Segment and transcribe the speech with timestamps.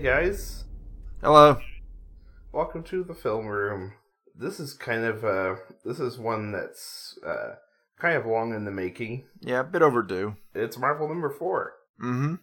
[0.00, 0.64] guys.
[1.20, 1.60] Hello.
[2.52, 3.92] Welcome to the film room.
[4.34, 7.56] This is kind of uh this is one that's uh
[7.98, 9.26] kind of long in the making.
[9.40, 10.36] Yeah, a bit overdue.
[10.54, 11.74] It's Marvel number 4.
[12.02, 12.34] Mm-hmm.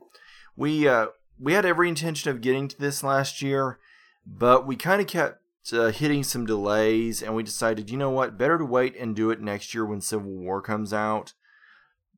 [0.55, 1.07] We uh
[1.39, 3.79] we had every intention of getting to this last year,
[4.23, 5.41] but we kind of kept
[5.73, 9.31] uh, hitting some delays, and we decided, you know what, better to wait and do
[9.31, 11.33] it next year when Civil War comes out,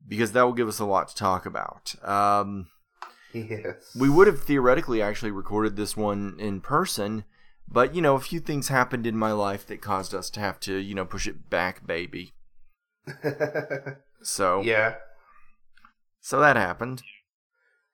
[0.06, 1.94] because that will give us a lot to talk about.
[2.06, 2.68] Um,
[3.34, 3.96] Yes.
[3.98, 7.24] we would have theoretically actually recorded this one in person,
[7.68, 10.58] but you know, a few things happened in my life that caused us to have
[10.60, 12.32] to, you know, push it back, baby.
[14.22, 14.96] So, yeah.
[16.20, 17.02] so that happened.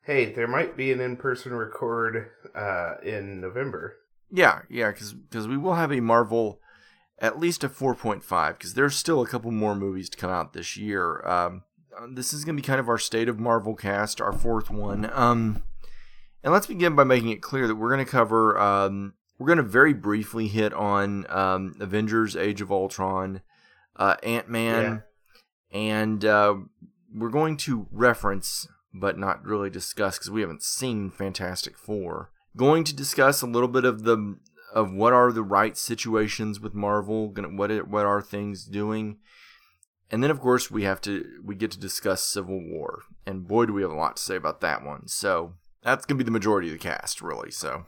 [0.02, 3.96] Hey, there might be an in-person record uh in November.
[4.30, 6.60] Yeah, yeah, because cuz we will have a Marvel,
[7.20, 10.76] at least a 4.5, because there's still a couple more movies to come out this
[10.76, 11.24] year.
[11.26, 11.62] Um,
[12.08, 15.10] this is going to be kind of our State of Marvel cast, our fourth one.
[15.12, 15.62] Um,
[16.42, 19.56] and let's begin by making it clear that we're going to cover, um, we're going
[19.58, 23.42] to very briefly hit on um, Avengers Age of Ultron,
[23.96, 25.02] uh, Ant Man,
[25.72, 26.54] and uh,
[27.14, 32.30] we're going to reference, but not really discuss, because we haven't seen Fantastic Four.
[32.56, 34.38] Going to discuss a little bit of the
[34.74, 39.16] of what are the right situations with Marvel, gonna, what it, what are things doing,
[40.10, 43.66] and then of course we have to we get to discuss Civil War, and boy
[43.66, 45.08] do we have a lot to say about that one.
[45.08, 47.50] So that's gonna be the majority of the cast, really.
[47.50, 47.86] So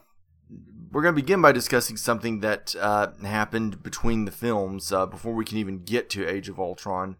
[0.91, 5.45] we're gonna begin by discussing something that uh, happened between the films uh, before we
[5.45, 7.17] can even get to Age of Ultron.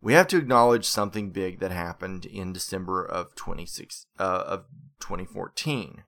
[0.00, 4.64] We have to acknowledge something big that happened in December of 26 uh, of
[5.00, 6.04] 2014.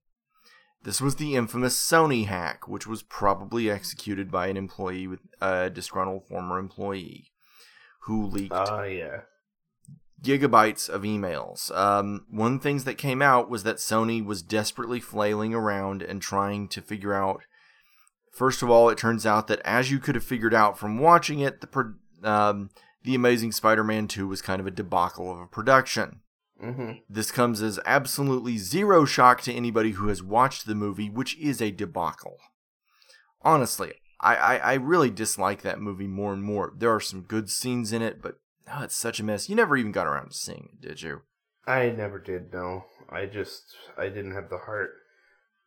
[0.82, 5.68] This was the infamous Sony hack, which was probably executed by an employee with a
[5.68, 7.29] disgruntled former employee
[8.04, 9.20] who leaked Uh yeah.
[10.22, 11.74] gigabytes of emails.
[11.76, 16.02] Um, one of the things that came out was that Sony was desperately flailing around
[16.02, 17.42] and trying to figure out.
[18.32, 21.40] First of all, it turns out that as you could have figured out from watching
[21.40, 22.70] it, the um,
[23.02, 26.20] the Amazing Spider-Man 2 was kind of a debacle of a production.
[26.62, 27.00] Mhm.
[27.08, 31.62] This comes as absolutely zero shock to anybody who has watched the movie, which is
[31.62, 32.36] a debacle.
[33.42, 36.72] Honestly, I, I, I really dislike that movie more and more.
[36.76, 38.38] There are some good scenes in it, but
[38.72, 39.48] oh, it's such a mess.
[39.48, 41.22] You never even got around to seeing it, did you?
[41.66, 44.92] I never did No, I just I didn't have the heart.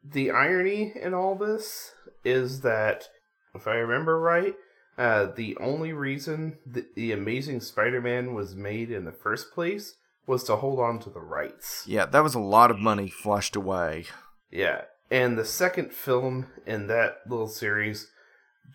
[0.04, 1.94] The irony in all this
[2.26, 3.08] is that
[3.56, 4.56] if I remember right,
[4.98, 9.96] uh, the only reason that the Amazing Spider-Man was made in the first place
[10.28, 11.84] was to hold on to the rights.
[11.88, 14.06] Yeah, that was a lot of money flushed away.
[14.52, 18.08] Yeah, and the second film in that little series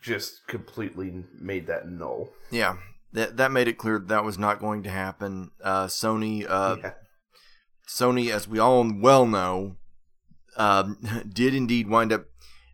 [0.03, 2.31] just completely made that null.
[2.50, 2.76] Yeah,
[3.12, 5.50] that that made it clear that, that was not going to happen.
[5.62, 6.93] Uh, Sony, uh, yeah.
[7.88, 9.77] Sony, as we all well know,
[10.56, 10.98] um,
[11.32, 12.27] did indeed wind up.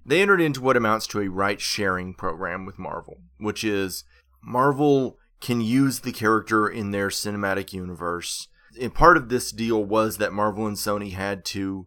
[0.06, 4.04] They entered into what amounts to a right sharing program with Marvel, which is
[4.42, 8.48] Marvel can use the character in their cinematic universe.
[8.80, 11.86] And part of this deal was that Marvel and Sony had to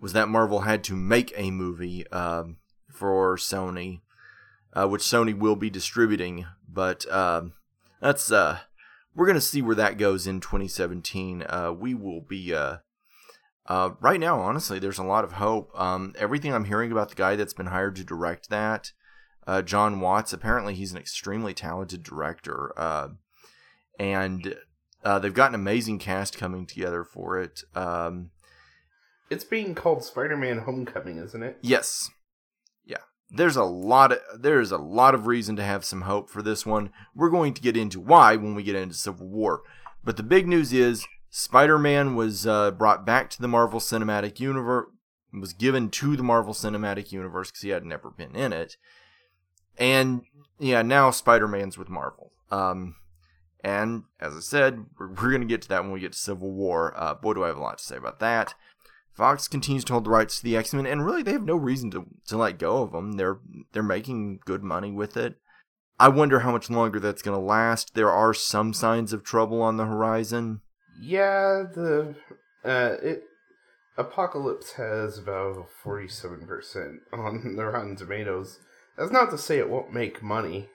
[0.00, 2.58] was that Marvel had to make a movie um,
[2.90, 4.00] for Sony,
[4.74, 6.46] uh, which Sony will be distributing.
[6.68, 7.52] But um,
[8.00, 8.58] that's uh,
[9.14, 11.44] we're gonna see where that goes in 2017.
[11.48, 12.78] Uh, we will be uh,
[13.66, 14.40] uh, right now.
[14.40, 15.70] Honestly, there's a lot of hope.
[15.78, 18.92] Um, everything I'm hearing about the guy that's been hired to direct that,
[19.46, 20.32] uh, John Watts.
[20.32, 23.08] Apparently, he's an extremely talented director, uh,
[23.98, 24.56] and
[25.04, 27.62] uh, they've got an amazing cast coming together for it.
[27.74, 28.30] Um,
[29.30, 31.58] It's being called Spider-Man Homecoming, isn't it?
[31.62, 32.10] Yes.
[33.36, 36.64] There's a lot of there's a lot of reason to have some hope for this
[36.64, 36.90] one.
[37.14, 39.62] We're going to get into why when we get into Civil War.
[40.04, 44.86] But the big news is Spider-Man was uh, brought back to the Marvel Cinematic Universe
[45.40, 48.76] was given to the Marvel Cinematic Universe because he had never been in it.
[49.76, 50.22] And
[50.58, 52.32] yeah, now Spider-Man's with Marvel.
[52.50, 52.96] Um,
[53.62, 56.18] and as I said, we're, we're going to get to that when we get to
[56.18, 56.94] Civil War.
[56.96, 58.54] Uh, boy, do I have a lot to say about that.
[59.14, 61.56] Fox continues to hold the rights to the X Men, and really they have no
[61.56, 63.12] reason to, to let go of them.
[63.12, 63.38] They're
[63.72, 65.36] they're making good money with it.
[66.00, 67.94] I wonder how much longer that's going to last.
[67.94, 70.60] There are some signs of trouble on the horizon.
[71.00, 72.16] Yeah, the
[72.64, 73.22] uh, it
[73.96, 78.58] Apocalypse has about forty-seven percent on the Rotten Tomatoes.
[78.98, 80.68] That's not to say it won't make money.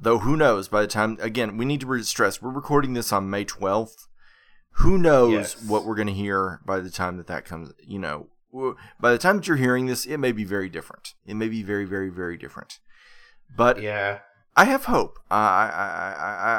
[0.00, 0.68] Though who knows?
[0.68, 4.08] By the time again, we need to stress we're recording this on May twelfth.
[4.78, 5.62] Who knows Yes.
[5.64, 7.72] what we're going to hear by the time that that comes?
[7.82, 8.28] You know,
[9.00, 11.14] by the time that you're hearing this, it may be very different.
[11.24, 12.78] It may be very, very, very different.
[13.56, 14.20] But Yeah,
[14.56, 15.18] I have hope.
[15.30, 16.12] I I I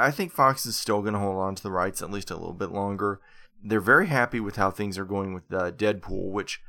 [0.03, 2.31] I, I think Fox is still going to hold on to the rights at least
[2.31, 3.19] a little bit longer.
[3.63, 6.61] They're very happy with how things are going with uh, Deadpool, which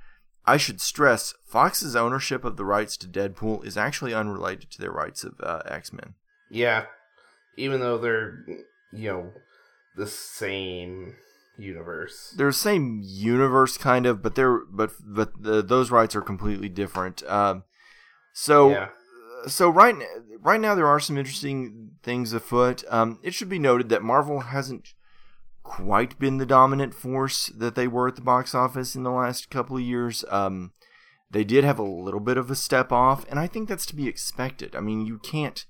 [0.47, 4.91] I should stress Fox's ownership of the rights to Deadpool is actually unrelated to their
[4.93, 6.15] rights of uh, X Men.
[6.51, 6.87] Yeah,
[7.57, 8.45] even though they're
[8.93, 9.33] you know
[9.97, 11.15] the same
[11.59, 12.35] universe.
[12.37, 16.69] They're the same universe, kind of, but they're but but the, those rights are completely
[16.69, 17.23] different.
[17.29, 17.65] Um,
[18.33, 18.89] so yeah,
[19.47, 19.95] so right
[20.41, 22.85] right now there are some interesting things afoot.
[22.89, 24.95] Um, it should be noted that Marvel hasn't
[25.63, 29.51] quite been the dominant force that they were at the box office in the last
[29.51, 30.25] couple of years.
[30.31, 30.73] Um,
[31.31, 33.97] they did have a little bit of a step off, and I think that's to
[33.97, 34.75] be expected.
[34.75, 35.67] I mean, you can't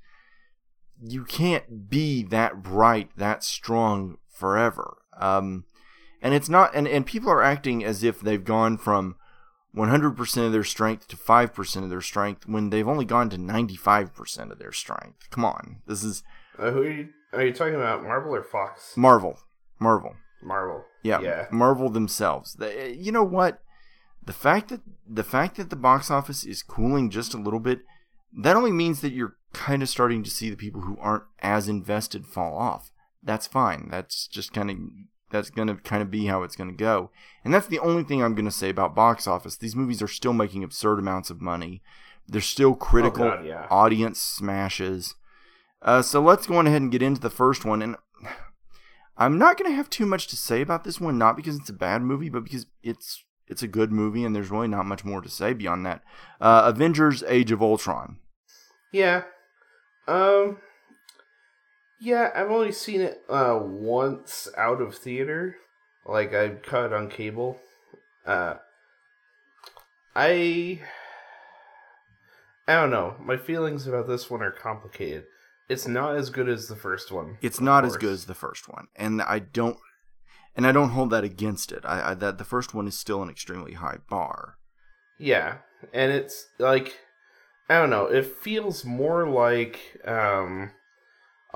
[1.02, 4.98] you can't be that bright, that strong forever.
[5.18, 5.64] Um,
[6.22, 9.16] and it's not, and, and people are acting as if they've gone from
[9.76, 14.50] 100% of their strength to 5% of their strength when they've only gone to 95%
[14.50, 15.28] of their strength.
[15.30, 15.82] Come on.
[15.86, 16.22] This is
[16.58, 17.08] uh, who are you?
[17.32, 18.96] Are you talking about Marvel or Fox?
[18.96, 19.38] Marvel.
[19.78, 20.16] Marvel.
[20.42, 20.84] Marvel.
[21.02, 21.46] Yeah, Yeah.
[21.50, 22.54] Marvel themselves.
[22.54, 23.60] They, you know what?
[24.24, 27.80] The fact that the fact that the box office is cooling just a little bit,
[28.36, 31.68] that only means that you're kind of starting to see the people who aren't as
[31.68, 32.90] invested fall off.
[33.22, 33.88] That's fine.
[33.90, 34.76] That's just kind of
[35.30, 37.10] that's going to kind of be how it's going to go.
[37.44, 39.56] And that's the only thing I'm going to say about box office.
[39.56, 41.82] These movies are still making absurd amounts of money.
[42.26, 43.66] They're still critical Oh, God, yeah.
[43.70, 45.14] audience smashes.
[45.80, 47.80] Uh, so let's go on ahead and get into the first one.
[47.82, 47.96] And
[49.16, 51.70] I'm not going to have too much to say about this one, not because it's
[51.70, 55.06] a bad movie, but because it's it's a good movie, and there's really not much
[55.06, 56.02] more to say beyond that.
[56.40, 58.18] Uh, Avengers: Age of Ultron.
[58.92, 59.22] Yeah.
[60.06, 60.58] Um.
[62.00, 65.56] Yeah, I've only seen it uh once out of theater.
[66.06, 67.60] Like I caught it on cable.
[68.26, 68.54] Uh.
[70.14, 70.80] I.
[72.66, 73.14] I don't know.
[73.20, 75.24] My feelings about this one are complicated.
[75.68, 77.38] It's not as good as the first one.
[77.40, 79.76] It's not as good as the first one, and I don't,
[80.56, 81.84] and I don't hold that against it.
[81.84, 84.56] I, I that the first one is still an extremely high bar.
[85.18, 85.58] Yeah,
[85.92, 86.96] and it's like
[87.68, 88.06] I don't know.
[88.06, 90.72] It feels more like um,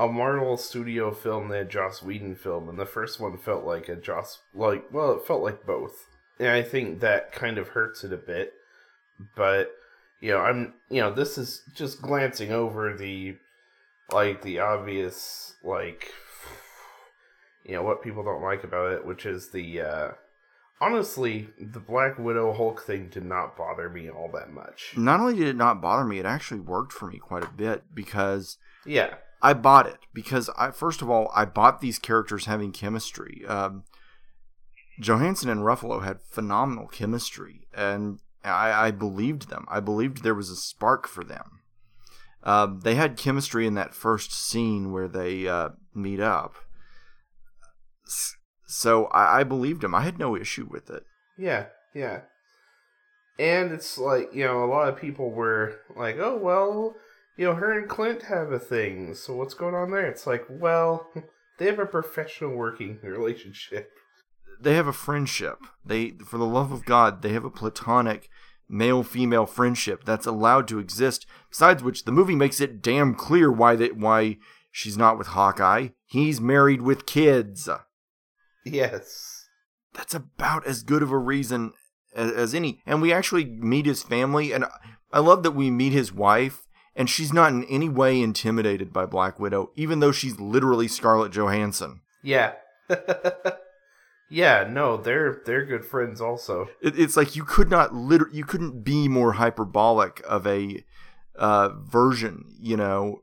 [0.03, 3.89] a Marvel Studio film than a Joss Whedon film, and the first one felt like
[3.89, 6.09] a Joss like well, it felt like both,
[6.41, 8.53] and I think that kind of hurts it a bit.
[9.37, 9.71] But
[10.21, 13.37] you know, I'm you know, this is just glancing over the
[14.13, 16.11] like the obvious like
[17.65, 20.09] you know what people don't like about it, which is the uh
[20.81, 24.95] honestly, the Black Widow Hulk thing did not bother me all that much.
[24.97, 27.85] Not only did it not bother me, it actually worked for me quite a bit
[27.95, 32.73] because Yeah, I bought it because I first of all I bought these characters having
[32.73, 33.43] chemistry.
[33.47, 33.85] Um,
[35.01, 39.67] Johansson and Ruffalo had phenomenal chemistry, and I, I believed them.
[39.69, 41.61] I believed there was a spark for them.
[42.45, 46.55] Um, they had chemistry in that first scene where they uh, meet up,
[48.67, 49.95] so I, I believed them.
[49.95, 51.05] I had no issue with it.
[51.39, 52.23] yeah, yeah.
[53.39, 56.95] And it's like, you know, a lot of people were like, oh, well,
[57.37, 60.07] you know, her and Clint have a thing, so what's going on there?
[60.07, 61.09] It's like, well,
[61.59, 63.91] they have a professional working relationship.
[64.61, 65.59] they have a friendship.
[65.85, 68.29] They, for the love of God, they have a platonic
[68.69, 71.27] male female friendship that's allowed to exist.
[71.51, 74.39] Besides which, the movie makes it damn clear why that why
[74.71, 75.89] she's not with Hawkeye.
[76.07, 77.69] He's married with kids.
[78.65, 79.47] Yes.
[79.93, 81.73] That's about as good of a reason
[82.15, 82.81] as, as any.
[82.87, 84.65] And we actually meet his family, and
[85.13, 86.67] I love that we meet his wife.
[86.95, 91.33] And she's not in any way intimidated by Black Widow, even though she's literally Scarlett
[91.33, 92.03] Johansson.
[92.23, 92.53] Yeah.
[94.31, 96.69] yeah, no, they're they're good friends also.
[96.83, 100.85] It, it's like you could not liter- you couldn't be more hyperbolic of a
[101.37, 103.23] uh, version, you know,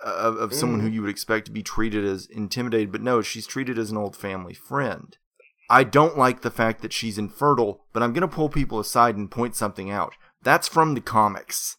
[0.00, 2.90] of, of someone who you would expect to be treated as intimidated.
[2.90, 5.16] But no, she's treated as an old family friend.
[5.70, 9.16] I don't like the fact that she's infertile, but I'm going to pull people aside
[9.16, 10.14] and point something out.
[10.42, 11.78] That's from the comics.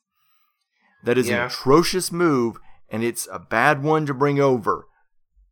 [1.06, 2.58] That is an atrocious move,
[2.90, 4.88] and it's a bad one to bring over.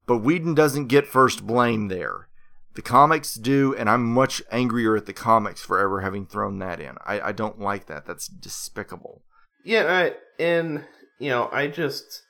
[0.06, 2.28] But Whedon doesn't get first blame there.
[2.76, 6.80] The comics do, and I'm much angrier at the comics for ever having thrown that
[6.80, 6.98] in.
[7.06, 8.06] I, I don't like that.
[8.06, 9.22] That's despicable.
[9.64, 10.86] Yeah, I, and
[11.20, 12.24] you know, I just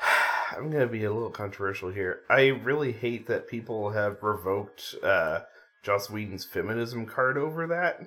[0.56, 2.20] I'm gonna be a little controversial here.
[2.28, 5.40] I really hate that people have revoked uh,
[5.82, 8.00] Joss Whedon's feminism card over that.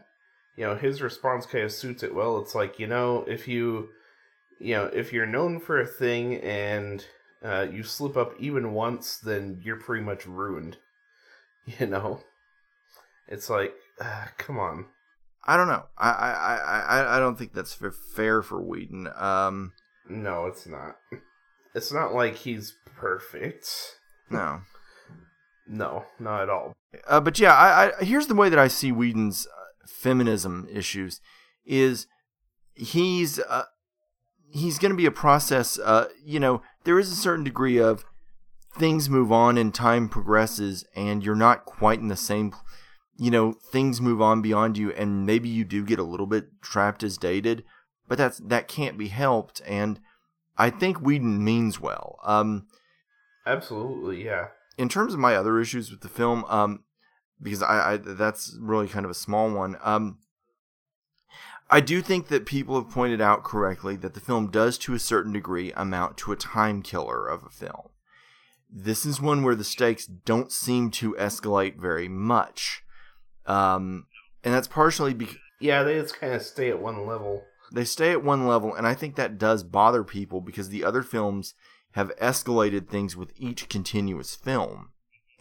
[0.55, 2.37] You know, his response kind of suits it well.
[2.39, 3.89] It's like you know, if you
[4.59, 7.05] you know, if you're known for a thing and
[7.43, 10.77] uh, you slip up even once, then you're pretty much ruined.
[11.79, 12.19] You know,
[13.25, 14.87] it's like, uh, come on.
[15.45, 15.85] I don't know.
[15.97, 17.73] I I, I, I- don't think that's
[18.15, 19.07] fair for Whedon.
[19.15, 19.71] Um,
[20.09, 20.97] No, it's not.
[21.75, 23.67] It's not like he's perfect.
[24.29, 24.61] no.
[25.67, 26.73] No, not at all.
[27.07, 29.47] Uh, but yeah, I, I here's the way that I see Whedon's
[29.85, 31.21] feminism issues
[31.65, 32.07] is
[32.75, 33.65] he's uh,
[34.49, 35.79] he's going to be a process.
[35.79, 38.05] Uh, you know, there is a certain degree of
[38.77, 42.53] things move on and time progresses, and you're not quite in the same.
[43.17, 46.61] You know, things move on beyond you, and maybe you do get a little bit
[46.61, 47.63] trapped as dated,
[48.07, 49.61] but that's that can't be helped.
[49.65, 49.99] And
[50.57, 52.19] I think Whedon means well.
[52.23, 52.67] Um,
[53.45, 54.47] Absolutely, yeah.
[54.77, 56.83] In terms of my other issues with the film, um,
[57.43, 59.77] because I, I that's really kind of a small one.
[59.83, 60.17] Um,
[61.69, 64.99] I do think that people have pointed out correctly that the film does, to a
[64.99, 67.89] certain degree, amount to a time killer of a film.
[68.69, 72.83] This is one where the stakes don't seem to escalate very much.
[73.45, 74.07] Um,
[74.43, 75.37] and that's partially because.
[75.59, 77.43] Yeah, they just kind of stay at one level.
[77.71, 81.01] They stay at one level, and I think that does bother people because the other
[81.01, 81.55] films
[81.93, 84.89] have escalated things with each continuous film.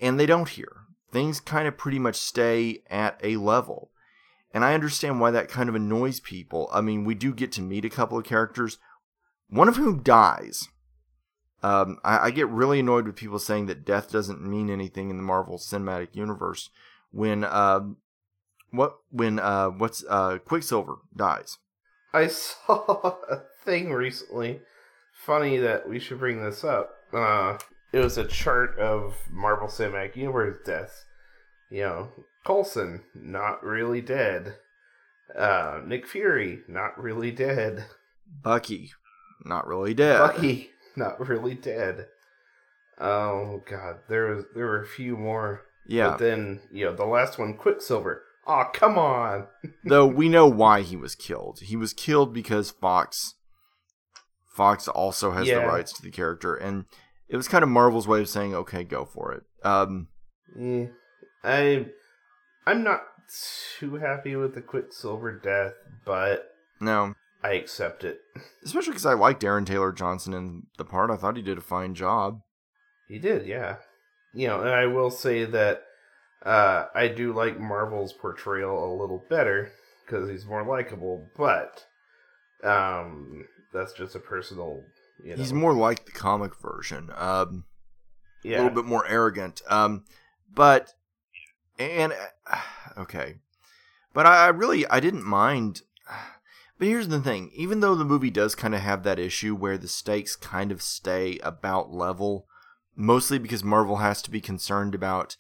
[0.00, 0.81] And they don't here.
[1.12, 3.90] Things kind of pretty much stay at a level.
[4.54, 6.68] And I understand why that kind of annoys people.
[6.72, 8.78] I mean, we do get to meet a couple of characters,
[9.48, 10.68] one of whom dies.
[11.62, 15.16] Um, I, I, get really annoyed with people saying that death doesn't mean anything in
[15.16, 16.70] the Marvel Cinematic Universe
[17.12, 17.82] when uh,
[18.72, 21.58] what when uh, what's uh, Quicksilver dies.
[22.12, 24.60] I saw a thing recently.
[25.24, 26.90] Funny that we should bring this up.
[27.12, 27.58] Uh,
[27.92, 31.04] it was a chart of Marvel Cinematic Universe deaths.
[31.70, 32.08] You know,
[32.44, 34.56] Coulson, not really dead.
[35.36, 37.86] Uh, Nick Fury, not really dead.
[38.42, 38.90] Bucky,
[39.44, 40.18] not really dead.
[40.18, 42.06] Bucky, not really dead.
[42.98, 45.62] Oh god, there was there were a few more.
[45.86, 46.10] Yeah.
[46.10, 48.22] But then, you know, the last one, Quicksilver.
[48.46, 49.46] Oh, come on.
[49.84, 51.60] Though we know why he was killed.
[51.60, 53.34] He was killed because Fox
[54.48, 55.60] Fox also has yeah.
[55.60, 56.84] the rights to the character and
[57.32, 60.08] it was kind of Marvel's way of saying, "Okay, go for it." Um
[60.56, 60.86] yeah.
[61.42, 61.86] I
[62.66, 63.02] I'm not
[63.78, 65.72] too happy with the Quicksilver death,
[66.04, 68.20] but no, I accept it.
[68.64, 71.10] Especially because I liked Aaron Taylor Johnson in the part.
[71.10, 72.40] I thought he did a fine job.
[73.08, 73.76] He did, yeah.
[74.34, 75.82] You know, and I will say that
[76.44, 79.72] uh, I do like Marvel's portrayal a little better
[80.04, 81.84] because he's more likable, but
[82.64, 84.82] um, that's just a personal.
[85.22, 85.36] You know.
[85.36, 87.10] He's more like the comic version.
[87.16, 87.64] Um,
[88.42, 88.56] yeah.
[88.56, 89.62] A little bit more arrogant.
[89.68, 90.04] Um,
[90.52, 90.94] but
[91.78, 92.12] and
[92.50, 92.60] uh,
[92.98, 93.36] okay,
[94.12, 95.82] but I really I didn't mind.
[96.78, 99.78] But here's the thing: even though the movie does kind of have that issue where
[99.78, 102.48] the stakes kind of stay about level,
[102.96, 105.36] mostly because Marvel has to be concerned about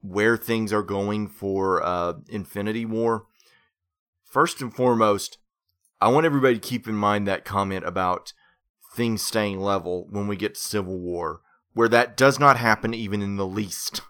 [0.00, 3.26] where things are going for uh, Infinity War.
[4.24, 5.38] First and foremost,
[6.00, 8.32] I want everybody to keep in mind that comment about
[8.94, 11.40] things staying level when we get to Civil War,
[11.72, 14.00] where that does not happen even in the least.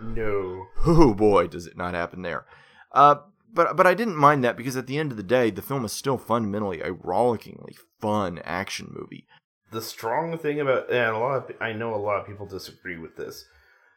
[0.00, 0.66] No.
[0.86, 2.46] Oh boy, does it not happen there.
[2.92, 3.16] Uh,
[3.52, 5.84] but but I didn't mind that because at the end of the day, the film
[5.84, 9.26] is still fundamentally a rollickingly fun action movie.
[9.72, 12.98] The strong thing about and a lot of I know a lot of people disagree
[12.98, 13.44] with this.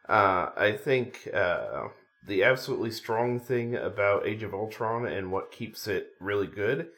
[0.08, 1.88] Uh, I think uh,
[2.26, 6.88] the absolutely strong thing about Age of Ultron and what keeps it really good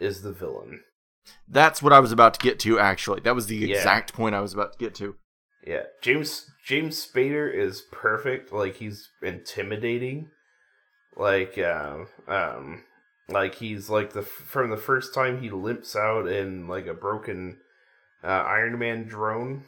[0.00, 0.80] is the villain.
[1.48, 2.78] That's what I was about to get to.
[2.78, 5.16] Actually, that was the exact point I was about to get to.
[5.66, 8.52] Yeah, James James Spader is perfect.
[8.52, 10.30] Like he's intimidating.
[11.16, 12.84] Like um um
[13.28, 17.58] like he's like the from the first time he limps out in like a broken
[18.22, 19.64] uh, Iron Man drone.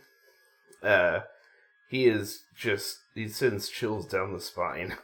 [0.83, 1.21] Uh
[1.89, 4.97] he is just he sends chills down the spine.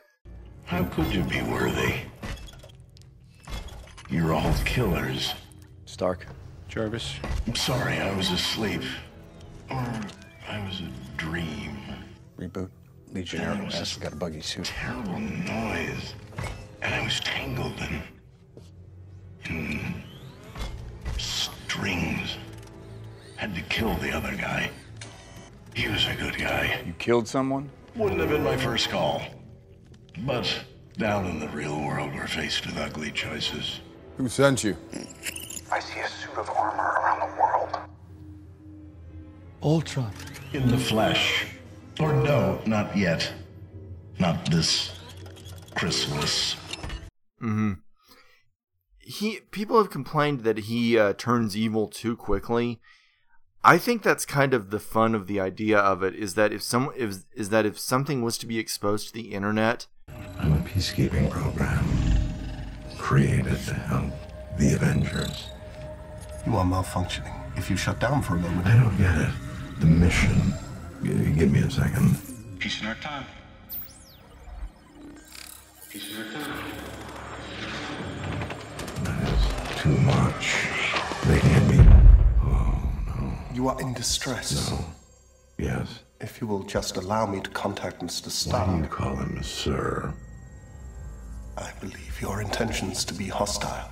[0.67, 1.95] How could you be worthy?
[4.09, 5.35] You're all killers.
[5.87, 6.27] Stark.
[6.75, 7.15] Jarvis.
[7.47, 8.83] I'm sorry, I was asleep.
[9.71, 9.87] Or
[10.49, 11.79] I was a dream.
[12.37, 12.69] Reboot.
[13.13, 14.65] Legionnaire S got a buggy suit.
[14.65, 16.15] Terrible noise.
[16.83, 18.03] And I was tangled in,
[19.49, 20.03] in
[21.17, 22.39] strings.
[23.37, 24.69] Had to kill the other guy.
[25.77, 26.83] He was a good guy.
[26.85, 27.71] You killed someone?
[27.95, 29.23] Wouldn't have been my first call.
[30.27, 30.53] But
[30.99, 33.79] down in the real world, we're faced with ugly choices.
[34.17, 34.77] Who sent you?
[35.75, 37.79] I see a suit of armor around the world.
[39.61, 40.13] Ultron.
[40.53, 41.47] In the flesh.
[41.99, 43.33] Or no, not yet.
[44.21, 44.97] Not this
[45.75, 46.55] Christmas.
[47.43, 47.73] Mm-hmm.
[49.01, 52.81] He people have complained that he uh, turns evil too quickly.
[53.65, 56.63] I think that's kind of the fun of the idea of it is that if
[56.63, 59.89] some is, is that if something was to be exposed to the internet,
[60.39, 61.85] I'm a peacekeeping program
[62.97, 64.13] created to help
[64.57, 65.49] the Avengers.
[66.47, 67.33] You are malfunctioning.
[67.57, 69.31] If you shut down for a moment, I don't get it.
[69.81, 70.53] The mission.
[71.03, 72.17] Give me a second.
[72.59, 73.25] Peace in our time.
[75.91, 76.65] Peace in our time.
[79.05, 80.69] That is too much.
[81.27, 81.79] They can't be.
[82.43, 83.33] Oh, no.
[83.55, 84.73] You are in distress.
[85.57, 86.01] Yes.
[86.21, 88.53] If you will just allow me to contact Mr.
[88.53, 90.13] Why do you call him sir?
[91.57, 93.91] I believe your intentions to be hostile.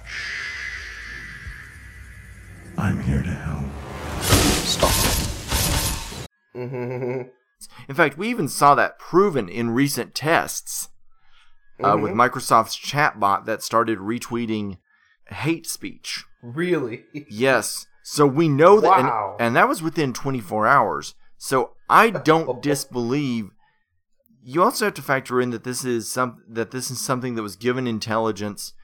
[2.78, 3.64] I'm here to help.
[4.22, 4.92] Stop.
[6.54, 10.88] In fact, we even saw that proven in recent tests
[11.82, 14.78] uh, with Microsoft's chatbot that started retweeting
[15.28, 16.24] hate speech.
[16.42, 17.04] Really?
[17.28, 17.86] Yes.
[18.02, 19.36] So we know that, and- Wow.
[19.38, 21.14] and, that was within 24 hours.
[21.38, 23.50] So I don't disbelieve.
[24.44, 27.42] You also have to factor in that this is some that this is something that
[27.42, 28.74] was given intelligence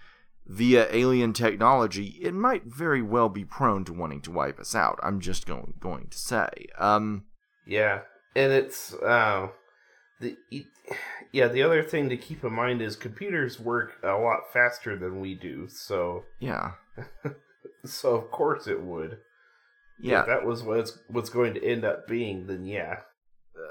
[0.48, 2.18] via alien technology.
[2.22, 4.98] It might very well be prone to wanting to wipe us out.
[5.02, 6.48] I'm just going going to say.
[6.78, 7.24] Um,
[7.66, 8.00] Yeah,
[8.34, 9.48] and it's uh,
[10.20, 10.36] the
[11.32, 11.48] yeah.
[11.48, 15.34] The other thing to keep in mind is computers work a lot faster than we
[15.34, 15.68] do.
[15.68, 16.72] So yeah,
[17.84, 19.18] so of course it would.
[20.00, 20.20] yeah.
[20.20, 22.46] If that was what it's what's going to end up being.
[22.46, 23.00] Then yeah.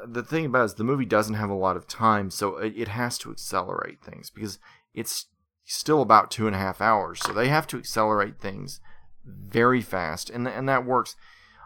[0.07, 2.73] the thing about it is the movie doesn't have a lot of time, so it,
[2.77, 4.59] it has to accelerate things because
[4.93, 5.25] it's
[5.67, 7.21] still about two and a half hours.
[7.21, 8.79] So they have to accelerate things
[9.25, 11.15] very fast, and and that works.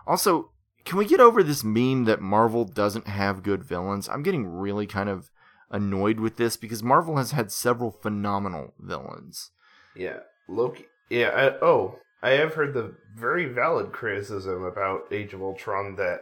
[0.06, 0.52] Also,
[0.84, 4.10] can we get over this meme that Marvel doesn't have good villains?
[4.10, 5.32] I'm getting really kind of
[5.70, 9.52] annoyed with this because Marvel has had several phenomenal villains.
[9.96, 10.86] Yeah, Loki.
[11.10, 11.30] Yeah.
[11.30, 16.22] I, oh, I have heard the very valid criticism about Age of Ultron that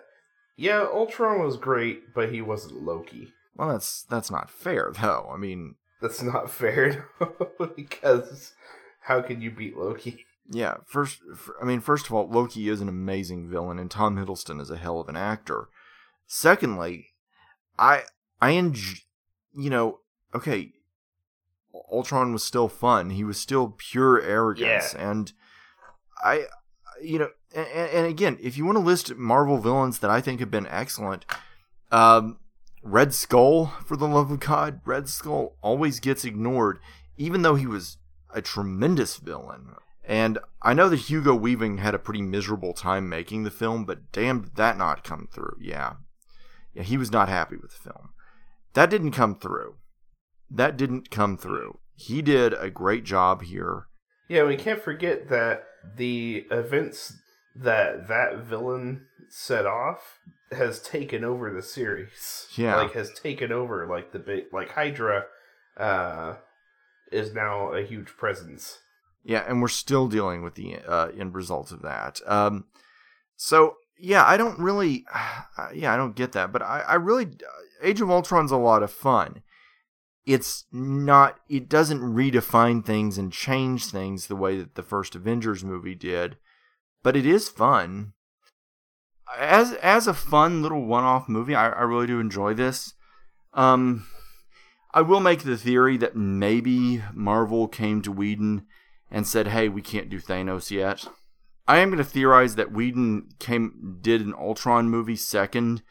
[0.60, 3.32] yeah, Ultron was great, but he wasn't Loki.
[3.56, 5.30] Well, that's that's not fair though.
[5.34, 7.10] I mean, That's not fair
[7.76, 8.54] because
[9.02, 10.26] how can you beat Loki?
[10.52, 11.20] Yeah, first,
[11.62, 14.78] I mean, first of all, Loki is an amazing villain, and Tom Hiddleston is a
[14.78, 15.70] hell of an actor.
[16.26, 17.10] Secondly,
[17.78, 18.04] I,
[18.42, 19.02] I enj-
[19.56, 20.00] you know,
[20.34, 20.72] okay,
[21.92, 23.12] Ultron was still fun.
[23.12, 25.32] He was still pure arrogance, and
[26.24, 26.46] I,
[27.02, 30.40] you know, and, and again, if you want to list Marvel villains that I think
[30.40, 31.26] have been excellent,
[31.92, 32.40] um,
[32.84, 36.80] Red Skull, for the love of God, Red Skull always gets ignored,
[37.18, 37.98] even though he was
[38.34, 39.76] a tremendous villain.
[40.04, 44.12] And I know that Hugo Weaving had a pretty miserable time making the film, but
[44.12, 45.58] damn, did that not come through.
[45.62, 45.94] Yeah.
[46.74, 48.10] Yeah, he was not happy with the film.
[48.74, 49.76] That didn't come through.
[50.50, 51.80] That didn't come through.
[51.96, 53.88] He did a great job here.
[54.28, 55.64] Yeah, we can't forget that
[55.96, 57.14] the events
[57.56, 60.20] that that villain set off
[60.52, 62.48] has taken over the series.
[62.56, 62.76] Yeah.
[62.76, 65.26] like has taken over like the big like Hydra
[65.78, 66.36] uh
[67.12, 68.80] is now a huge presence.
[69.24, 72.22] Yeah, and we're still dealing with the uh, end result of that.
[72.26, 72.66] Um,
[73.36, 75.06] so yeah, I don't really,
[75.74, 77.28] yeah, I don't get that, but I, I really,
[77.84, 79.44] Age of Ultron's a lot of fun.
[80.26, 85.64] It's not, it doesn't redefine things and change things the way that the first Avengers
[85.64, 86.38] movie did,
[87.04, 88.14] but it is fun.
[89.38, 92.94] As as a fun little one-off movie, I, I really do enjoy this.
[93.54, 94.08] Um,
[94.94, 98.66] I will make the theory that maybe Marvel came to Whedon
[99.12, 101.06] and said, "Hey, we can't do Thanos yet."
[101.68, 105.84] I am going to theorize that Whedon came did an Ultron movie second,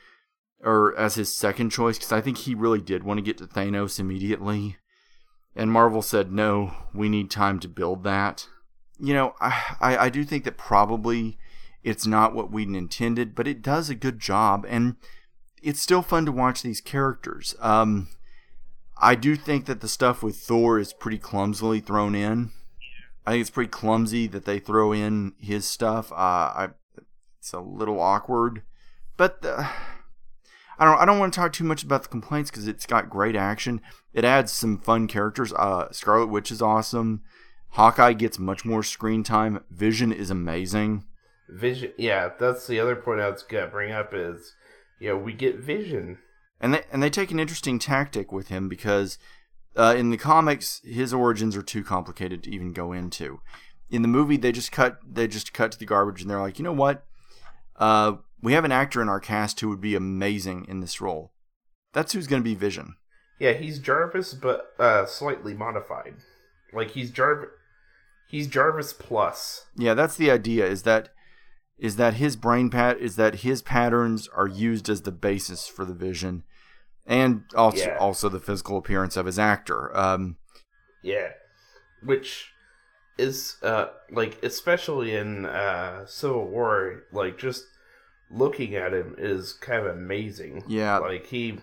[0.64, 3.46] or as his second choice, because I think he really did want to get to
[3.46, 4.77] Thanos immediately,
[5.55, 8.48] and Marvel said, "No, we need time to build that."
[8.98, 11.38] You know, I I, I do think that probably
[11.83, 14.97] it's not what Whedon intended, but it does a good job, and
[15.62, 17.55] it's still fun to watch these characters.
[17.61, 18.09] Um,
[19.01, 22.51] I do think that the stuff with Thor is pretty clumsily thrown in.
[23.27, 26.11] I think it's pretty clumsy that they throw in his stuff.
[26.12, 26.69] Uh, I,
[27.38, 28.62] it's a little awkward,
[29.17, 29.69] but uh,
[30.79, 30.99] I don't.
[30.99, 33.81] I don't want to talk too much about the complaints because it's got great action.
[34.12, 35.53] It adds some fun characters.
[35.53, 37.23] Uh, Scarlet Witch is awesome.
[37.71, 39.62] Hawkeye gets much more screen time.
[39.71, 41.05] Vision is amazing.
[41.48, 44.54] Vision yeah, that's the other point I was gonna bring up is
[45.00, 46.18] yeah, we get Vision.
[46.61, 49.18] and they and they take an interesting tactic with him because
[49.76, 53.40] uh, in the comics his origins are too complicated to even go into.
[53.90, 56.58] In the movie, they just cut they just cut to the garbage, and they're like,
[56.58, 57.06] you know what?
[57.76, 61.32] Uh, we have an actor in our cast who would be amazing in this role.
[61.92, 62.96] That's who's going to be Vision.
[63.40, 66.16] Yeah, he's Jarvis but uh slightly modified.
[66.72, 67.50] Like he's Jarvis
[68.28, 69.64] he's Jarvis plus.
[69.76, 70.66] Yeah, that's the idea.
[70.66, 71.11] Is that
[71.79, 75.85] is that his brain pat is that his patterns are used as the basis for
[75.85, 76.43] the vision,
[77.07, 77.97] and also Yeah.
[77.99, 79.97] also the physical appearance of his actor.
[79.97, 80.37] Um,
[81.03, 81.33] Yeah.
[82.03, 82.53] Which
[83.17, 87.64] is uh like especially in uh Civil War, like just
[88.31, 90.62] looking at him is kind of amazing.
[90.69, 90.99] Yeah.
[90.99, 91.59] Like he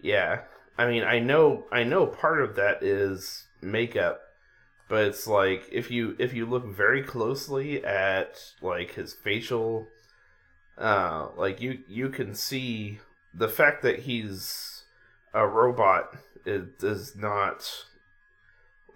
[0.00, 0.42] Yeah.
[0.78, 4.20] I mean, I know, I know part of that is makeup,
[4.88, 9.86] but it's like if you if you look very closely at like his facial,
[10.78, 13.00] uh, like you you can see
[13.34, 14.84] the fact that he's
[15.34, 16.16] a robot.
[16.44, 17.86] It does not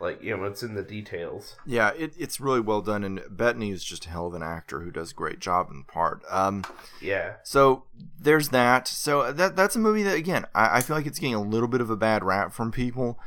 [0.00, 1.56] like you know it's in the details.
[1.66, 4.80] Yeah, it, it's really well done, and Bettany is just a hell of an actor
[4.80, 6.22] who does a great job in the part.
[6.30, 6.64] Um,
[7.02, 7.84] Yeah, so
[8.18, 8.88] there's that.
[8.88, 11.68] So that that's a movie that again I, I feel like it's getting a little
[11.68, 13.18] bit of a bad rap from people.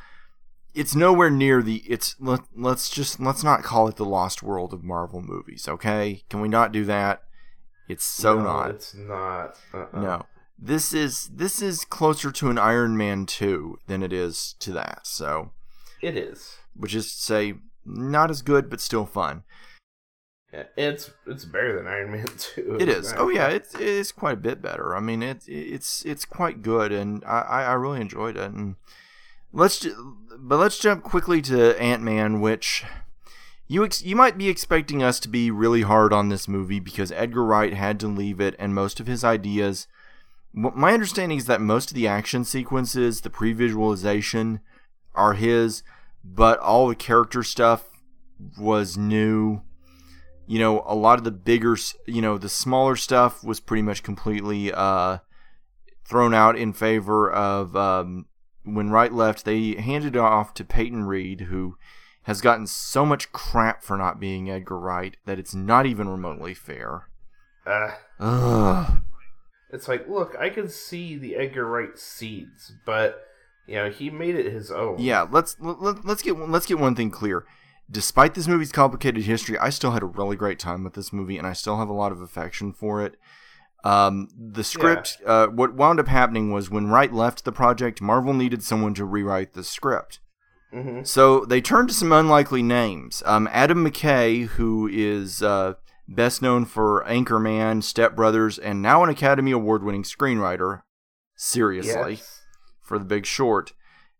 [0.73, 1.77] It's nowhere near the.
[1.87, 5.67] It's let, let's just let's not call it the lost world of Marvel movies.
[5.67, 7.23] Okay, can we not do that?
[7.87, 8.69] It's so No, not.
[8.71, 9.57] It's not.
[9.73, 10.01] Uh-uh.
[10.01, 10.25] No.
[10.57, 15.05] This is this is closer to an Iron Man 2 than it is to that.
[15.05, 15.51] So,
[16.01, 16.55] it is.
[16.75, 17.53] which is to say
[17.85, 19.43] not as good but still fun.
[20.53, 22.77] Yeah, It's it's better than Iron Man Two.
[22.79, 23.13] It is.
[23.17, 24.95] Oh yeah, it's it's quite a bit better.
[24.95, 28.51] I mean, it's it's it's quite good, and I I I really enjoyed it.
[28.51, 28.75] And
[29.53, 32.83] let's ju- but let's jump quickly to Ant Man, which
[33.67, 37.11] you ex- you might be expecting us to be really hard on this movie because
[37.13, 39.87] Edgar Wright had to leave it, and most of his ideas.
[40.55, 44.59] My understanding is that most of the action sequences, the pre-visualization,
[45.15, 45.81] are his,
[46.23, 47.89] but all the character stuff
[48.57, 49.61] was new
[50.45, 54.03] you know a lot of the bigger you know the smaller stuff was pretty much
[54.03, 55.17] completely uh
[56.05, 58.25] thrown out in favor of um
[58.63, 61.77] when Wright left they handed it off to Peyton Reed who
[62.23, 66.53] has gotten so much crap for not being Edgar Wright that it's not even remotely
[66.53, 67.09] fair.
[67.65, 69.01] Uh, Ugh.
[69.71, 73.25] it's like, look, I can see the Edgar Wright seeds, but
[73.67, 74.99] you know, he made it his own.
[74.99, 77.45] Yeah, let's let, let- let's get let's get one thing clear.
[77.91, 81.37] Despite this movie's complicated history, I still had a really great time with this movie,
[81.37, 83.15] and I still have a lot of affection for it.
[83.83, 88.33] Um, the script, uh, what wound up happening was when Wright left the project, Marvel
[88.33, 90.19] needed someone to rewrite the script.
[90.71, 93.21] hmm So they turned to some unlikely names.
[93.25, 95.73] Um, Adam McKay, who is uh,
[96.07, 100.83] best known for Anchorman, Step Brothers, and now an Academy Award winning screenwriter,
[101.35, 102.41] seriously, Yes.
[102.81, 103.73] for The Big Short,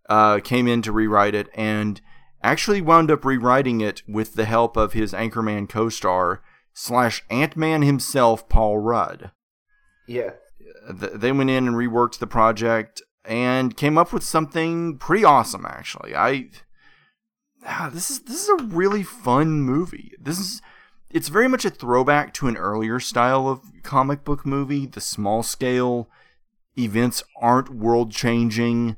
[0.10, 2.02] uh, came in to rewrite it and
[2.42, 6.42] actually wound up rewriting it with the help of his Anchorman co star
[6.74, 9.32] slash Ant Man himself, Paul Rudd
[10.08, 10.32] Yeah.
[10.90, 16.16] they went in and reworked the project and came up with something pretty awesome actually.
[16.16, 16.50] I
[17.66, 20.14] ah, this is this is a really fun movie.
[20.20, 20.62] This is
[21.10, 24.86] it's very much a throwback to an earlier style of comic book movie.
[24.86, 26.10] The small scale
[26.78, 28.98] events aren't world changing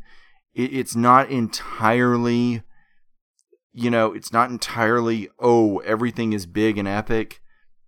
[0.54, 2.64] it, it's not entirely
[3.74, 7.42] you know it's not entirely oh everything is big and epic.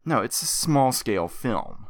[0.06, 1.87] No it's a small scale film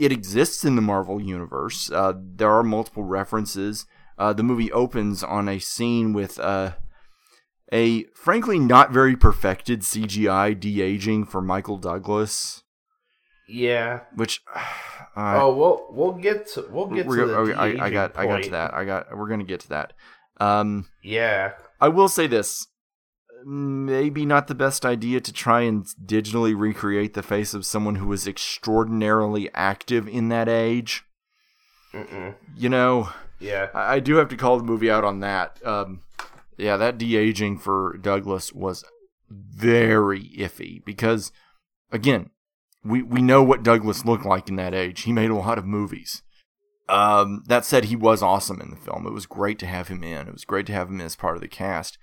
[0.00, 1.90] it exists in the Marvel universe.
[1.92, 3.86] Uh, there are multiple references.
[4.18, 6.72] Uh, the movie opens on a scene with uh,
[7.72, 12.62] a frankly not very perfected CGI de aging for Michael Douglas,
[13.48, 14.00] Yeah.
[14.14, 14.40] which
[15.16, 18.18] uh, oh, we'll we'll get to we'll get to the okay, I, I de-aging got
[18.18, 18.74] I got to that.
[18.74, 19.92] I got we're gonna get to that.
[20.40, 21.52] Um, Yeah.
[21.80, 22.66] I will say this.
[23.44, 28.06] Maybe not the best idea to try and digitally recreate the face of someone who
[28.06, 31.04] was extraordinarily active in that age.
[31.94, 32.34] Mm-mm.
[32.56, 33.68] You know, Yeah.
[33.74, 35.58] I, I do have to call the movie out on that.
[35.66, 36.02] Um,
[36.56, 38.84] yeah, that de aging for Douglas was
[39.30, 41.32] very iffy because,
[41.90, 42.30] again,
[42.84, 45.02] we we know what Douglas looked like in that age.
[45.02, 46.22] He made a lot of movies.
[46.88, 49.06] Um, that said, he was awesome in the film.
[49.06, 50.26] It was great to have him in.
[50.26, 51.98] It was great to have him as part of the cast.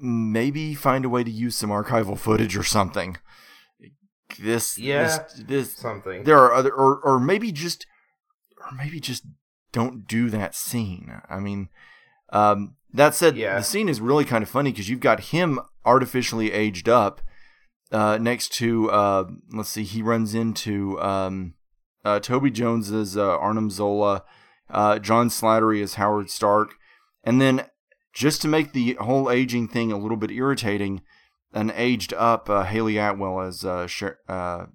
[0.00, 3.16] Maybe find a way to use some archival footage or something.
[4.38, 6.24] This, Yeah, this, this Something.
[6.24, 7.84] there are other or or maybe just
[8.58, 9.24] or maybe just
[9.72, 11.68] don't do that scene i mean
[12.32, 13.56] um that said Yeah.
[13.58, 17.20] the scene is really kind of funny because you've got him artificially aged up
[17.92, 21.54] uh next to uh let's see he runs into um
[22.04, 24.22] uh toby jones as uh, arnim zola
[24.70, 26.74] uh john slattery as howard stark
[27.24, 27.66] and then
[28.12, 31.02] just to make the whole aging thing a little bit irritating
[31.52, 34.66] an aged up uh, hayley atwell as uh, Sher- uh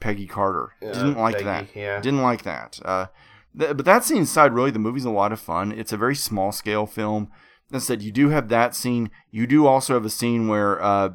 [0.00, 2.00] peggy carter didn't like Peggy, that yeah.
[2.00, 2.78] didn't like that.
[2.84, 3.06] Uh,
[3.58, 5.72] th- but that scene aside, really, the movie's a lot of fun.
[5.72, 7.30] It's a very small scale film.
[7.70, 9.10] That said, you do have that scene.
[9.30, 11.10] You do also have a scene where uh,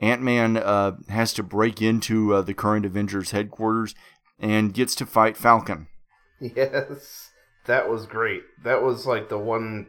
[0.00, 3.94] Ant Man uh, has to break into uh, the current Avengers headquarters
[4.38, 5.86] and gets to fight Falcon.
[6.42, 7.32] Yes,
[7.66, 8.40] that was great.
[8.64, 9.88] That was like the one.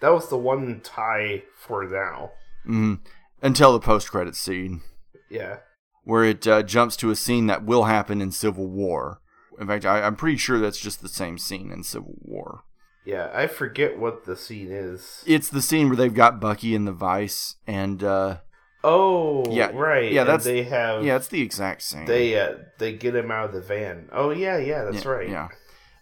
[0.00, 2.32] That was the one tie for now.
[2.68, 3.00] Mm,
[3.42, 4.82] until the post credits scene,
[5.30, 5.58] Yeah,
[6.04, 9.20] where it uh, jumps to a scene that will happen in Civil War.
[9.58, 12.64] In fact, I, I'm pretty sure that's just the same scene in Civil War.
[13.06, 15.22] Yeah, I forget what the scene is.
[15.26, 18.38] It's the scene where they've got Bucky in the vice, and uh,
[18.84, 20.12] Oh, Yeah, right.
[20.12, 21.04] yeah, and that's- they have.
[21.04, 22.06] yeah, it's the exact same.
[22.06, 24.08] They uh, they get him out of the van.
[24.12, 25.28] Oh yeah, yeah, that's yeah, right.
[25.28, 25.48] Yeah,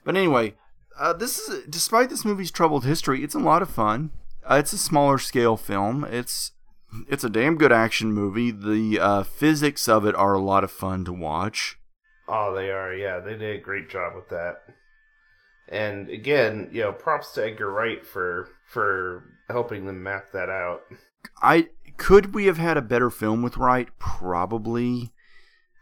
[0.02, 0.54] but anyway,
[0.98, 4.10] uh, this is despite this movie's troubled history, it's a lot of fun.
[4.48, 6.04] Uh, it's a smaller scale film.
[6.04, 6.52] It's
[7.08, 8.50] it's a damn good action movie.
[8.50, 11.78] The uh, physics of it are a lot of fun to watch.
[12.28, 12.94] Oh, they are.
[12.94, 14.62] Yeah, they did a great job with that.
[15.68, 20.82] And again, you know, props to Edgar Wright for for helping them map that out.
[21.42, 23.88] I could we have had a better film with Wright?
[23.98, 25.12] Probably,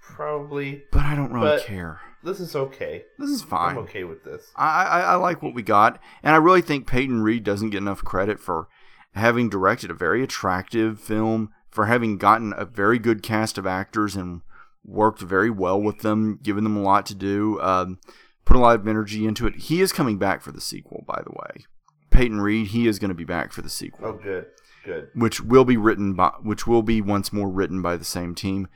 [0.00, 0.84] Probably.
[0.92, 2.00] but I don't really But- care.
[2.24, 3.04] This is okay.
[3.18, 3.70] This is fine.
[3.76, 4.50] I'm okay with this.
[4.56, 7.78] I, I, I like what we got, and I really think Peyton Reed doesn't get
[7.78, 8.68] enough credit for
[9.14, 14.14] having directed a very attractive film, for having gotten a very good cast of actors
[14.16, 14.42] and
[14.84, 17.98] worked very well with them, given them a lot to do, um,
[18.44, 19.54] put a lot of energy into it.
[19.56, 21.64] He is coming back for the sequel, by the way.
[22.10, 24.46] Peyton Reed, he is going to be back for the sequel Oh, good,
[24.84, 25.08] good.
[25.14, 28.68] which will be written by which will be once more written by the same team.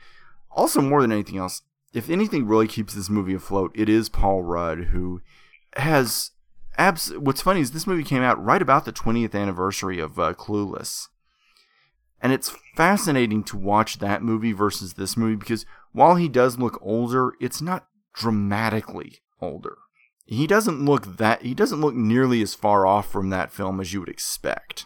[0.49, 1.61] Also, more than anything else,
[1.93, 5.21] if anything really keeps this movie afloat, it is Paul Rudd who
[5.75, 6.31] has
[6.77, 7.13] abs.
[7.17, 11.07] What's funny is this movie came out right about the 20th anniversary of uh, Clueless,
[12.21, 16.79] and it's fascinating to watch that movie versus this movie because while he does look
[16.81, 19.77] older, it's not dramatically older.
[20.25, 23.93] He doesn't look that he doesn't look nearly as far off from that film as
[23.93, 24.85] you would expect.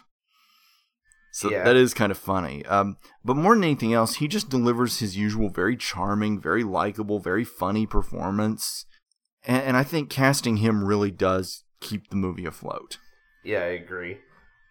[1.32, 1.64] So Yeah.
[1.64, 2.64] that is kind of funny.
[2.66, 7.20] Um, but more than anything else, he just delivers his usual very charming, very likable,
[7.20, 8.84] very funny performance.
[9.44, 12.98] And, and I think casting him really does keep the movie afloat.
[13.42, 14.18] Yeah, I agree.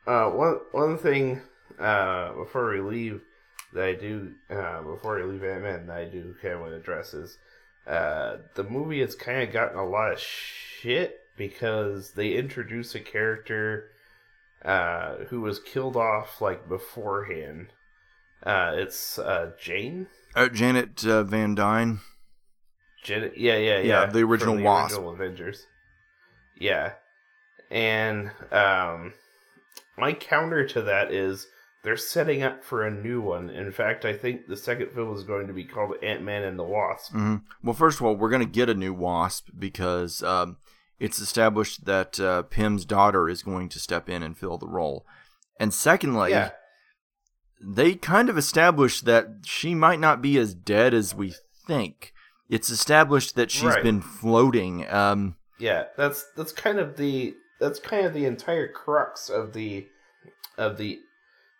[0.05, 1.41] Uh, one one thing
[1.79, 3.21] uh, before we leave
[3.73, 6.73] that I do uh, before we leave Ant Man that I do kind of want
[6.73, 7.37] to address is
[7.87, 12.99] uh, the movie has kind of gotten a lot of shit because they introduce a
[12.99, 13.89] character
[14.63, 17.67] uh, who was killed off like beforehand.
[18.43, 20.07] Uh, it's uh, Jane.
[20.35, 21.99] Uh, Janet uh, Van Dyne.
[23.05, 23.79] Yeah, yeah, yeah.
[23.79, 24.93] Yeah, the original from Wasp.
[24.93, 25.65] original Avengers.
[26.59, 26.93] Yeah,
[27.71, 29.13] and um,
[29.97, 31.47] my counter to that is
[31.83, 33.49] they're setting up for a new one.
[33.49, 36.59] In fact, I think the second film is going to be called Ant Man and
[36.59, 37.11] the Wasp.
[37.13, 40.57] hmm Well, first of all, we're going to get a new Wasp because um,
[41.01, 45.05] it's established that uh, Pym's daughter is going to step in and fill the role.
[45.59, 46.51] And secondly, yeah,
[47.61, 51.33] they kind of established that she might not be as dead as we
[51.67, 52.13] think.
[52.49, 53.83] It's established that she's Right.
[53.83, 54.87] been floating.
[54.89, 55.85] Um, yeah.
[55.97, 59.87] That's that's kind of the that's kind of the entire crux of the
[60.57, 60.99] of the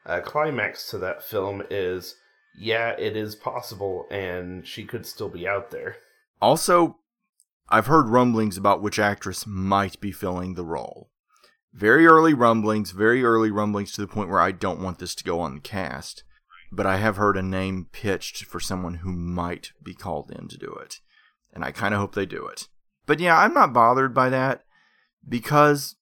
[0.05, 2.15] uh, climax to that film is
[2.57, 5.95] yeah, it is possible, and she could still be out there.
[6.41, 6.97] also,
[7.71, 11.09] I've heard rumblings about which actress might be filling the role.
[11.73, 15.23] Very early rumblings, very early rumblings to the point where I don't want this to
[15.23, 16.25] go on the cast.
[16.69, 20.57] But I have heard a name pitched for someone who might be called in to
[20.57, 20.99] do it.
[21.53, 22.67] And I kind of hope they do it.
[23.05, 24.63] But yeah, I'm not bothered by that
[25.27, 25.95] because,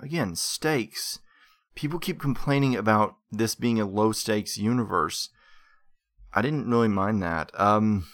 [0.00, 1.20] again, stakes.
[1.74, 5.30] People keep complaining about this being a low stakes universe.
[6.34, 7.50] I didn't really mind that.
[7.58, 8.06] Um,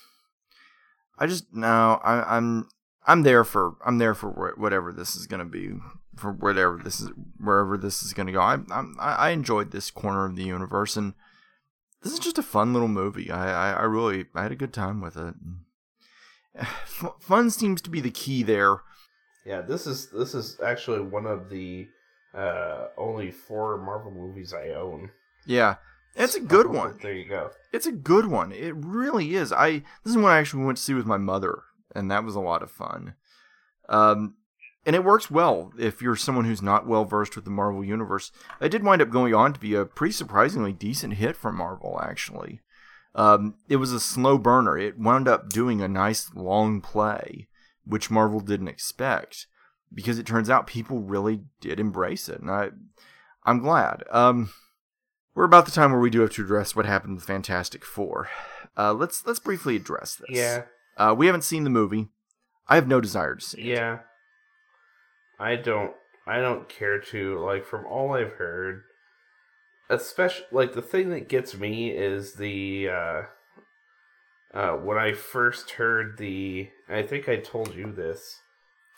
[1.18, 2.68] I just no, I, I'm
[3.06, 5.72] I'm there for I'm there for wh- whatever this is gonna be
[6.16, 8.40] for whatever this is wherever this is gonna go.
[8.40, 11.14] I I'm, I I enjoyed this corner of the universe and
[12.02, 13.30] this is just a fun little movie.
[13.30, 15.34] I I, I really I had a good time with it.
[16.54, 18.78] F- Fun seems to be the key there.
[19.44, 21.88] Yeah, this is this is actually one of the
[22.34, 25.10] uh only four Marvel movies I own.
[25.46, 25.76] Yeah,
[26.18, 26.98] it's a good one.
[27.00, 27.50] There you go.
[27.72, 28.52] It's a good one.
[28.52, 29.52] It really is.
[29.52, 31.62] I this is one I actually went to see with my mother,
[31.94, 33.14] and that was a lot of fun.
[33.88, 34.34] Um,
[34.84, 38.32] and it works well if you're someone who's not well versed with the Marvel universe.
[38.60, 42.00] It did wind up going on to be a pretty surprisingly decent hit for Marvel,
[42.02, 42.60] actually.
[43.14, 44.78] Um, it was a slow burner.
[44.78, 47.48] It wound up doing a nice long play,
[47.84, 49.46] which Marvel didn't expect,
[49.92, 52.70] because it turns out people really did embrace it, and I,
[53.44, 54.04] I'm glad.
[54.10, 54.50] Um,
[55.38, 58.28] we're about the time where we do have to address what happened with Fantastic Four.
[58.76, 60.36] Uh, let's let's briefly address this.
[60.36, 60.62] Yeah,
[60.96, 62.08] Uh, we haven't seen the movie.
[62.66, 63.66] I have no desire to see it.
[63.66, 63.98] yeah.
[65.38, 65.92] I don't
[66.26, 68.82] I don't care to like from all I've heard.
[69.88, 73.22] Especially like the thing that gets me is the uh
[74.52, 78.40] uh when I first heard the I think I told you this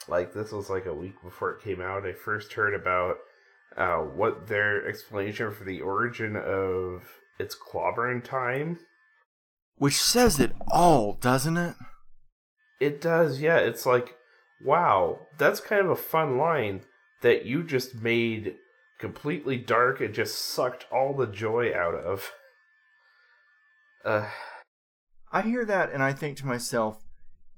[0.09, 2.07] like this was like a week before it came out.
[2.07, 3.17] I first heard about
[3.77, 7.03] uh what their explanation for the origin of
[7.39, 8.79] its clobbering time
[9.77, 11.75] Which says it all, doesn't it?
[12.81, 13.57] It does, yeah.
[13.59, 14.17] It's like,
[14.65, 16.83] wow, that's kind of a fun line.
[17.23, 18.57] that you just made
[18.99, 22.31] completely dark and just sucked all the joy out of.
[24.05, 24.29] Uh,
[25.33, 27.03] I hear that and I think to myself,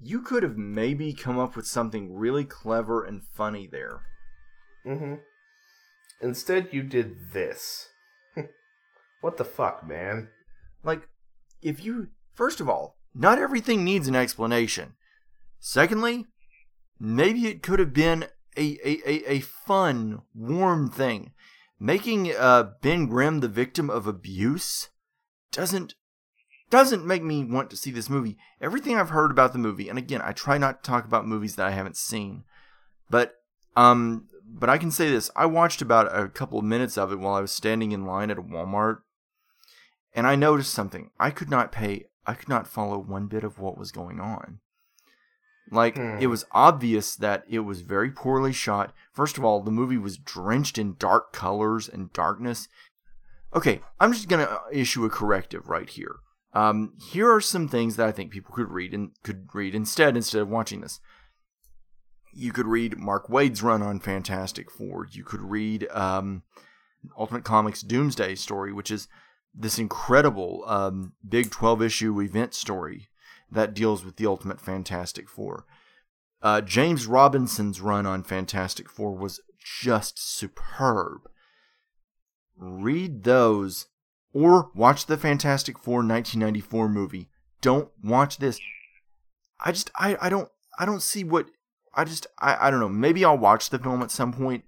[0.01, 4.03] you could have maybe come up with something really clever and funny there.
[4.85, 5.15] hmm
[6.23, 7.89] Instead, you did this.
[9.21, 10.29] what the fuck, man?
[10.85, 11.09] Like,
[11.61, 12.09] if you.
[12.35, 14.95] First of all, not everything needs an explanation.
[15.59, 16.27] Secondly,
[16.99, 18.25] maybe it could have been
[18.57, 21.33] a, a, a, a fun, warm thing.
[21.79, 24.89] Making uh, Ben Grimm the victim of abuse
[25.51, 25.95] doesn't
[26.71, 28.39] doesn't make me want to see this movie.
[28.61, 31.57] Everything I've heard about the movie, and again, I try not to talk about movies
[31.57, 32.45] that I haven't seen,
[33.11, 33.35] but
[33.77, 37.19] um, but I can say this: I watched about a couple of minutes of it
[37.19, 38.99] while I was standing in line at a Walmart,
[40.15, 41.11] and I noticed something.
[41.19, 42.07] I could not pay.
[42.27, 44.61] I could not follow one bit of what was going on.
[45.71, 46.19] Like Hmm.
[46.21, 48.93] it was obvious that it was very poorly shot.
[49.13, 52.69] First of all, the movie was drenched in dark colors and darkness.
[53.55, 56.17] Okay, I'm just gonna issue a corrective right here.
[56.55, 60.17] Um, here are some things that I think people could read and could read instead
[60.17, 61.01] instead of watching this.
[62.33, 65.07] You could read Mark Waid's run on Fantastic Four.
[65.11, 66.43] You could read um,
[67.19, 69.09] Ultimate Comics Doomsday story, which is
[69.55, 73.09] this incredible um, big 12 issue event story
[73.51, 75.67] that deals with the Ultimate Fantastic Four.
[76.41, 81.29] Uh, James Robinson's run on Fantastic Four was just superb.
[82.57, 83.87] Read those
[84.33, 87.29] or watch the Fantastic Four 1994 movie.
[87.61, 88.61] Don't watch this.
[89.65, 91.47] I just I, I don't I don't see what
[91.95, 92.89] I just I, I don't know.
[92.89, 94.65] Maybe I'll watch the film at some point.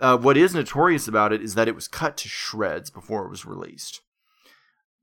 [0.00, 3.30] Uh, what is notorious about it is that it was cut to shreds before it
[3.30, 4.00] was released.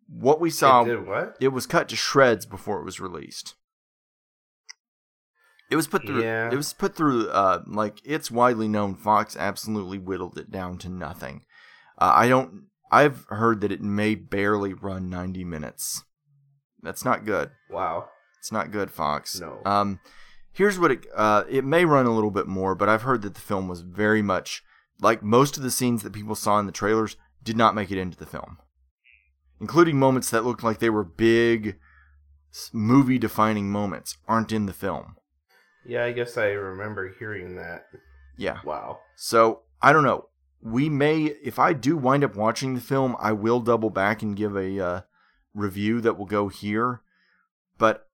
[0.08, 1.38] What we saw it did what?
[1.40, 3.56] it was cut to shreds before it was released.
[5.70, 6.22] It was put through.
[6.22, 6.50] Yeah.
[6.52, 7.30] It was put through.
[7.30, 11.46] Uh, like it's widely known, Fox absolutely whittled it down to nothing.
[11.98, 12.66] Uh, I don't.
[12.92, 16.04] I've heard that it may barely run ninety minutes.
[16.84, 17.52] That's not good.
[17.70, 18.10] Wow.
[18.40, 19.40] It's not good, Fox.
[19.40, 19.62] No.
[19.66, 20.00] Um,
[20.54, 21.06] here's what it.
[21.16, 23.82] Uh, it may run a little bit more, but I've heard that the film was
[23.82, 24.64] very much
[25.00, 27.98] like most of the scenes that people saw in the trailers did not make it
[27.98, 28.58] into the film,
[29.60, 31.78] including moments that looked like they were big,
[32.72, 35.16] movie-defining moments aren't in the film.
[35.86, 37.86] Yeah, I guess I remember hearing that.
[38.38, 38.60] Yeah.
[38.64, 39.00] Wow.
[39.16, 40.28] So I don't know.
[40.62, 44.36] We may, if I do wind up watching the film, I will double back and
[44.36, 45.02] give a uh,
[45.56, 47.02] review that will go here.
[47.80, 48.08] But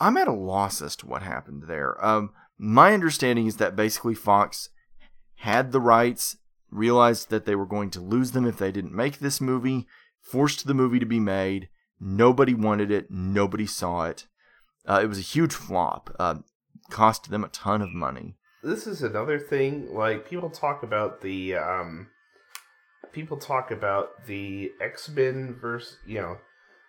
[0.00, 2.02] I'm at a loss as to what happened there.
[2.04, 4.70] Um, my understanding is that basically Fox
[5.36, 6.36] had the rights,
[6.70, 9.86] realized that they were going to lose them if they didn't make this movie,
[10.20, 11.68] forced the movie to be made.
[12.00, 13.10] Nobody wanted it.
[13.10, 14.26] Nobody saw it.
[14.88, 16.14] Uh, it was a huge flop.
[16.18, 16.36] Uh,
[16.90, 18.36] cost them a ton of money.
[18.62, 19.94] This is another thing.
[19.94, 22.08] Like people talk about the um,
[23.12, 26.38] people talk about the X Men versus you know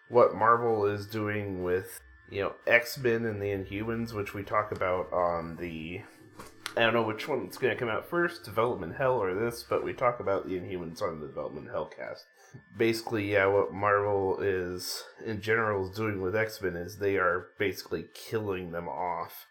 [0.09, 1.99] what Marvel is doing with
[2.31, 6.01] you know X Men and the Inhumans, which we talk about on the.
[6.75, 9.83] I don't know which one's going to come out first, Development Hell or this, but
[9.83, 12.25] we talk about the Inhumans on the Development Hell cast.
[12.77, 17.47] Basically, yeah, what Marvel is in general is doing with X Men is they are
[17.59, 19.47] basically killing them off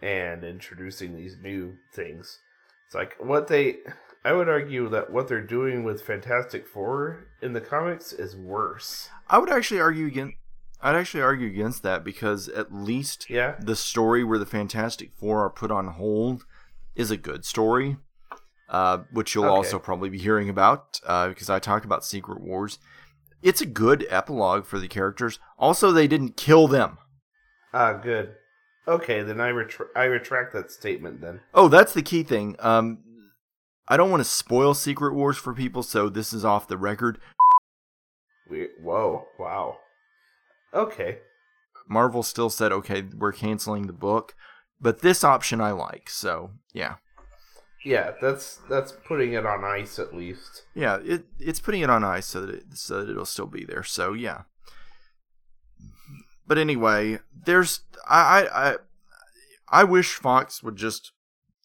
[0.00, 2.38] and introducing these new things.
[2.86, 3.78] It's like what they
[4.24, 9.08] I would argue that what they're doing with Fantastic Four in the comics is worse.
[9.28, 10.36] I would actually argue against.
[10.82, 13.54] I'd actually argue against that because at least Yeah.
[13.60, 16.44] the story where the Fantastic Four are put on hold
[16.96, 17.98] is a good story,
[18.68, 19.54] uh, which you'll Okay.
[19.54, 22.78] also probably be hearing about uh, because I talk about Secret Wars.
[23.42, 25.38] It's a good epilogue for the characters.
[25.58, 26.98] Also, they didn't kill them.
[27.72, 28.34] Ah, good.
[28.86, 31.40] Okay, then I retra- I retract that statement then.
[31.54, 32.56] Oh, that's the key thing.
[32.58, 32.98] Um,
[33.88, 37.18] I don't want to spoil Secret Wars for people, so this is off the record.
[38.50, 39.78] We whoa, wow.
[40.74, 41.18] Okay.
[41.88, 44.34] Marvel still said, okay, we're canceling the book,
[44.80, 46.08] but this option I like.
[46.08, 46.94] So yeah,
[47.84, 50.62] Yeah, that's that's putting it on ice at least.
[50.74, 53.64] yeah, it it's putting it on ice so that it, so that it'll still be
[53.64, 53.82] there.
[53.82, 54.42] So yeah.
[56.46, 58.76] But anyway, there's I I I,
[59.68, 61.12] I wish Fox would just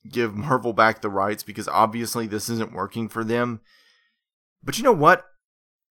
[0.09, 3.61] give Marvel back the rights because obviously this isn't working for them.
[4.63, 5.25] But you know what?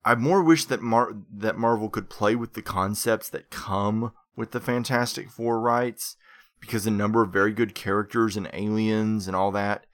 [0.06, 4.51] I more wish that Mar- that Marvel could play with the concepts that come with
[4.51, 6.18] the Fantastic Four rights
[6.60, 9.86] because a number of very good characters and aliens and all that.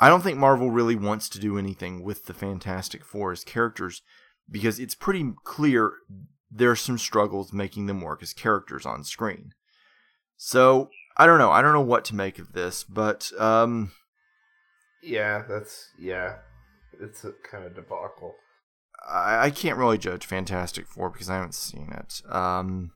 [0.00, 4.02] I don't think Marvel really wants to do anything with the Fantastic Four as characters
[4.50, 5.92] because it's pretty clear
[6.50, 9.52] there's some struggles making them work as characters on screen.
[10.36, 11.50] So, I don't know.
[11.50, 13.92] I don't know what to make of this, but um
[15.02, 16.36] Yeah, that's yeah.
[17.00, 18.34] It's a kind of debacle.
[19.06, 22.22] I, I can't really judge Fantastic Four because I haven't seen it.
[22.32, 22.92] Um,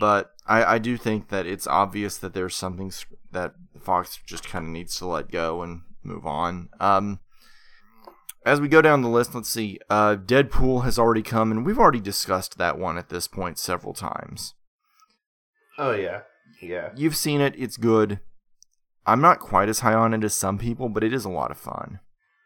[0.00, 2.92] but I, I do think that it's obvious that there's something
[3.32, 6.68] that Fox just kind of needs to let go and move on.
[6.80, 7.20] Um,
[8.44, 9.78] as we go down the list, let's see.
[9.88, 13.94] Uh, Deadpool has already come, and we've already discussed that one at this point several
[13.94, 14.54] times.
[15.78, 16.20] Oh yeah,
[16.60, 16.90] yeah.
[16.94, 18.20] You've seen it; it's good.
[19.06, 21.50] I'm not quite as high on it as some people, but it is a lot
[21.50, 22.00] of fun.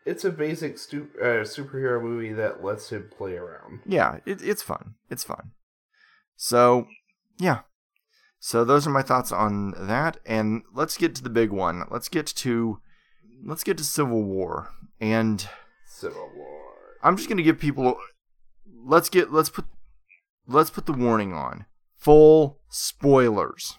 [0.09, 3.81] It's a basic stu- uh, superhero movie that lets him play around.
[3.85, 4.95] yeah, it, it's fun.
[5.11, 5.51] It's fun.
[6.35, 6.87] So,
[7.39, 7.61] yeah.
[8.41, 11.85] So those are my thoughts on that, and let's get to the big one.
[11.91, 12.81] Let's get to
[13.45, 15.47] let's get to Civil War, and
[15.85, 16.63] Civil War.
[17.03, 17.99] I'm just gonna give people.
[18.87, 19.67] Let's get let's put
[20.47, 21.67] let's put the warning on.
[21.97, 23.77] Full spoilers.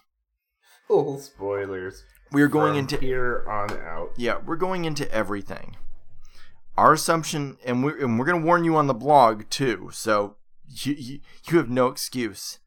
[0.86, 2.04] Full spoilers.
[2.30, 4.10] We are going from into here on out.
[4.16, 5.76] Yeah, we're going into everything.
[6.76, 10.36] Our assumption, and we're, and we're going to warn you on the blog too, so
[10.66, 12.58] you, you, you have no excuse.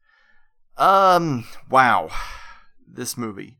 [0.76, 2.10] Um, wow.
[2.86, 3.58] This movie.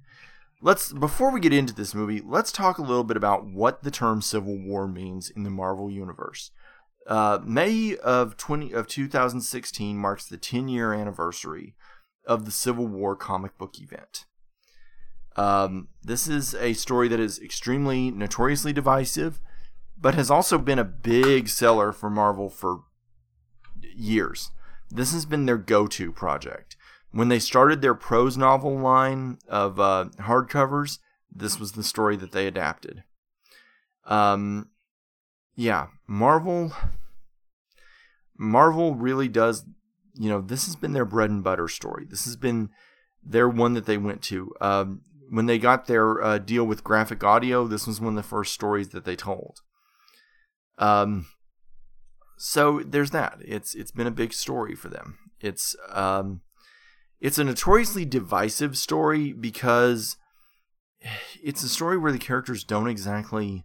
[0.61, 3.91] Let's, before we get into this movie, let's talk a little bit about what the
[3.91, 6.51] term Civil War means in the Marvel Universe.
[7.07, 11.75] Uh, May of 20, of 2016 marks the 10 year anniversary
[12.27, 14.25] of the Civil War comic book event.
[15.37, 19.41] Um, this is a story that is extremely notoriously divisive,
[20.05, 22.81] but has also been a big seller for Marvel for
[23.97, 24.51] years.
[24.91, 26.77] This has been their go to project.
[27.11, 30.99] When they started their prose novel line of uh, hardcovers,
[31.35, 33.03] this was the story that they adapted.
[34.05, 34.69] Um,
[35.57, 36.75] yeah, Marvel.
[38.37, 39.65] Marvel really does,
[40.13, 42.05] you know, this has been their bread and butter story.
[42.05, 42.69] This has been
[43.25, 44.53] their one that they went to.
[44.61, 45.01] Um,
[45.31, 48.53] when they got their uh, deal with graphic audio, this was one of the first
[48.53, 49.61] stories that they told.
[50.79, 51.27] Um,
[52.37, 53.39] so there's that.
[53.45, 55.19] It's it's been a big story for them.
[55.41, 56.41] It's um,
[57.21, 60.17] it's a notoriously divisive story because
[61.43, 63.65] it's a story where the characters don't exactly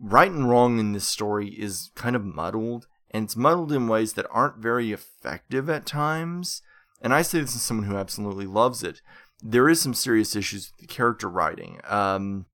[0.00, 4.14] right and wrong in this story is kind of muddled and it's muddled in ways
[4.14, 6.62] that aren't very effective at times
[7.00, 9.00] and i say this as someone who absolutely loves it
[9.42, 12.46] there is some serious issues with the character writing um,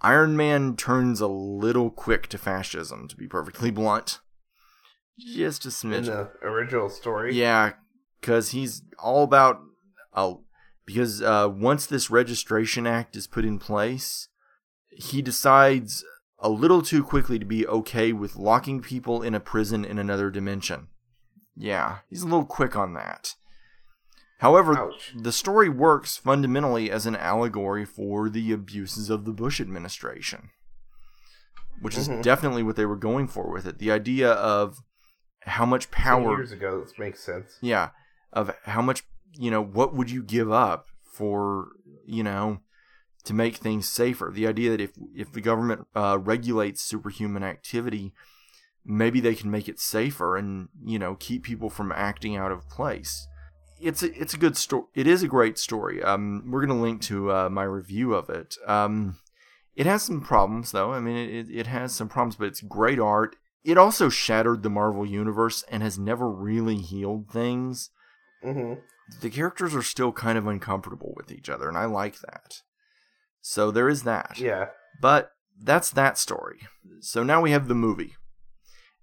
[0.00, 4.20] iron man turns a little quick to fascism to be perfectly blunt
[5.18, 5.98] just a smidge.
[5.98, 7.34] In the original story.
[7.34, 7.72] yeah,
[8.20, 9.60] because he's all about.
[10.14, 10.42] Oh,
[10.86, 14.28] because uh, once this registration act is put in place,
[14.90, 16.04] he decides
[16.38, 20.30] a little too quickly to be okay with locking people in a prison in another
[20.30, 20.88] dimension.
[21.56, 23.34] Yeah, he's a little quick on that.
[24.38, 25.12] However, Ouch.
[25.16, 30.50] the story works fundamentally as an allegory for the abuses of the Bush administration,
[31.80, 32.22] which is Mhm.
[32.22, 33.78] definitely what they were going for with it.
[33.78, 34.78] The idea of
[35.42, 37.58] how much power years ago, this makes sense.
[37.60, 37.90] yeah
[38.32, 41.68] of how much you know what would you give up for
[42.04, 42.60] you know
[43.24, 48.12] to make things safer the idea that if if the government uh, regulates superhuman activity
[48.84, 52.68] maybe they can make it safer and you know keep people from acting out of
[52.68, 53.26] place
[53.80, 56.82] it's a, it's a good story it is a great story um we're going to
[56.82, 59.18] link to uh, my review of it um
[59.76, 62.98] it has some problems though i mean it, it has some problems but it's great
[62.98, 67.90] art it also shattered the marvel universe and has never really healed things
[68.42, 68.74] hmm
[69.20, 72.62] the characters are still kind of uncomfortable with each other, and I like that.
[73.40, 74.38] So there is that.
[74.38, 74.66] Yeah.
[75.00, 76.60] But that's that story.
[77.00, 78.14] So now we have the movie.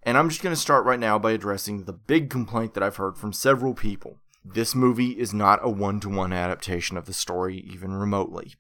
[0.04, 2.98] And I'm just going to start right now by addressing the big complaint that I've
[2.98, 4.20] heard from several people.
[4.48, 8.54] This movie is not a one to one adaptation of the story, even remotely.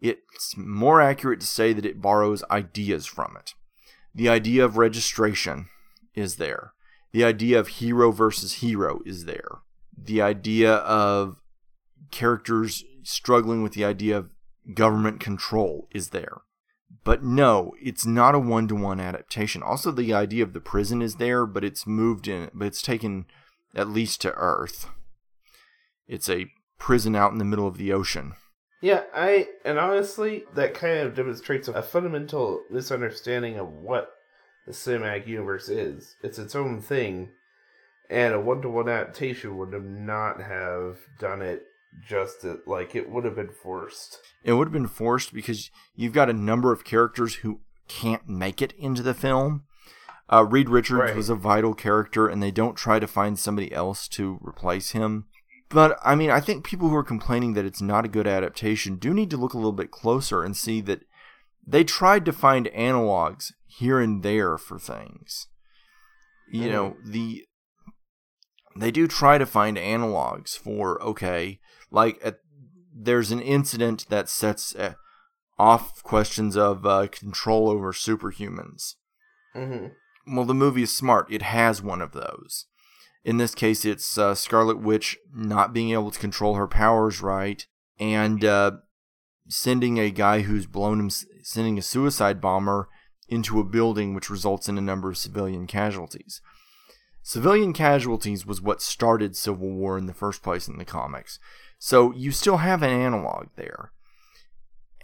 [0.00, 3.54] It's more accurate to say that it borrows ideas from it.
[4.14, 5.68] The idea of registration
[6.14, 6.72] is there,
[7.12, 9.62] the idea of hero versus hero is there,
[9.96, 11.40] the idea of
[12.10, 14.30] characters struggling with the idea of
[14.74, 16.42] government control is there.
[17.04, 19.62] But no, it's not a one to one adaptation.
[19.62, 23.26] Also, the idea of the prison is there, but it's moved in, but it's taken
[23.74, 24.88] at least to Earth.
[26.08, 26.46] It's a
[26.78, 28.34] prison out in the middle of the ocean.
[28.80, 34.10] Yeah, I and honestly, that kind of demonstrates a fundamental misunderstanding of what
[34.66, 36.16] the cinematic universe is.
[36.22, 37.30] It's its own thing,
[38.10, 41.62] and a one-to-one adaptation would have not have done it
[42.06, 44.18] just like it would have been forced.
[44.44, 48.60] It would have been forced because you've got a number of characters who can't make
[48.60, 49.64] it into the film.
[50.30, 51.16] Uh, Reed Richards Right.
[51.16, 55.26] was a vital character, and they don't try to find somebody else to replace him.
[55.68, 58.96] But I mean, I think people who are complaining that it's not a good adaptation
[58.96, 61.00] do need to look a little bit closer and see that
[61.66, 65.48] they tried to find analogs here and there for things.
[66.52, 67.44] You know, the
[68.76, 71.58] they do try to find analogs for okay,
[71.90, 72.38] like at,
[72.94, 74.94] there's an incident that sets uh,
[75.58, 78.94] off questions of uh, control over superhumans.
[79.56, 80.36] Mm-hmm.
[80.36, 81.26] Well, the movie is smart.
[81.30, 82.66] It has one of those.
[83.26, 87.66] In this case, it's uh, Scarlet Witch not being able to control her powers right,
[87.98, 88.70] and uh,
[89.48, 91.10] sending a guy who's blown him,
[91.42, 92.88] sending a suicide bomber
[93.28, 96.40] into a building, which results in a number of civilian casualties.
[97.20, 101.40] Civilian casualties was what started Civil War in the first place in the comics.
[101.80, 103.90] So you still have an analog there.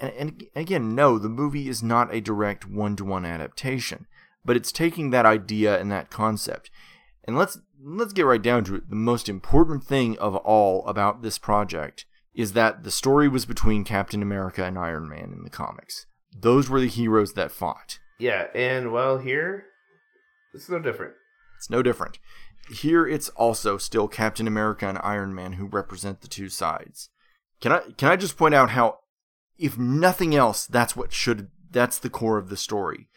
[0.00, 4.06] And, and again, no, the movie is not a direct one to one adaptation,
[4.44, 6.70] but it's taking that idea and that concept.
[7.24, 8.90] And let's let's get right down to it.
[8.90, 12.04] The most important thing of all about this project
[12.34, 16.06] is that the story was between Captain America and Iron Man in the comics.
[16.36, 17.98] Those were the heroes that fought.
[18.18, 19.66] Yeah, and well, here
[20.54, 21.14] it's no different.
[21.58, 22.18] It's no different.
[22.70, 27.10] Here it's also still Captain America and Iron Man who represent the two sides.
[27.60, 28.98] Can I can I just point out how
[29.58, 33.08] if nothing else that's what should that's the core of the story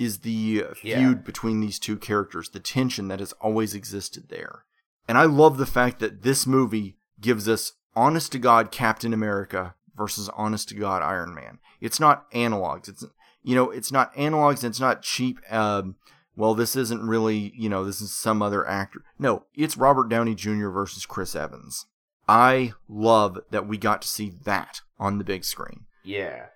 [0.00, 0.96] is the uh, Yeah.
[0.98, 4.64] feud between these two characters, the tension that has always existed there.
[5.06, 9.74] And I love the fact that this movie gives us honest to god Captain America
[9.94, 11.58] versus honest to god Iron Man.
[11.80, 12.88] It's not analogs.
[12.88, 13.04] It's
[13.42, 15.96] you know, it's not analogs and it's not cheap um
[16.36, 19.02] well, this isn't really, you know, this is some other actor.
[19.18, 20.68] No, it's Robert Downey Jr.
[20.70, 21.84] versus Chris Evans.
[22.26, 25.84] I love that we got to see that on the big screen.
[26.02, 26.46] Yeah.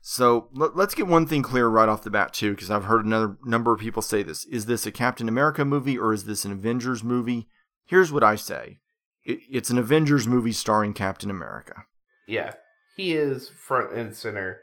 [0.00, 3.04] So let, us get one thing clear right off the bat, too, because I've heard
[3.04, 4.46] another number of people say this.
[4.46, 7.48] Is this a Captain America movie or is this an Avengers movie?
[7.86, 8.78] Here's what I say
[9.24, 11.84] it, it's an Avengers movie starring Captain America.
[12.26, 12.52] Yeah.
[12.96, 14.60] He is front and center,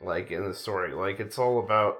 [0.00, 0.92] like in the story.
[0.92, 1.98] Like it's all about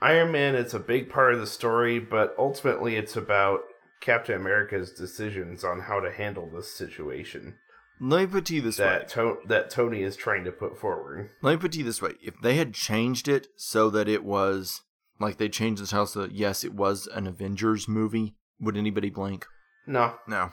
[0.00, 3.60] Iron Man It's a big part of the story, but ultimately it's about
[4.00, 7.54] Captain America's decisions on how to handle this situation
[8.02, 8.84] Let me put it to you this way.
[8.86, 11.30] that to- that Tony is trying to put forward.
[11.40, 14.08] Let me put it to you this way: if they had changed it so that
[14.08, 14.82] it was
[15.20, 19.08] like they changed the title so that yes, it was an Avengers movie, would anybody
[19.08, 19.46] blink?
[19.86, 20.16] No.
[20.26, 20.50] No,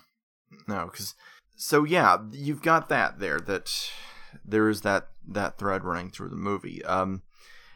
[0.68, 1.16] no, because
[1.56, 3.40] so yeah, you've got that there.
[3.40, 3.72] That
[4.46, 6.84] there is that that thread running through the movie.
[6.86, 7.24] Um,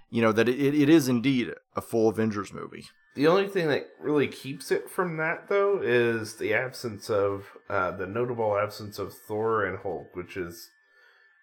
[0.09, 2.85] you know that it, it is indeed a full Avengers movie.
[3.15, 7.91] The only thing that really keeps it from that, though, is the absence of uh,
[7.91, 10.69] the notable absence of Thor and Hulk, which is,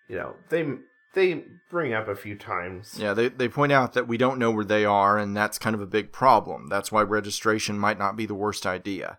[0.08, 0.66] you know, they
[1.14, 2.96] they bring up a few times.
[2.98, 5.74] Yeah, they they point out that we don't know where they are, and that's kind
[5.74, 6.66] of a big problem.
[6.68, 9.18] That's why registration might not be the worst idea.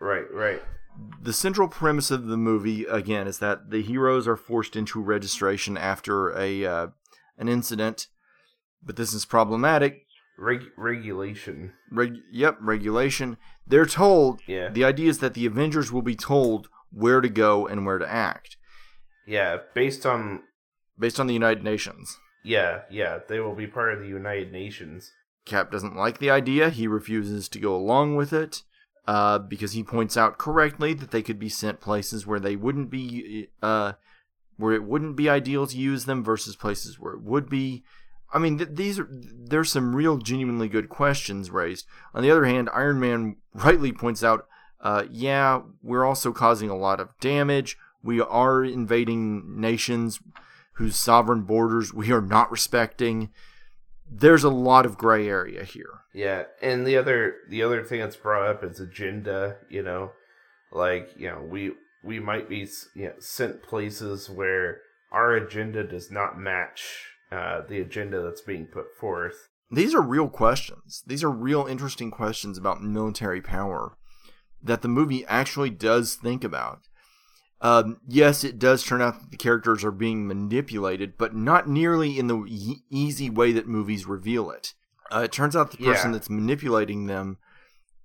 [0.00, 0.62] Right, right.
[1.20, 5.76] the central premise of the movie again is that the heroes are forced into registration
[5.76, 6.86] after a uh,
[7.38, 8.08] an incident,
[8.82, 10.06] but this is problematic.
[10.38, 11.72] Reg- regulation.
[11.90, 13.36] Reg- yep, regulation.
[13.66, 14.40] They're told.
[14.46, 14.70] Yeah.
[14.70, 18.10] The idea is that the Avengers will be told where to go and where to
[18.10, 18.56] act
[19.26, 20.42] Yeah, based on
[20.98, 22.18] based on the United Nations.
[22.44, 25.10] yeah, yeah, they will be part of the United Nations.
[25.46, 26.70] Cap doesn't like the idea.
[26.70, 28.62] He refuses to go along with it
[29.08, 32.90] uh, because he points out correctly that they could be sent places where they wouldn't
[32.90, 33.92] be, uh,
[34.56, 37.82] where it wouldn't be ideal to use them versus places where it would be.
[38.32, 41.86] I mean, th- these are there's some real genuinely good questions raised.
[42.14, 44.46] On the other hand, Iron Man rightly points out,
[44.80, 47.76] uh, yeah, we're also causing a lot of damage.
[48.02, 50.20] We are invading nations
[50.74, 53.30] whose sovereign borders we are not respecting
[54.14, 56.00] there's a lot of gray area here.
[56.12, 59.56] Yeah, and the other the other thing that's brought up is agenda.
[59.70, 60.12] You know,
[60.70, 61.72] like you know we
[62.04, 64.80] we might be you know, sent places where
[65.10, 69.48] our agenda does not match uh, the agenda that's being put forth.
[69.70, 71.02] These are real questions.
[71.06, 73.96] These are real interesting questions about military power
[74.62, 76.80] that the movie actually does think about.
[77.60, 82.18] Um, yes, it does turn out that the characters are being manipulated, but not nearly
[82.18, 84.74] in the e- easy way that movies reveal it.
[85.12, 86.18] Uh, it turns out the person Yeah.
[86.18, 87.38] that's manipulating them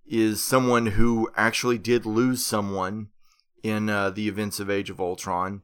[0.05, 3.07] is someone who actually did lose someone
[3.63, 5.63] in uh, the events of Age of Ultron.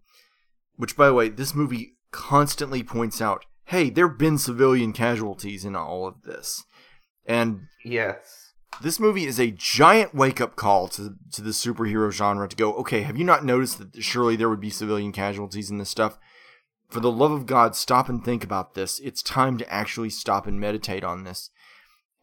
[0.76, 5.66] Which, by the way, this movie constantly points out hey, there have been civilian casualties
[5.66, 6.64] in all of this.
[7.26, 8.54] And Yes.
[8.82, 12.74] this movie is a giant wake up call to, to the superhero genre to go,
[12.76, 16.18] okay, have you not noticed that surely there would be civilian casualties in this stuff?
[16.90, 19.00] For the love of God, stop and think about this.
[19.00, 21.50] It's time to actually stop and meditate on this.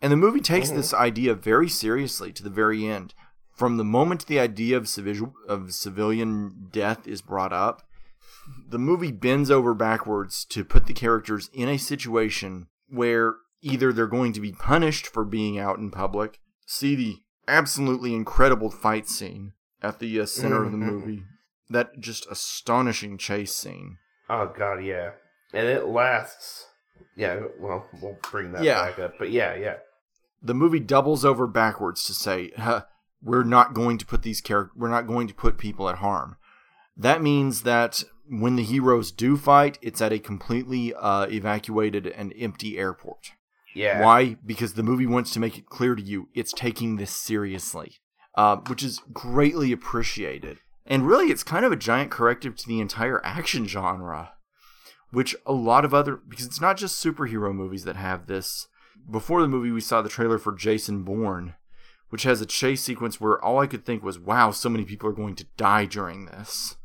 [0.01, 0.77] And the movie takes mm-hmm.
[0.77, 3.15] this idea very seriously to the very end.
[3.55, 7.83] From the moment the idea of, civil, of civilian death is brought up,
[8.69, 14.07] the movie bends over backwards to put the characters in a situation where either they're
[14.07, 17.17] going to be punished for being out in public, see the
[17.49, 20.91] absolutely incredible fight scene at the uh, center of the Mhm.
[20.93, 21.25] movie,
[21.69, 23.99] that just astonishing chase scene.
[24.29, 25.13] Oh god, yeah.
[25.53, 26.67] And it lasts.
[27.17, 28.85] Yeah, well, we'll bring that Yeah.
[28.87, 29.15] back up.
[29.19, 29.77] But yeah, yeah.
[30.43, 32.85] the movie doubles over backwards to say huh,
[33.23, 36.37] we're not going to put these characters we're not going to put people at harm
[36.97, 42.33] that means that when the heroes do fight it's at a completely uh, evacuated and
[42.39, 43.33] empty airport
[43.75, 44.03] Yeah.
[44.05, 47.97] why because the movie wants to make it clear to you it's taking this seriously
[48.37, 52.81] uh, which is greatly appreciated and really it's kind of a giant corrective to the
[52.81, 54.33] entire action genre
[55.11, 58.69] which a lot of other because it's not just superhero movies that have this.
[59.11, 61.55] Before the movie, we saw the trailer for Jason Bourne,
[62.11, 65.09] which has a chase sequence where all I could think was, "Wow, so many people
[65.09, 66.77] are going to die during this."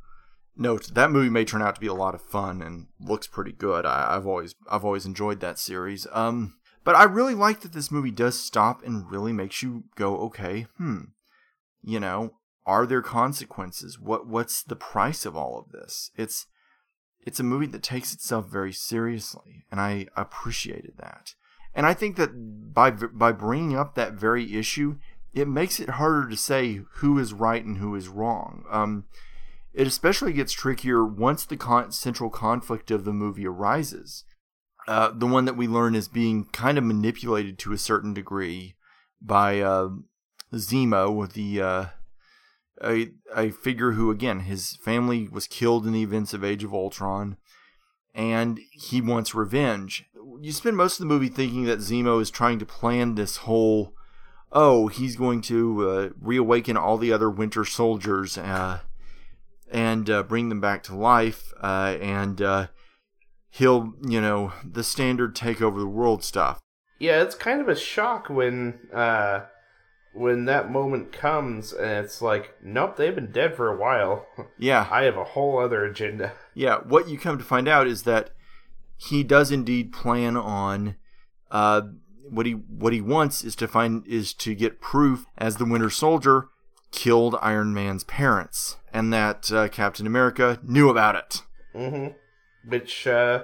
[0.57, 3.51] Note that movie may turn out to be a lot of fun and looks pretty
[3.51, 3.85] good.
[3.85, 6.07] I, I've always I've always enjoyed that series.
[6.11, 10.17] Um, but I really like that this movie does stop and really makes you go,
[10.17, 10.99] "Okay, hmm,
[11.81, 12.35] you know,
[12.65, 13.99] are there consequences?
[13.99, 16.47] What what's the price of all of this?" It's
[17.19, 21.33] it's a movie that takes itself very seriously, and I appreciated that.
[21.73, 22.29] And I think that
[22.73, 24.99] by by bringing up that very issue,
[25.33, 28.63] it makes it harder to say who is right and who is wrong.
[28.69, 29.05] Um,
[29.75, 34.23] it especially gets trickier once the con- central conflict of the movie arises.
[34.87, 38.75] Uh, the one that we learn is being kind of manipulated to a certain degree
[39.21, 39.89] by uh,
[40.53, 41.85] Zemo, the uh,
[42.83, 46.73] a a figure who again his family was killed in the events of Age of
[46.73, 47.37] Ultron
[48.13, 50.05] and he wants revenge.
[50.39, 53.93] You spend most of the movie thinking that Zemo is trying to plan this whole
[54.51, 58.79] oh, he's going to uh, reawaken all the other Winter Soldiers uh,
[59.71, 62.67] and uh, bring them back to life, uh, and uh,
[63.49, 66.59] he'll, you know, the standard take over the world stuff.
[66.99, 69.41] Yeah, it's kind of a shock when uh
[70.13, 74.25] when that moment comes and it's like, nope, they've been dead for a while.
[74.57, 74.87] Yeah.
[74.89, 76.31] I have a whole other agenda.
[76.53, 78.31] Yeah, what you come to find out is that
[78.95, 80.95] he does indeed plan on
[81.51, 81.81] uh,
[82.29, 85.89] what he what he wants is to find is to get proof as the Winter
[85.89, 86.47] Soldier
[86.91, 91.41] killed Iron Man's parents, and that uh, Captain America knew about it.
[91.73, 92.07] hmm
[92.67, 93.43] Which uh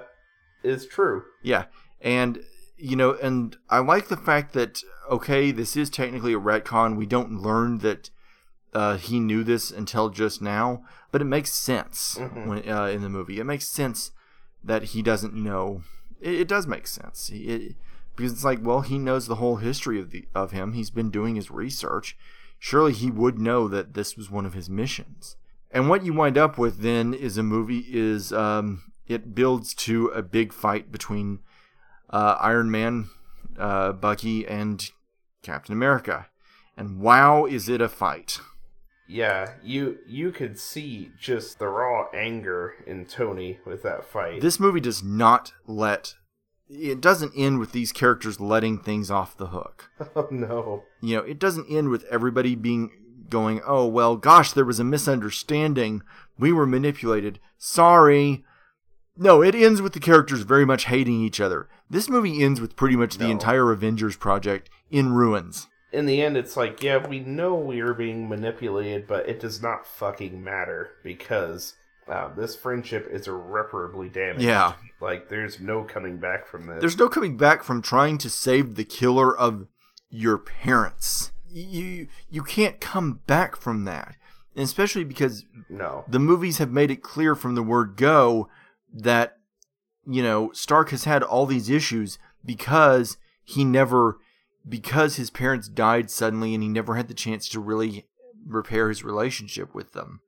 [0.62, 1.24] is true.
[1.42, 1.64] Yeah,
[2.00, 2.42] and
[2.76, 6.96] you know, and I like the fact that okay, this is technically a retcon.
[6.96, 8.10] We don't learn that
[8.72, 12.46] uh, he knew this until just now, but it makes sense Mhm.
[12.46, 13.38] when, uh, in the movie.
[13.38, 14.12] It makes sense
[14.64, 15.82] that he doesn't know.
[16.20, 17.74] It, it does make sense it,
[18.16, 20.72] because it's like, well, he knows the whole history of the of him.
[20.72, 22.16] He's been doing his research.
[22.64, 25.34] Surely he would know that this was one of his missions.
[25.72, 30.06] And what you wind up with then is a movie is um, it builds to
[30.10, 31.40] a big fight between
[32.10, 33.08] uh, Iron Man,
[33.58, 34.88] uh, Bucky, and
[35.42, 36.28] Captain America.
[36.76, 38.38] And wow, is it a fight!
[39.08, 44.40] Yeah, you you could see just the raw anger in Tony with that fight.
[44.40, 46.14] This movie does not let.
[46.74, 49.90] It doesn't end with these characters letting things off the hook.
[50.16, 50.84] oh no.
[51.00, 52.90] You know, it doesn't end with everybody being
[53.28, 56.02] going, "Oh well, gosh, there was a misunderstanding.
[56.38, 57.38] We were manipulated.
[57.58, 58.44] Sorry."
[59.16, 61.68] No, it ends with the characters very much hating each other.
[61.90, 65.68] This movie ends with pretty much the entire Avengers project in ruins.
[65.92, 69.62] In the end, it's like, yeah, we know we are being manipulated, but it does
[69.62, 71.74] not fucking matter because
[72.08, 74.42] uh, this friendship is irreparably damaged.
[74.42, 74.74] Yeah.
[75.00, 76.80] Like, there's no coming back from this.
[76.80, 79.66] There's no coming back from trying to save the killer of
[80.10, 81.32] your parents.
[81.48, 84.16] You you can't come back from that.
[84.54, 86.04] And especially because no.
[86.08, 88.48] the movies have made it clear from the word go
[88.92, 89.38] that
[90.06, 94.18] you know Stark has had all these issues because he never
[94.68, 98.06] because his parents died suddenly and he never had the chance to really
[98.46, 100.20] repair his relationship with them.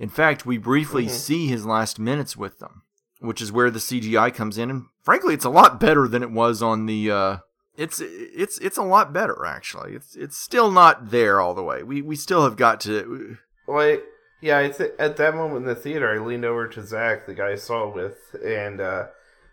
[0.00, 1.10] In fact, we briefly Mhm.
[1.10, 2.82] see his last minutes with them,
[3.20, 6.30] which is where the CGI comes in and frankly it's a lot better than it
[6.32, 7.36] was on the uh
[7.76, 9.94] it's it's it's a lot better actually.
[9.94, 11.82] It's it's still not there all the way.
[11.82, 13.36] We we still have got to
[13.68, 14.02] Like,
[14.40, 17.34] yeah, I th- at that moment in the theater, I leaned over to Zach, the
[17.34, 19.06] guy I saw with, and uh,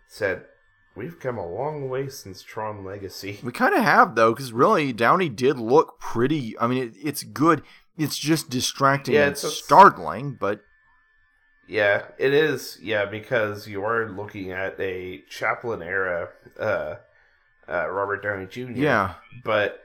[0.08, 0.46] said,
[0.96, 3.38] We've come a long way since Tron Legacy.
[3.44, 6.58] We kind of have though, because really Downey did look pretty.
[6.58, 7.62] I mean, it, it's good.
[7.98, 10.60] It's just distracting Yeah, and it's a- startling, but
[11.66, 12.78] Yeah, it is.
[12.80, 16.94] Yeah, because you are looking at a Chaplin era uh,
[17.68, 18.72] uh, Robert Downey Jr.
[18.72, 19.82] yeah, but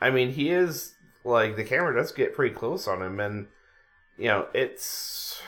[0.00, 0.94] I mean, he is
[1.24, 3.48] like the camera does get pretty close on him, and
[4.16, 5.42] you know, it's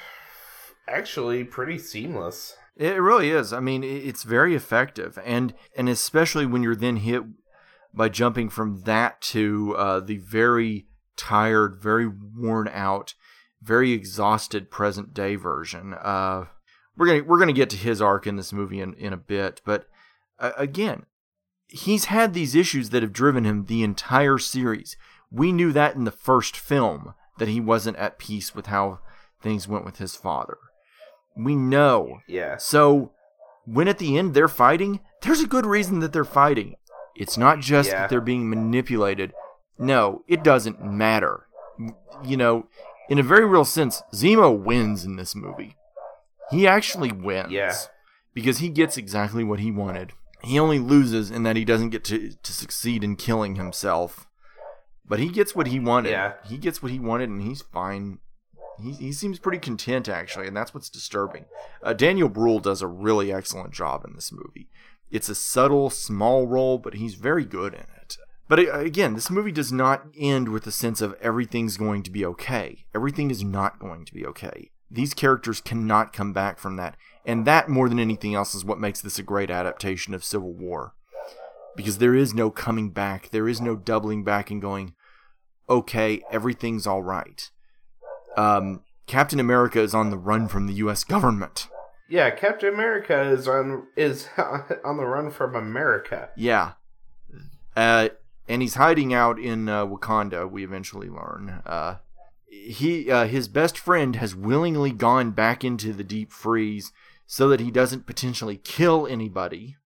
[0.89, 2.57] actually pretty seamless.
[2.77, 3.53] It really is.
[3.53, 7.23] I mean, it's very effective, and and especially when you're then hit
[7.95, 10.87] by jumping from that to uh, the very
[11.17, 13.15] tired, very worn out,
[13.63, 15.95] very exhausted present day version.
[15.95, 16.47] Uh,
[16.97, 19.61] we're gonna we're gonna get to his arc in this movie in in a bit,
[19.65, 19.87] but
[20.39, 21.07] uh, again,
[21.67, 24.97] he's had these issues that have driven him the entire series.
[25.31, 28.99] We knew that in the first film that he wasn't at peace with how
[29.41, 30.59] things went with his father.
[31.37, 32.57] We know Yeah.
[32.59, 33.13] so
[33.65, 36.75] when at the end they're fighting, there's a good reason that they're fighting.
[37.15, 38.01] It's not just Yeah.
[38.03, 39.33] that they're being manipulated.
[39.81, 41.47] No, it doesn't matter.
[42.25, 42.69] You know,
[43.09, 45.77] in a very real sense, Zemo wins in this movie.
[46.51, 47.51] He actually wins.
[47.51, 47.75] Yeah.
[48.35, 50.13] Because he gets exactly what he wanted.
[50.43, 54.27] He only loses in that he doesn't get to, to succeed in killing himself.
[55.05, 56.11] But he gets what he wanted.
[56.11, 56.35] Yeah.
[56.45, 58.19] He gets what he wanted and he's fine
[58.83, 61.47] he, he seems pretty content actually, and that's what's disturbing.
[61.83, 64.69] Uh, Daniel Bruhl does a really excellent job in this movie.
[65.11, 68.17] It's a subtle, small role, but he's very good in it.
[68.51, 72.27] But again, this movie does not end with the sense of everything's going to be
[72.27, 72.85] okay.
[72.95, 74.71] Everything is not going to be okay.
[74.91, 78.79] These characters cannot come back from that, and that more than anything else is what
[78.79, 80.95] makes this a great adaptation of Civil War.
[81.75, 84.95] Because there is no coming back, there is no doubling back and going,
[85.71, 87.49] okay, everything's all right
[88.37, 91.05] um, Captain America is on the run from the U.S.
[91.05, 91.69] government.
[92.09, 94.29] Yeah, Captain America is on is
[94.85, 96.31] on the run from America.
[96.37, 96.73] Yeah,
[97.77, 98.11] uh,
[98.51, 100.51] and he's hiding out in uh, Wakanda.
[100.51, 101.63] We eventually learn.
[101.65, 101.99] Uh,
[102.51, 106.93] he uh, his best friend has willingly gone back into the deep freeze
[107.27, 109.77] so that he doesn't potentially kill anybody.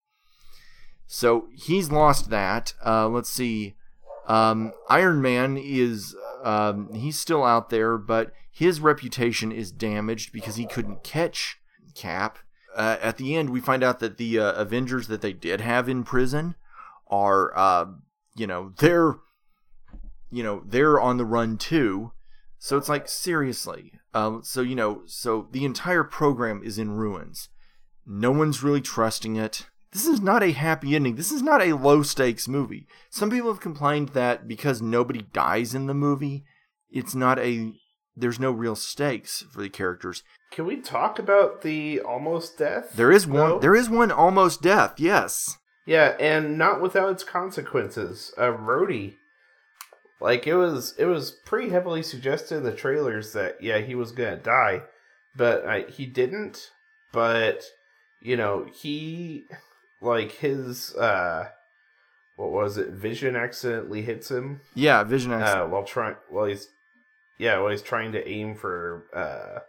[1.06, 2.72] So he's lost that.
[2.84, 3.74] Uh, let's see.
[4.26, 10.56] Um, Iron Man is um, he's still out there, but his reputation is damaged because
[10.56, 11.58] he couldn't catch
[11.94, 12.38] Cap.
[12.74, 15.88] Uh, at the end, we find out that the uh, Avengers that they did have
[15.88, 16.56] in prison
[17.08, 17.56] are,
[18.34, 19.16] you know, they're,
[20.30, 22.12] you know, they're on the run too.
[22.58, 23.92] So it's like seriously.
[24.14, 27.48] Um, so you know, so the entire program is in ruins.
[28.06, 29.66] No one's really trusting it.
[29.92, 31.14] This is not a happy ending.
[31.16, 32.86] This is not a low stakes movie.
[33.10, 36.44] Some people have complained that because nobody dies in the movie,
[36.90, 37.72] it's not a
[38.16, 40.22] there's no real stakes for the characters.
[40.50, 42.92] Can we talk about the almost death?
[42.94, 43.58] There is one though?
[43.58, 45.58] there is one almost death, yes.
[45.86, 48.32] Yeah, and not without its consequences.
[48.38, 49.16] Uh, Rhodey,
[50.20, 54.12] like it was, it was pretty heavily suggested in the trailers that yeah he was
[54.12, 54.82] gonna die,
[55.36, 56.70] but uh, he didn't.
[57.12, 57.64] But
[58.20, 59.46] you know he,
[60.00, 61.48] like his, uh
[62.36, 62.88] what was it?
[62.90, 65.48] Vision accidentally hits him Yeah, Vision X.
[65.50, 66.16] uh, while trying.
[66.30, 66.66] While he's,
[67.38, 69.60] yeah, while he's trying to aim for uh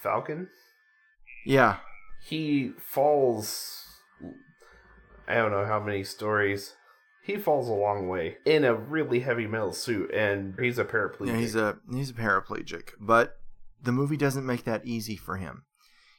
[0.00, 0.48] Falcon.
[1.46, 1.78] yeah.
[2.22, 3.83] he falls
[5.26, 6.74] I don't know how many stories.
[7.22, 11.28] He falls a long way in a really heavy metal suit and he's a paraplegic.
[11.28, 13.36] Yeah, he's a he's a paraplegic, but
[13.82, 15.64] the movie doesn't make that easy for him.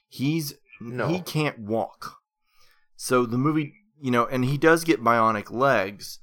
[0.08, 1.08] He's No.
[1.08, 2.18] he can't walk.
[2.96, 6.20] So the movie, you know, and he does get bionic legs,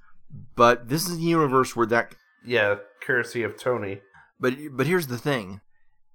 [0.57, 2.15] but this is a universe where that
[2.45, 2.77] yeah,
[3.07, 4.01] courtesy of Tony.
[4.41, 5.61] but but here's the thing.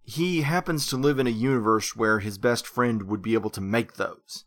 [0.04, 3.62] He happens to live in a universe where his best friend would be able to
[3.62, 4.44] make those.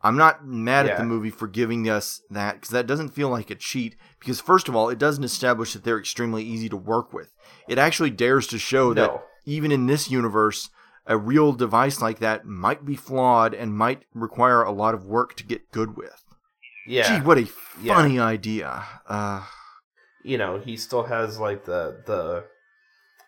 [0.00, 3.50] I'm not mad at the movie for giving us that because that doesn't feel like
[3.50, 3.96] a cheat.
[4.20, 7.32] Because first of all, it doesn't establish that they're extremely easy to work with.
[7.68, 9.10] It actually dares to show that
[9.44, 10.70] even in this universe,
[11.06, 15.34] a real device like that might be flawed and might require a lot of work
[15.36, 16.22] to get good with.
[16.86, 17.18] Yeah.
[17.18, 17.48] Gee, what a
[17.82, 17.94] Yeah.
[17.94, 18.84] funny idea.
[19.08, 19.44] Uh,
[20.22, 22.44] you know, he still has like the the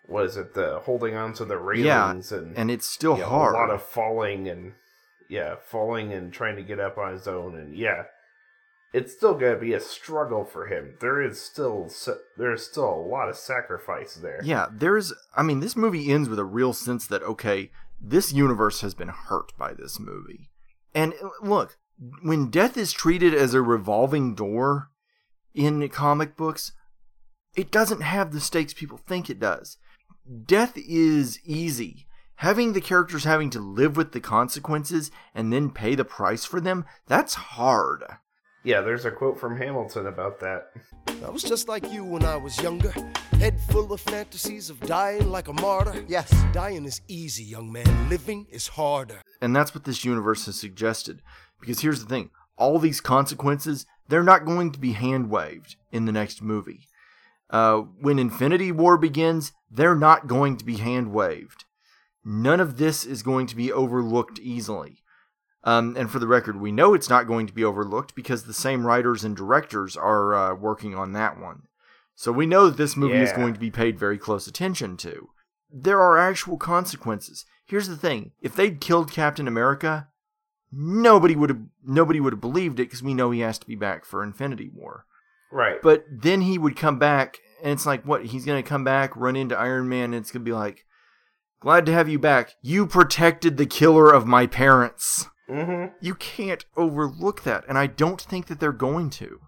[0.07, 3.21] what is it, the holding on to the yeah, railings and, and it's still you
[3.21, 3.55] know, hard.
[3.55, 4.73] a lot of falling and
[5.31, 8.03] yeah, falling and trying to get up on his own and yeah.
[8.93, 10.95] It's still going to be a struggle for him.
[10.99, 11.89] There is still
[12.37, 14.41] there's still a lot of sacrifice there.
[14.43, 15.13] Yeah, there's.
[15.33, 17.71] I mean, this movie ends with a real sense that okay,
[18.01, 20.49] this universe has been hurt by this movie.
[20.93, 21.77] And uh, look,
[22.21, 24.89] when death is treated as a revolving door
[25.53, 26.73] in comic books,
[27.55, 29.77] it doesn't have the stakes people think it does.
[30.45, 32.07] Death is easy.
[32.41, 36.59] Having the characters having to live with the consequences and then pay the price for
[36.59, 38.03] them, that's hard.
[38.63, 40.71] Yeah, there's a quote from Hamilton about that.
[41.23, 42.91] I was just like you when I was younger,
[43.33, 46.03] head full of fantasies of dying like a martyr.
[46.07, 48.09] Yes, dying is easy, young man.
[48.09, 49.21] Living is harder.
[49.39, 51.21] And that's what this universe has suggested.
[51.59, 56.05] Because here's the thing all these consequences, they're not going to be hand waved in
[56.05, 56.87] the next movie.
[57.51, 61.65] Uh, when Infinity War begins, they're not going to be hand waved.
[62.23, 65.03] None of this is going to be overlooked easily.
[65.63, 68.53] Um, and for the record, we know it's not going to be overlooked because the
[68.53, 71.63] same writers and directors are uh, working on that one.
[72.15, 75.29] So we know that this movie is going to be paid very close attention to.
[75.71, 77.45] There are actual consequences.
[77.65, 80.09] Here's the thing: if they'd killed Captain America,
[80.71, 83.75] nobody would have nobody would have believed it because we know he has to be
[83.75, 85.05] back for Infinity War.
[85.51, 85.81] Right.
[85.81, 88.25] But then he would come back, and it's like, what?
[88.25, 90.85] He's gonna come back, run into Iron Man, and it's gonna be like,
[91.61, 92.55] glad to have you back.
[92.61, 95.27] You protected the killer of my parents.
[95.49, 95.93] mm-hmm.
[96.01, 99.39] You can't overlook that, and I don't think that they're going to.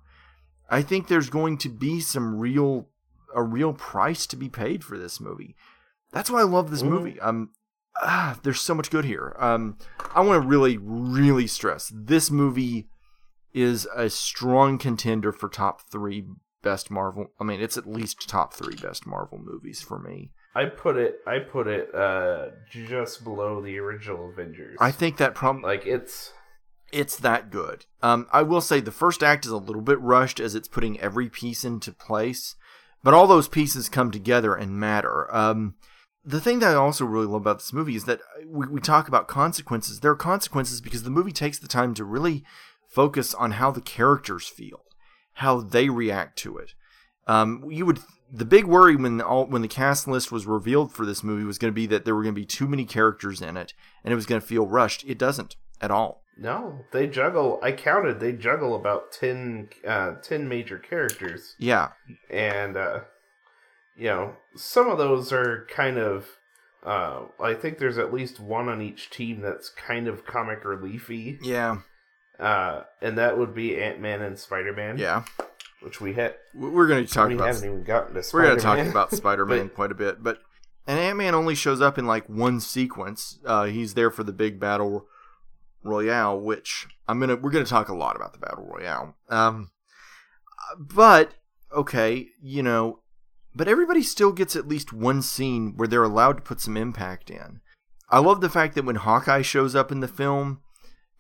[0.70, 2.88] I think there's going to be some real,
[3.36, 5.56] a real price to be paid for this movie.
[6.12, 6.90] That's why I love this Mhm.
[6.90, 7.20] movie.
[7.20, 7.50] Um,
[8.02, 9.36] ah, there's so much good here.
[9.40, 9.78] Um,
[10.16, 12.88] I want to really, really stress this movie
[13.54, 16.26] is a strong contender for top three
[16.64, 17.28] best Marvel.
[17.40, 20.32] I mean, it's at least top three best Marvel movies for me.
[20.56, 21.20] I put it.
[21.26, 24.78] I put it uh, just below the original Avengers.
[24.80, 26.32] I think that problem, like it's.
[26.92, 27.86] it's that good.
[28.02, 31.00] Um, I will say the first act is a little bit rushed as it's putting
[31.00, 32.56] every piece into place,
[33.04, 35.34] but all those pieces come together and matter.
[35.36, 35.76] Um,
[36.24, 39.08] the thing that I also really love about this movie is that we, we talk
[39.08, 40.00] about consequences.
[40.00, 42.44] There are consequences because the movie takes the time to really
[42.88, 44.86] focus on how the characters feel,
[45.34, 46.76] how they react to it.
[47.28, 48.00] Um, you would
[48.32, 51.58] the big worry when all when the cast list was revealed for this movie was
[51.58, 54.12] going to be that there were going to be too many characters in it and
[54.12, 55.04] it was going to feel rushed.
[55.06, 56.24] It doesn't at all.
[56.36, 57.60] No, they juggle.
[57.62, 58.20] I counted.
[58.20, 61.90] They juggle about 10, uh, 10 major characters, Yeah,
[62.30, 63.02] and uh,
[63.96, 66.28] you know some of those are kind of.
[66.84, 71.38] Uh, I think there's at least one on each team that's kind of comic reliefy,
[71.42, 71.78] yeah,
[72.40, 74.98] uh, and that would be Ant Man and Spider Man.
[74.98, 75.24] yeah.
[75.84, 76.36] Which we had.
[76.56, 78.16] We- We're going to talk we about haven't even gotten to.
[78.16, 78.48] we're Spider-Man.
[78.48, 80.40] going to talk about Spider-Man But- quite a bit, but
[80.86, 83.40] and Ant-Man only shows up in like one sequence.
[83.46, 85.08] Uh, he's there for the big battle
[85.84, 89.16] royale, which I'm gonna we're gonna talk a lot about the battle royale.
[89.30, 89.72] Um,
[90.78, 91.36] but
[91.72, 93.00] okay, you know,
[93.56, 97.30] but everybody still gets at least one scene where they're allowed to put some impact
[97.30, 97.62] in.
[98.10, 100.62] I love the fact that when Hawkeye shows up in the film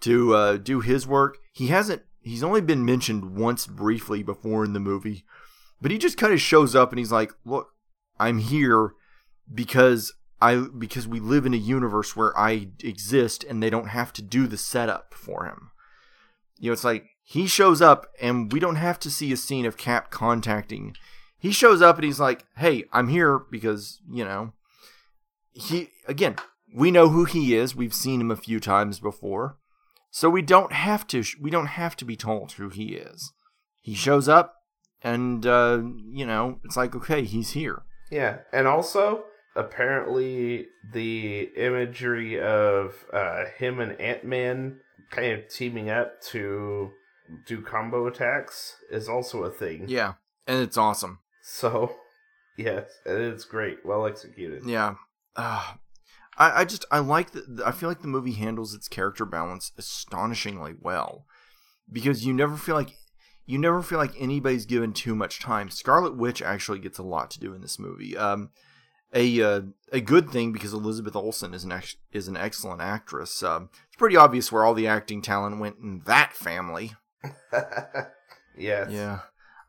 [0.01, 2.03] to uh, do his work, he hasn't.
[2.23, 5.25] He's only been mentioned once briefly before in the movie,
[5.81, 7.73] but he just kind of shows up and he's like, "Look,
[8.17, 8.93] I'm here
[9.53, 14.13] because I because we live in a universe where I exist and they don't have
[14.13, 15.71] to do the setup for him."
[16.57, 19.65] You know, it's like he shows up and we don't have to see a scene
[19.65, 20.95] of Cap contacting.
[21.37, 24.53] He shows up and he's like, "Hey, I'm here because, you know,
[25.51, 26.37] he again,
[26.73, 27.75] we know who he is.
[27.75, 29.57] We've seen him a few times before.
[30.15, 33.33] So we don't have to we don't have to be told who he is.
[33.81, 34.57] He shows up
[35.01, 37.81] and uh, you know, it's like, okay, he's here.
[38.11, 39.23] Yeah, and also
[39.55, 46.91] apparently the imagery of uh, him and Ant Man kind of teaming up to
[47.47, 49.85] do combo attacks is also a thing.
[49.87, 50.13] Yeah,
[50.45, 51.21] and it's awesome.
[51.41, 51.95] So,
[52.55, 54.63] yes, and it's great, well executed.
[54.63, 54.93] Yeah.
[55.35, 55.73] Uh,
[56.37, 59.71] I, I just I like the I feel like the movie handles its character balance
[59.77, 61.25] astonishingly well
[61.91, 62.95] because you never feel like
[63.45, 65.69] you never feel like anybody's given too much time.
[65.69, 68.15] Scarlet Witch actually gets a lot to do in this movie.
[68.17, 68.49] Um,
[69.13, 69.61] a uh,
[69.91, 73.43] a good thing because Elizabeth Olsen is an ex- is an excellent actress.
[73.43, 76.93] Um, it's pretty obvious where all the acting talent went in that family.
[78.57, 78.91] yes.
[78.91, 79.19] Yeah.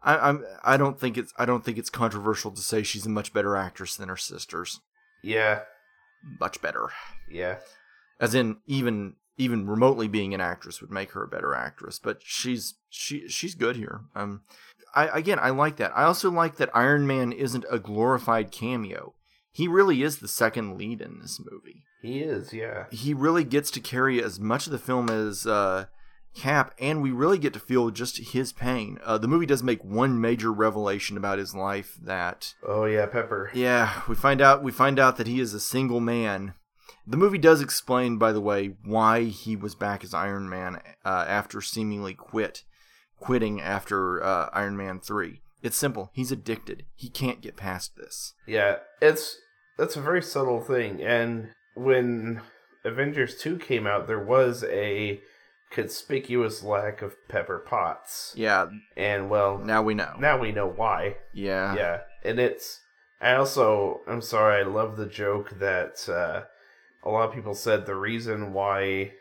[0.02, 0.44] I, I'm.
[0.62, 1.32] I don't think it's.
[1.36, 4.80] I don't think it's controversial to say she's a much better actress than her sisters.
[5.22, 5.62] Yeah.
[6.40, 6.90] Much better.
[7.30, 7.58] Yeah.
[8.20, 12.18] as in even even remotely being an actress would make her a better actress but
[12.22, 14.42] she's she she's good here um
[14.94, 19.14] i again i like that i also like that iron man isn't a glorified cameo
[19.50, 22.84] he really is the second lead in this movie He is, yeah.
[22.92, 25.86] he really gets to carry as much of the film as uh
[26.34, 29.84] cap and we really get to feel just his pain uh, the movie does make
[29.84, 33.50] one major revelation about his life that Oh yeah, Pepper.
[33.54, 36.54] yeah, we find out we find out that he is a single man.
[37.06, 41.24] The movie does explain, by the way, why he was back as Iron Man uh,
[41.28, 42.64] after seemingly quit,
[43.18, 45.42] quitting after uh, Iron Man three.
[45.62, 46.10] It's simple.
[46.14, 46.84] He's addicted.
[46.94, 48.32] He can't get past this.
[48.46, 49.36] Yeah, it's
[49.78, 51.02] that's a very subtle thing.
[51.02, 52.40] And when
[52.84, 55.20] Avengers 2 came out, there was a
[55.74, 58.32] conspicuous lack of Pepper Potts.
[58.36, 58.66] Yeah.
[58.96, 60.14] And well, Now we know.
[60.18, 61.16] now we know why.
[61.32, 61.74] Yeah.
[61.74, 62.80] Yeah, and it's.
[63.20, 66.42] I also, I'm sorry, I love the joke that uh,
[67.02, 69.12] a lot of people said the reason why,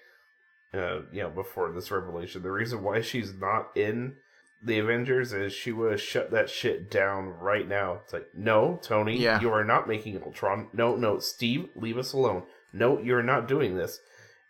[0.74, 4.16] uh, you know, before this revelation, the reason why she's not in
[4.62, 8.00] the Avengers is she would have shut that shit down right now.
[8.04, 9.40] It's like, no, Tony, Yeah.
[9.40, 10.68] you are not making Ultron.
[10.74, 12.44] No, no, Steve, leave us alone.
[12.74, 14.00] No, you're not doing this.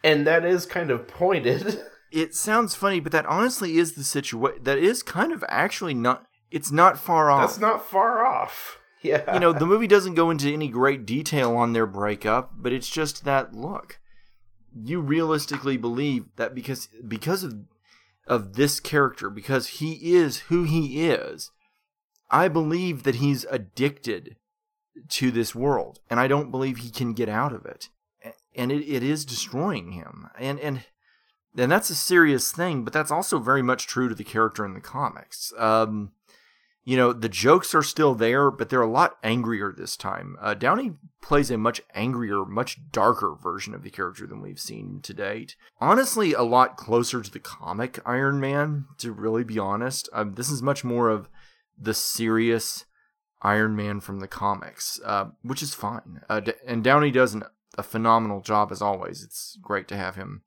[0.04, 1.80] And that is kind of pointed.
[2.14, 4.64] It sounds funny, but that honestly is the situation.
[4.64, 6.26] That is kind of actually not.
[6.52, 7.50] It's not far off.
[7.50, 8.80] That's not far off.
[9.06, 9.34] Yeah.
[9.34, 12.90] you know, the movie doesn't go into any great detail on their breakup, but it's
[12.90, 14.00] just that look.
[14.74, 17.66] You realistically believe that because because of
[18.28, 21.52] of this character, because he is who he is,
[22.32, 24.38] I believe that he's addicted
[25.10, 27.90] to this world, and I don't believe he can get out of it.
[28.56, 30.30] And it, it is destroying him.
[30.40, 30.86] And and
[31.58, 34.74] and that's a serious thing, but that's also very much true to the character in
[34.74, 35.54] the comics.
[35.58, 36.12] Um,
[36.86, 40.36] you know, the jokes are still there, but they're a lot angrier this time.
[40.42, 45.00] Uh, Downey plays a much angrier, much darker version of the character than we've seen
[45.04, 45.56] to date.
[45.80, 50.10] Honestly, a lot closer to the comic Iron Man, to really be honest.
[50.12, 51.30] Um, this is much more of
[51.78, 52.86] the serious
[53.42, 56.22] Iron Man from the comics, uh, which is fine.
[56.30, 57.44] Uh, and Downey does an,
[57.78, 59.24] a phenomenal job as always.
[59.24, 60.42] It's great to have him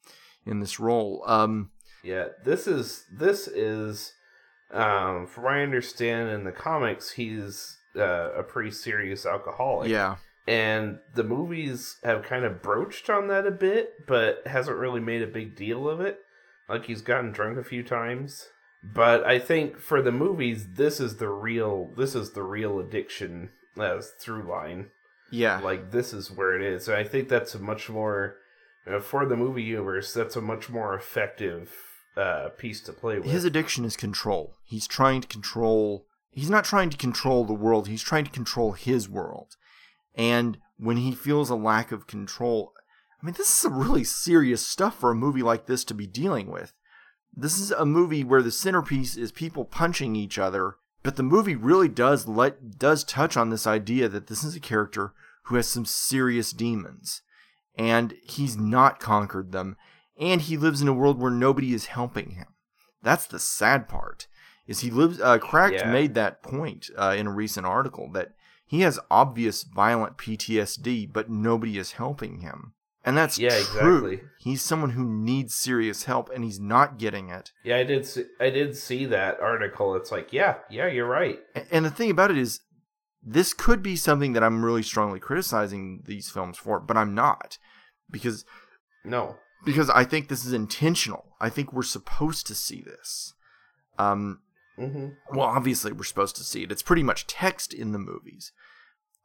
[0.47, 1.23] in this role.
[1.27, 1.71] Um,
[2.03, 4.13] Yeah, this is this is
[4.71, 9.91] um from what I understand in the comics he's uh, a pretty serious alcoholic.
[9.91, 10.17] yeah.
[10.49, 15.23] And the movies have kind of broached on that a bit, but hasn't really made
[15.23, 16.21] a big deal of it.
[16.69, 18.49] Like he's gotten drunk a few times.
[18.85, 23.51] But I think for the movies this is the real this is the real addiction
[23.81, 24.91] as through line.
[25.33, 25.59] Yeah.
[25.59, 26.87] Like this is where it is.
[26.87, 28.37] And I think that's a much more
[28.91, 31.73] uh, for the movie universe, that's a much more effective
[32.17, 33.31] uh, piece to play with.
[33.31, 34.55] his addiction is control.
[34.65, 36.07] He's trying to control.
[36.31, 37.89] He's not trying to control the world.
[37.89, 39.57] He's trying to control his world.
[40.15, 42.73] And when he feels a lack of control,
[43.21, 46.07] I mean, this is some really serious stuff for a movie like this to be
[46.07, 46.73] dealing with.
[47.35, 51.55] This is a movie where the centerpiece is people punching each other, but the movie
[51.55, 55.13] really does let does touch on this idea that this is a character
[55.45, 57.23] who has some serious demons,
[57.77, 59.77] and he's not conquered them,
[60.19, 62.49] and he lives in a world where nobody is helping him.
[63.03, 64.27] That's the sad part.
[64.67, 65.21] Is he lives?
[65.21, 65.91] Uh, Cracked Yeah.
[65.93, 68.33] made that point uh, in a recent article that
[68.67, 72.73] he has obvious violent PTSD, but nobody is helping him,
[73.05, 73.99] and that's Yeah, true.
[74.07, 74.21] exactly.
[74.39, 77.53] He's someone who needs serious help, and he's not getting it.
[77.63, 78.07] Yeah, I did.
[78.07, 79.95] See, I did see that article.
[79.95, 81.39] It's like, yeah, yeah, you're right.
[81.71, 82.61] And the thing about it is,
[83.23, 87.59] this could be something that I'm really strongly criticizing these films for, but I'm not,
[88.11, 88.45] because
[89.05, 91.25] No, because I think this is intentional.
[91.41, 93.35] I think we're supposed to see this.
[93.99, 94.41] Um,
[94.79, 96.73] hmm well, obviously we're supposed to see it.
[96.73, 98.53] It's pretty much text in the movies.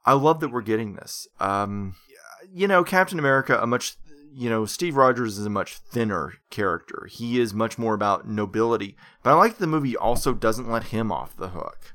[0.04, 1.28] I love that we're getting this.
[1.38, 1.94] Um,
[2.52, 3.96] you know, Captain America, a much,
[4.32, 7.06] you know, Steve Rogers is a much thinner character.
[7.10, 8.96] He is much more about nobility.
[9.22, 11.94] But I like that the movie also doesn't let him off the hook.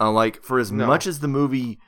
[0.00, 0.86] Uh, like, for as No.
[0.86, 1.78] much as the movie,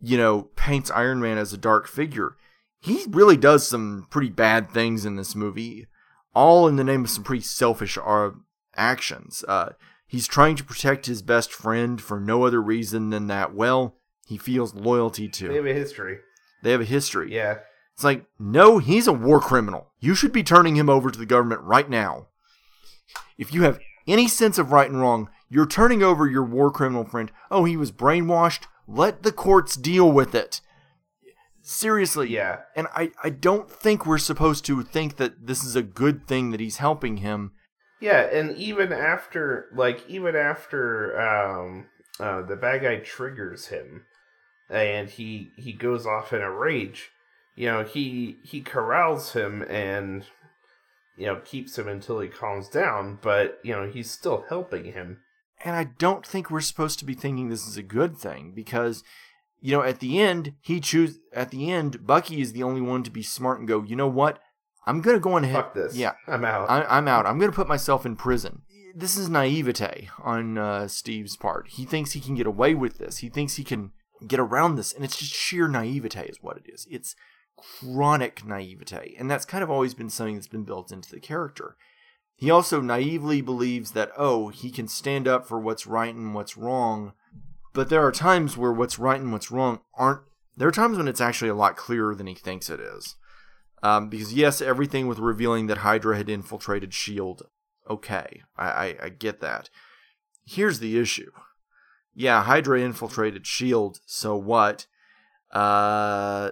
[0.00, 2.36] you know, paints Iron Man as a dark figure,
[2.80, 5.86] he really does some pretty bad things in this movie,
[6.34, 8.30] all in the name of some pretty selfish uh,
[8.76, 9.44] actions.
[9.48, 9.70] Uh,
[10.06, 14.36] he's trying to protect his best friend for no other reason than that, well, he
[14.36, 15.48] feels loyalty to.
[15.48, 16.18] they have a history.
[16.62, 17.32] They have a history.
[17.34, 17.58] Yeah,
[17.94, 19.92] It's like, no, he's a war criminal.
[20.00, 22.26] You should be turning him over to the government right now.
[23.36, 27.04] If you have any sense of right and wrong, you're turning over your war criminal
[27.04, 27.30] friend.
[27.50, 28.66] Oh, he was brainwashed.
[28.86, 30.60] Let the courts deal with it.
[31.68, 32.30] Seriously.
[32.30, 32.60] Yeah.
[32.74, 36.50] And I, I don't think we're supposed to think that this is a good thing
[36.50, 37.52] that he's helping him.
[38.00, 41.86] yeah, and even after, like, even after um,
[42.18, 44.06] uh, the bad guy triggers him,
[44.70, 47.10] and he he goes off in a rage,
[47.54, 50.24] you know, he he corrals him and
[51.18, 55.18] you know keeps him until he calms down, but you know he's still helping him.
[55.64, 59.02] And I don't think we're supposed to be thinking this is a good thing because,
[59.60, 63.02] you know, at the end, he choose at the end, Bucky is the only one
[63.02, 64.38] to be smart and go, you know what?
[64.86, 65.56] I'm gonna go on ahead.
[65.56, 65.96] Fuck this.
[65.96, 66.70] Yeah, I'm out.
[66.70, 67.26] I, I'm out.
[67.26, 68.62] I'm gonna put myself in prison.
[68.94, 71.68] This is naivete on uh, Steve's part.
[71.68, 73.18] He thinks he can get away with this.
[73.18, 73.92] He thinks he can
[74.26, 76.86] get around this, and it's just sheer naivete, is what it is.
[76.90, 77.14] It's
[77.56, 81.76] chronic naivete, and that's kind of always been something that's been built into the character.
[82.34, 86.56] He also naively believes that, oh, he can stand up for what's right and what's
[86.56, 87.12] wrong,
[87.78, 90.22] but there are times where what's right and what's wrong aren't.
[90.56, 93.14] There are times when it's actually a lot clearer than he thinks it is.
[93.84, 97.44] Um, because, yes, everything with revealing that Hydra had infiltrated S.H.I.E.L.D.,
[97.88, 99.70] okay, I, I, I get that.
[100.44, 101.30] Here's the issue.
[102.16, 104.86] Yeah, Hydra infiltrated S.H.I.E.L.D., so what?
[105.52, 106.50] Uh,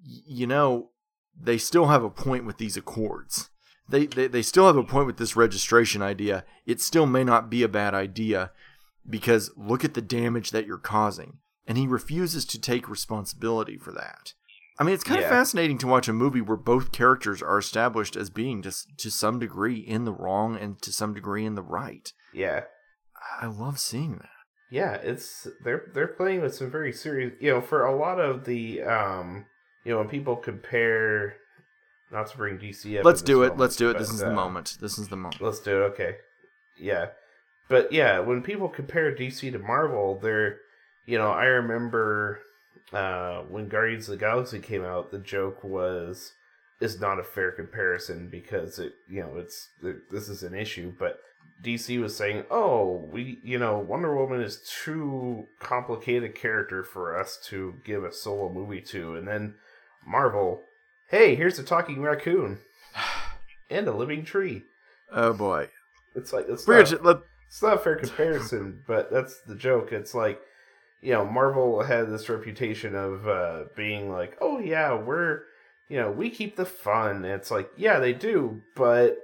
[0.00, 0.90] you know,
[1.36, 3.50] they still have a point with these accords
[3.88, 6.44] they, they they still have a point with this registration idea.
[6.66, 8.52] It still may not be a bad idea
[9.08, 13.92] because look at the damage that you're causing, and he refuses to take responsibility for
[13.92, 14.34] that.
[14.78, 15.26] I mean, it's kind Yeah.
[15.26, 19.10] of fascinating to watch a movie where both characters are established as being to to
[19.10, 22.12] some degree in the wrong and to some degree in the right.
[22.32, 22.64] Yeah.
[23.40, 24.28] I love seeing that.
[24.70, 28.44] Yeah, it's they're they're playing with some very serious you know, for a lot of
[28.46, 29.44] the um
[29.84, 31.36] you know, when people compare
[32.10, 33.48] not to bring DC up Let's do it.
[33.48, 33.94] moment, Let's do it.
[33.94, 34.78] but, This is uh, the moment.
[34.80, 35.40] This is the moment.
[35.42, 35.86] Let's do it.
[35.92, 36.16] Okay.
[36.78, 37.08] Yeah.
[37.68, 40.58] But yeah, when people compare DC to Marvel, they're,
[41.06, 42.40] you know, I remember
[42.92, 46.32] uh, when Guardians of the Galaxy came out, the joke was,
[46.80, 49.70] is not a fair comparison because it, you know, it's
[50.10, 50.92] this is an issue.
[50.98, 51.20] But
[51.62, 57.18] DC was saying, oh, we, you know, Wonder Woman is too complicated a character for
[57.18, 59.54] us to give a solo movie to, and then
[60.04, 60.64] Marvel,
[61.08, 62.58] hey, here's a talking raccoon
[63.70, 64.64] and a living tree.
[65.10, 65.68] Oh boy.
[66.14, 67.16] It's like it's We're not, let,
[67.52, 69.92] it's not a fair comparison, but that's the joke.
[69.92, 70.40] It's like,
[71.02, 75.42] you know, Marvel had this reputation of uh, being like, oh yeah, we're,
[75.88, 77.24] you know, we keep the fun.
[77.26, 79.18] It's like, yeah, they do, but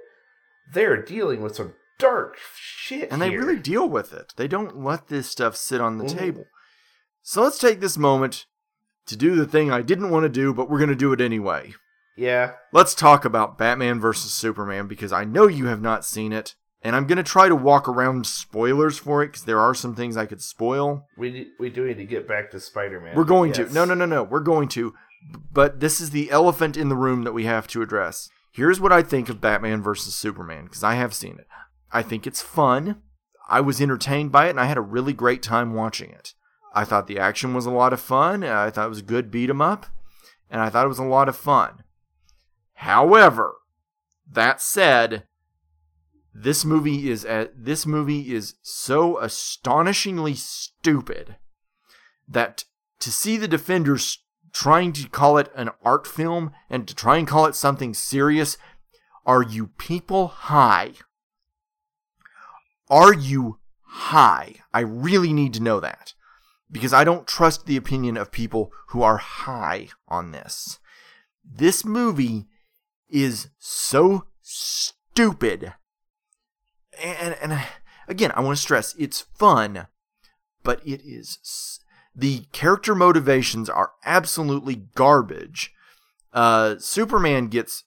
[0.71, 4.33] they're dealing with some dark shit, and they really deal with it.
[4.37, 6.17] They don't let this stuff sit on the Mhm.
[6.17, 6.45] table.
[7.23, 8.45] So let's take this moment
[9.07, 11.19] to do the thing I didn't want to do, but we're going to do it
[11.21, 11.73] anyway.
[12.15, 16.55] yeah, Let's talk about Batman versus Superman because I know you have not seen it,
[16.81, 19.95] and I'm going to try to walk around spoilers for it because there are some
[19.95, 21.07] things I could spoil.
[21.17, 23.15] we we do need to get back to Spider Man.
[23.15, 23.71] We're going to.
[23.73, 24.23] No, no, no, no.
[24.23, 24.93] We're going to.
[25.51, 28.29] But this is the elephant in the room that we have to address.
[28.51, 31.47] Here's what I think of Batman versus Superman because I have seen it.
[31.91, 33.01] I think it's fun.
[33.47, 36.33] I was entertained by it and I had a really great time watching it.
[36.73, 38.43] I thought the action was a lot of fun.
[38.43, 39.87] I thought it was a good beat 'em up,
[40.49, 41.83] and I thought it was a lot of fun.
[42.73, 43.55] However,
[44.31, 45.23] that said,
[46.41, 51.35] this movie is a, this movie is so astonishingly stupid
[52.27, 52.63] that
[52.99, 54.19] to see the defenders
[54.53, 58.57] trying to call it an art film and to try and call it something serious
[59.25, 60.93] are you people high?
[62.89, 64.55] Are you high?
[64.73, 66.13] I really need to know that
[66.71, 70.79] because i don't trust the opinion of people who are high on this.
[71.43, 72.47] This movie
[73.09, 75.73] is so stupid
[77.01, 77.63] and and
[78.07, 79.87] again i want to stress it's fun
[80.63, 81.79] but it is
[82.19, 85.73] the character motivations are absolutely garbage.
[86.33, 87.85] Uh, Superman gets,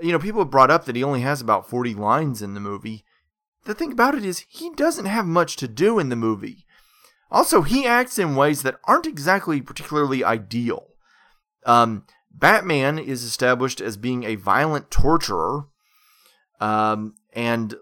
[0.00, 2.60] you know, people have brought up that he only has about 40 lines in the
[2.60, 3.04] movie.
[3.64, 6.66] The thing about it is, he doesn't have much to do in the movie.
[7.30, 10.88] Also, he acts in ways that aren't exactly particularly ideal.
[11.64, 15.66] Um, Batman is established as being a violent torturer,
[16.60, 17.74] um, and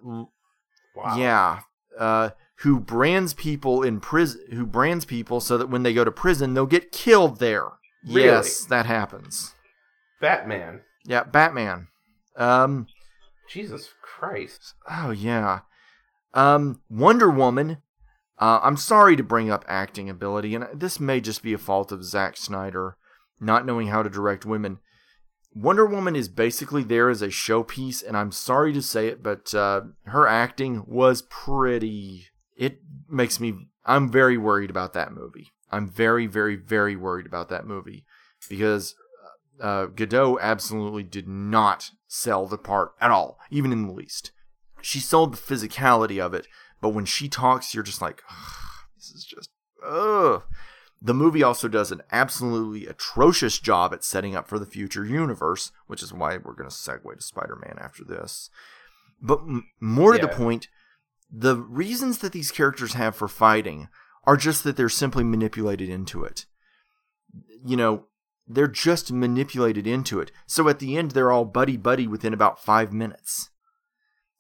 [0.94, 1.16] Wow.
[1.16, 1.60] yeah,
[1.98, 6.12] uh, who brands people in prison, who brands people so that when they go to
[6.12, 7.68] prison, they'll get killed there.
[8.06, 8.24] Really?
[8.24, 9.54] Yes, that happens.
[10.20, 10.82] Batman.
[11.04, 11.88] Yeah, Batman.
[12.36, 12.86] Um,
[13.48, 14.74] Jesus Christ.
[14.88, 15.60] oh yeah.
[16.32, 17.78] Um, Wonder Woman.
[18.38, 21.92] Uh, I'm sorry to bring up acting ability, and this may just be a fault
[21.92, 22.96] of Zack Snyder
[23.40, 24.78] not knowing how to direct women.
[25.54, 29.54] Wonder Woman is basically there as a showpiece, and I'm sorry to say it, but
[29.54, 32.26] uh, her acting was pretty.
[32.56, 33.68] It makes me.
[33.84, 35.52] I'm very worried about that movie.
[35.70, 38.04] I'm very, very, very worried about that movie
[38.48, 38.94] because
[39.60, 44.32] uh, Gadot absolutely did not sell the part at all, even in the least.
[44.82, 46.46] She sold the physicality of it,
[46.80, 48.22] but when she talks, you're just like,
[48.96, 49.50] this is just,
[49.86, 50.42] ugh.
[51.04, 55.70] The movie also does an absolutely atrocious job at setting up for the future universe,
[55.86, 58.48] which is why we're going to segue to Spider Man after this.
[59.20, 60.68] But m- more to the point,
[61.30, 63.88] the reasons that these characters have for fighting
[64.24, 66.46] are just that they're simply manipulated into it.
[67.62, 68.06] You know,
[68.48, 70.32] they're just manipulated into it.
[70.46, 73.50] So at the end, they're all buddy buddy within about five minutes.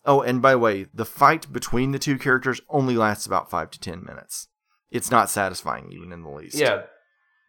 [0.06, 3.70] Oh, and by the way, the fight between the two characters only lasts about five
[3.72, 4.48] to ten minutes.
[4.94, 6.56] It's not satisfying, even in the least.
[6.56, 6.82] Yeah.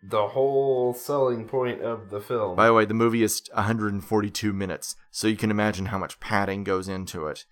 [0.01, 2.55] The whole selling point of the film.
[2.55, 6.63] By the way, the movie is 142 minutes, so you can imagine how much padding
[6.63, 7.45] goes into it.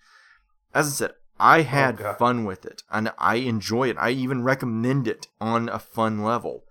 [0.74, 2.18] As I said, I had God.
[2.18, 3.96] fun with it, and I enjoy it.
[4.00, 6.64] I even recommend it on a fun level.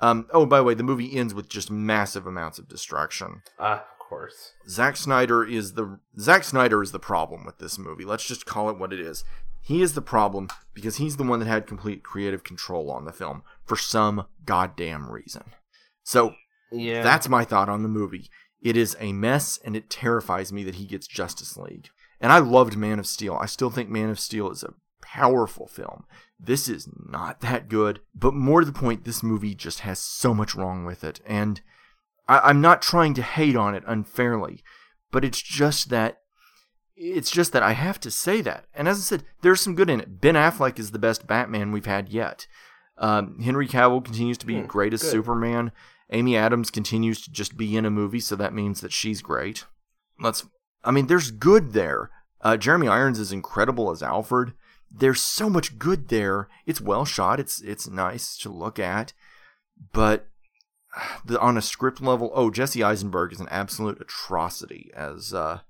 [0.00, 3.42] Um, oh, by the way, the movie ends with just massive amounts of destruction.
[3.58, 4.52] Ah, of course.
[4.68, 8.04] Zack Snyder is the Zack Snyder is the problem with this movie.
[8.04, 9.24] Let's just call it what it is.
[9.66, 13.12] He is the problem because he's the one that had complete creative control on the
[13.12, 15.42] film for some goddamn reason.
[16.04, 16.36] So
[16.70, 17.02] Yeah.
[17.02, 18.30] that's my thought on the movie.
[18.62, 21.88] It is a mess, and it terrifies me that he gets Justice League.
[22.20, 23.36] And I loved Man of Steel.
[23.40, 26.04] I still think Man of Steel is a powerful film.
[26.38, 30.32] This is not that good, but more to the point, this movie just has so
[30.32, 31.20] much wrong with it.
[31.26, 31.60] And
[32.28, 34.62] I, am not trying to hate on it unfairly,
[35.10, 36.18] but it's just that
[36.96, 38.64] it's just that I have to say that.
[38.74, 40.20] And as I said, there's some good in it.
[40.20, 42.46] Ben Affleck is the best Batman we've had yet.
[42.98, 45.10] Um, Henry Cavill continues to be Hmm, great as good.
[45.10, 45.72] Superman.
[46.10, 49.64] Amy Adams continues to just be in a movie, so that means that she's great.
[50.18, 50.46] Let's.
[50.84, 52.10] I mean, there's good there.
[52.40, 54.52] Uh, Jeremy Irons is incredible as Alfred.
[54.90, 56.48] There's so much good there.
[56.64, 57.40] It's well shot.
[57.40, 59.12] It's it's nice to look at,
[59.92, 60.28] but
[61.24, 65.60] the, on a script level, oh, Jesse Eisenberg is an absolute atrocity as uh,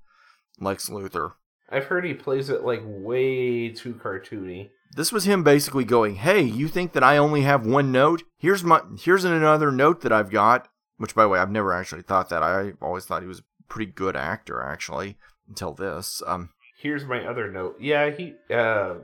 [0.59, 1.33] Lex Luthor.
[1.69, 4.69] I've heard he plays it like way too cartoony.
[4.95, 8.23] This was him basically going, "Hey, you think that I only have one note?
[8.37, 12.01] Here's my here's another note that I've got." Which, by the way, I've never actually
[12.01, 12.41] thought that.
[12.41, 15.17] I always thought he was a pretty good actor, actually,
[15.47, 16.23] until this.
[16.25, 17.77] Um, Here's my other note.
[17.79, 18.33] Yeah, he.
[18.49, 18.95] Uh,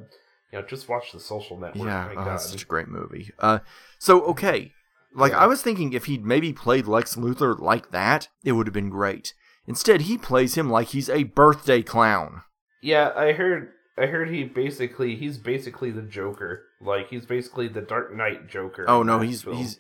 [0.52, 1.88] you know, just watch The Social Network.
[1.88, 3.32] yeah, oh, that's such a great movie.
[3.40, 3.60] Uh,
[4.00, 4.72] so okay,
[5.14, 5.40] like Yeah.
[5.40, 8.90] I was thinking, if he'd maybe played Lex Luthor like that, it would have been
[8.90, 9.34] great.
[9.66, 12.42] Instead, he plays him like he's a birthday clown.
[12.82, 13.70] Yeah, I heard.
[13.98, 16.66] I heard he basically he's basically the Joker.
[16.82, 18.86] Like he's basically the Dark Knight Joker.
[18.88, 19.58] Oh no, he's film.
[19.58, 19.78] he's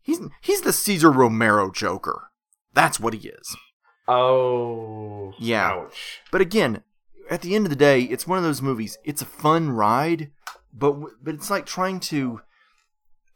[0.00, 2.30] he's he's the Cesar Romero Joker.
[2.72, 3.56] That's what he is.
[4.06, 5.32] Oh.
[5.38, 5.70] Yeah.
[5.70, 6.20] Ouch.
[6.30, 6.82] But again,
[7.30, 8.98] at the end of the day, it's one of those movies.
[9.04, 10.30] It's a fun ride,
[10.72, 12.40] but but it's like trying to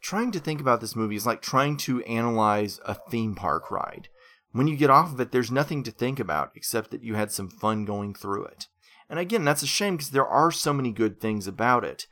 [0.01, 4.09] trying to think about this movie is like trying to analyze a theme park ride.
[4.51, 7.31] When you get off of it, there's nothing to think about except that you had
[7.31, 8.67] some fun going through it.
[9.09, 12.07] And again, that's a shame because there are so many good things about it.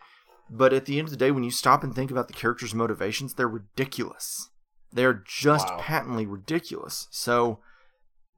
[0.49, 2.73] But at the end of the day, when you stop and think about the characters'
[2.73, 4.49] motivations, they're ridiculous.
[4.91, 5.77] They're just Wow.
[5.81, 7.07] patently ridiculous.
[7.11, 7.59] So,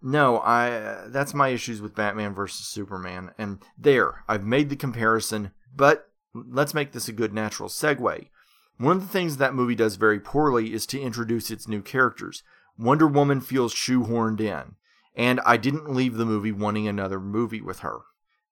[0.01, 3.31] no, I that's my issues with Batman versus Superman.
[3.37, 8.29] And there, I've made the comparison, but let's make this a good natural segue.
[8.77, 12.43] One of the things that movie does very poorly is to introduce its new characters.
[12.79, 14.75] Wonder Woman feels shoehorned in,
[15.15, 17.99] and I didn't leave the movie wanting another movie with her.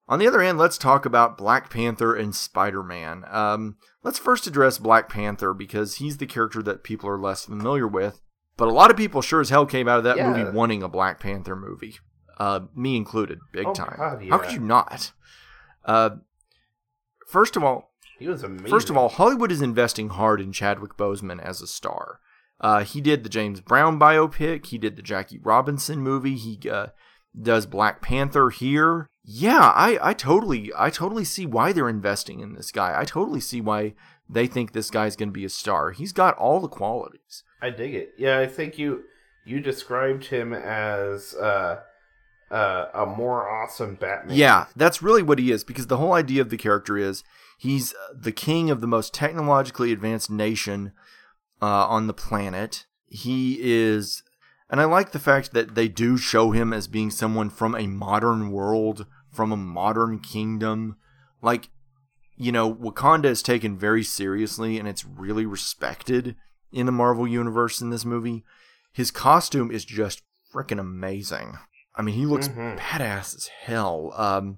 [0.09, 3.23] On the other hand, let's talk about Black Panther and Spider Man.
[3.29, 7.87] Um, let's first address Black Panther because he's the character that people are less familiar
[7.87, 8.21] with.
[8.57, 10.29] But a lot of people sure as hell came out of that Yeah.
[10.33, 11.97] movie wanting a Black Panther movie,
[12.37, 13.95] uh, me included, big Oh, time.
[13.97, 15.11] God, How could you not?
[15.85, 16.09] Uh,
[17.27, 18.69] first of all, He was amazing.
[18.69, 22.19] First of all, Hollywood is investing hard in Chadwick Boseman as a star.
[22.59, 24.67] Uh, he did the James Brown biopic.
[24.67, 26.35] He did the Jackie Robinson movie.
[26.35, 26.88] He uh,
[27.39, 29.09] does Black Panther here.
[29.23, 32.99] Yeah, I, I totally I totally see why they're investing in this guy.
[32.99, 33.93] I totally see why
[34.29, 35.91] they think this guy's going to be a star.
[35.91, 37.43] He's got all the qualities.
[37.61, 38.13] I dig it.
[38.17, 39.03] Yeah, I think you
[39.45, 41.81] you described him as uh,
[42.49, 44.35] uh, a more awesome Batman.
[44.35, 47.23] Yeah, that's really what he is because the whole idea of the character is
[47.57, 50.93] he's the king of the most technologically advanced nation
[51.61, 52.85] uh, on the planet.
[53.07, 54.23] He is,
[54.69, 57.88] and I like the fact that they do show him as being someone from a
[57.88, 60.97] modern world, from a modern kingdom.
[61.41, 61.69] Like,
[62.35, 66.35] you know, Wakanda is taken very seriously and it's really respected
[66.71, 68.43] in the Marvel Universe in this movie.
[68.91, 70.21] His costume is just
[70.53, 71.57] freaking amazing.
[71.95, 72.77] I mean, he looks Mhm.
[72.77, 74.11] badass as hell.
[74.15, 74.57] Um,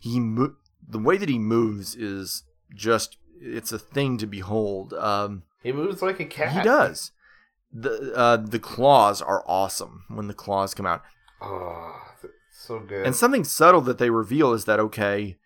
[0.00, 0.54] he mo-
[0.88, 2.42] the way that he moves is
[2.74, 4.92] just it's a thing to behold.
[4.94, 6.52] Um, he moves like a cat.
[6.52, 7.12] he does.
[7.72, 11.02] The uh, the claws are awesome when the claws come out.
[11.40, 11.94] Oh,
[12.52, 13.06] so good.
[13.06, 15.36] And something subtle that they reveal is that okay,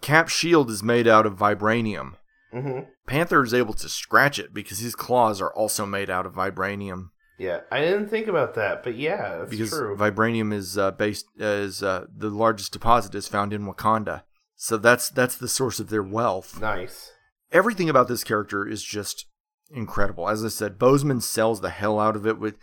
[0.00, 2.14] Cap's shield is made out of vibranium.
[2.52, 6.34] hmm Panther is able to scratch it because his claws are also made out of
[6.34, 7.10] vibranium.
[7.38, 9.96] Yeah, I didn't think about that, but yeah, that's because true.
[9.96, 14.22] vibranium is uh, based is uh, the largest deposit is found in Wakanda.
[14.56, 16.60] So that's that's the source of their wealth.
[16.60, 17.12] nice.
[17.50, 19.26] Everything about this character is just
[19.72, 20.28] incredible.
[20.28, 22.56] As I said, Boseman sells the hell out of it with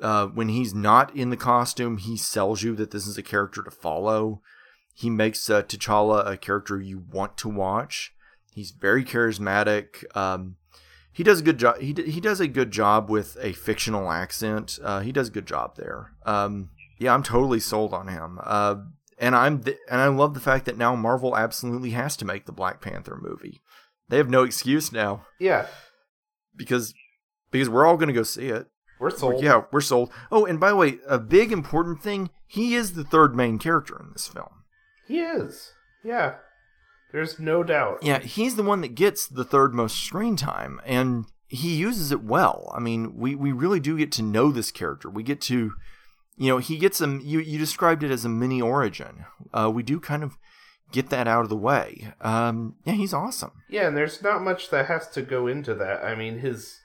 [0.00, 3.62] uh, when he's not in the costume, he sells you that this is a character
[3.62, 4.40] to follow.
[4.92, 8.12] He makes uh, T'Challa a character you want to watch.
[8.52, 10.04] He's very charismatic.
[10.16, 10.56] Um,
[11.12, 11.80] he does a good job.
[11.80, 14.78] He d- he does a good job with a fictional accent.
[14.82, 16.12] Uh, he does a good job there.
[16.26, 18.38] Um, yeah, I'm totally sold on him.
[18.42, 18.76] Uh,
[19.18, 22.46] and I'm th- and I love the fact that now Marvel absolutely has to make
[22.46, 23.60] the Black Panther movie.
[24.08, 25.66] They have no excuse now Yeah,
[26.56, 26.94] because
[27.50, 28.66] because we're all going to go see it.
[28.98, 29.42] we're sold.
[29.42, 30.10] Yeah, we're sold.
[30.30, 33.96] Oh, and by the way, a big important thing, he is the third main character
[34.00, 34.64] in this film.
[35.06, 35.72] he is.
[36.02, 36.34] Yeah,
[37.12, 37.98] there's no doubt.
[38.02, 42.22] Yeah, he's the one that gets the third most screen time, and he uses it
[42.22, 42.72] well.
[42.76, 45.08] I mean, we, we really do get to know this character.
[45.08, 45.72] We get to
[46.36, 49.24] you know, he gets a you you described it as a mini origin.
[49.52, 50.36] Uh, we do kind of
[50.94, 52.12] get that out of the way.
[52.20, 53.50] Um, yeah, he's awesome.
[53.68, 56.04] Yeah, and there's not much that has to go into that.
[56.04, 56.80] I mean, his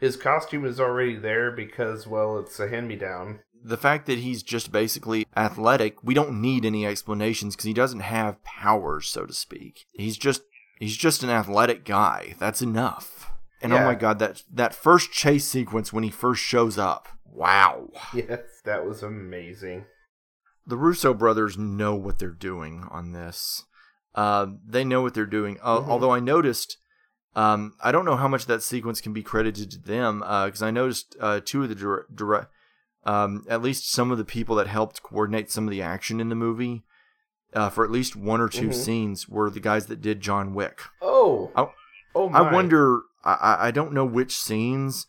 [0.00, 3.40] his costume is already there because well, it's a hand me down.
[3.60, 8.00] The fact that he's just basically athletic, we don't need any explanations because he doesn't
[8.00, 9.86] have powers, so to speak.
[9.92, 10.42] He's just
[10.78, 12.34] he's just an athletic guy.
[12.38, 13.32] That's enough.
[13.60, 17.08] And oh my god, that that first chase sequence when he first shows up.
[17.24, 17.90] Wow.
[18.14, 19.84] Yes, that was amazing.
[20.68, 23.64] The Russo brothers know what they're doing on this.
[24.14, 25.58] Uh, they know what they're doing.
[25.62, 25.88] Uh, Mhm.
[25.88, 26.76] Although I noticed,
[27.34, 30.70] um, I don't know how much that sequence can be credited to them because I
[30.70, 32.50] noticed uh, two of the direct,
[33.04, 36.28] um, at least some of the people that helped coordinate some of the action in
[36.28, 36.84] the movie
[37.54, 38.74] uh, for at least one or 2 Mhm.
[38.74, 40.82] scenes were the guys that did John Wick.
[41.00, 41.72] Oh, I-
[42.14, 42.40] oh my.
[42.40, 43.02] I wonder.
[43.24, 45.06] I, I- I don't know which scenes,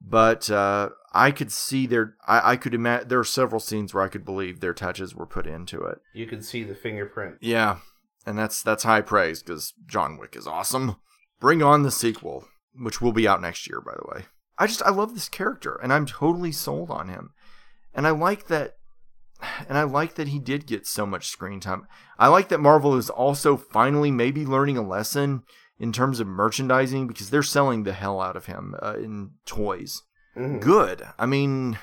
[0.00, 2.14] but uh, I could see their.
[2.26, 5.26] I, I could imagine there are several scenes where I could believe their touches were
[5.26, 5.98] put into it.
[6.14, 7.36] You can see the fingerprint.
[7.40, 7.78] Yeah,
[8.26, 10.96] and that's that's high praise because John Wick is awesome.
[11.40, 14.26] Bring on the sequel, which will be out next year, by the way.
[14.58, 17.32] I just I love this character, and I'm totally sold on him,
[17.94, 18.76] and I like that.
[19.70, 21.86] And I like that he did get so much screen time.
[22.18, 25.44] I like that Marvel is also finally maybe learning a lesson
[25.80, 30.02] in terms of merchandising because they're selling the hell out of him uh, in toys.
[30.36, 30.60] Mhm.
[30.60, 31.02] Good.
[31.18, 31.78] I mean,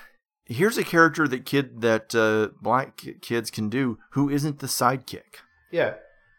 [0.46, 5.42] here's a character that kid that uh, black kids can do who isn't the sidekick.
[5.72, 5.96] Yeah,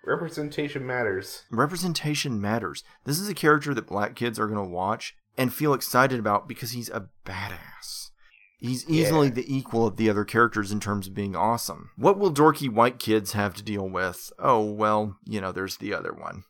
[0.06, 1.42] representation matters.
[1.50, 2.82] Representation matters.
[3.04, 6.48] This is a character that black kids are going to watch and feel excited about
[6.48, 8.10] because he's a badass.
[8.58, 9.34] He's easily Yeah.
[9.34, 11.90] the equal of the other characters in terms of being awesome.
[11.96, 14.32] What will dorky white kids have to deal with?
[14.38, 16.42] Oh, well, you know, there's the other one.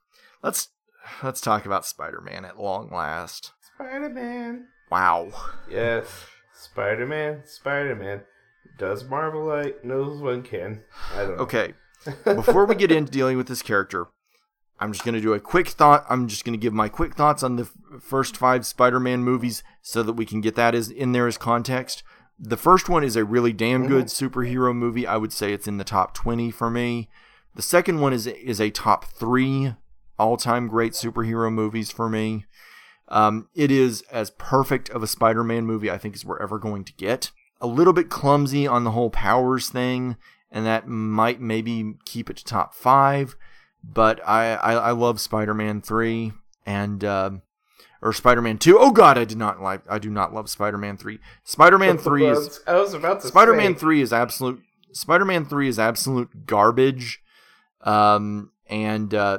[0.43, 0.69] Let's
[1.23, 3.53] let's talk about Spider-Man at long last.
[3.75, 4.67] Spider Man.
[4.91, 5.31] Wow.
[5.71, 7.43] Yes, Spider Man.
[7.45, 8.23] Spider Man.
[8.79, 10.83] Does Marvelite knows one can.
[11.15, 11.43] I don't know.
[11.43, 11.75] Okay.
[12.25, 14.07] Before we get into dealing with this character,
[14.81, 16.07] I'm just going to do a quick thought.
[16.09, 19.25] I'm just going to give my quick thoughts on the f- first five Spider Man
[19.25, 22.03] movies so that we can get that as, in there as context.
[22.39, 24.27] The first one is a really damn good mm-hmm.
[24.27, 25.07] superhero movie.
[25.07, 27.09] I would say it's in the top 20 for me.
[27.57, 29.75] The second one is is a top three
[30.19, 32.47] all time great superhero movies for me.
[33.09, 36.59] Um, it is as perfect of a Spider Man movie I think as we're ever
[36.59, 37.31] going to get.
[37.61, 40.17] A little bit clumsy on the whole powers thing,
[40.51, 43.35] and that might maybe keep it to top five.
[43.83, 46.33] But I, I, I love Spider Man 3
[46.67, 47.05] and.
[47.05, 47.43] um
[48.01, 48.79] or Spider-Man 2.
[48.79, 51.19] Oh god, I did not like I do not love Spider-Man 3.
[51.45, 54.63] Spider-Man 3 I is I was about to Spider-Man say, 3 is absolute
[54.93, 57.21] Spider-Man 3 is absolute garbage.
[57.83, 59.39] Um and uh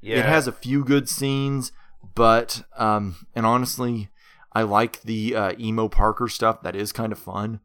[0.00, 0.18] Yeah.
[0.18, 1.72] it has a few good scenes,
[2.14, 4.08] but um and honestly,
[4.52, 6.62] I like the uh, emo Parker stuff.
[6.62, 7.60] That is kind of fun.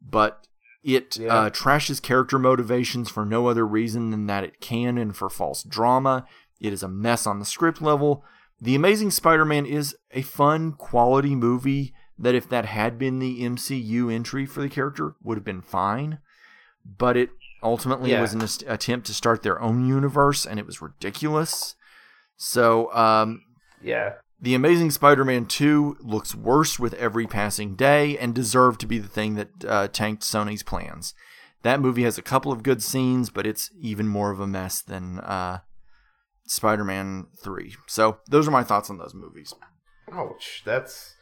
[0.00, 0.46] But
[0.84, 1.34] it Yeah.
[1.34, 5.62] uh, trashes character motivations for no other reason than that it can and for false
[5.62, 6.26] drama.
[6.60, 8.24] It is a mess on the script level.
[8.60, 14.08] The Amazing Spider-Man is a fun, quality movie that if that had been the MCU
[14.12, 16.18] entry for the character would have been fine.
[16.84, 17.30] But it
[17.62, 18.20] ultimately Yeah.
[18.20, 21.74] was an est- attempt to start their own universe and it was ridiculous.
[22.36, 23.42] So, um,
[23.80, 24.14] Yeah.
[24.40, 28.98] the Amazing Spider Man 2 looks worse with every passing day and deserved to be
[28.98, 31.14] the thing that uh, tanked Sony's plans.
[31.62, 34.82] That movie has a couple of good scenes, but it's even more of a mess
[34.82, 35.60] than uh,
[36.46, 37.76] Spider Man 3.
[37.86, 39.54] So, those are my thoughts on those movies.
[40.12, 40.62] Ouch.
[40.64, 41.14] That's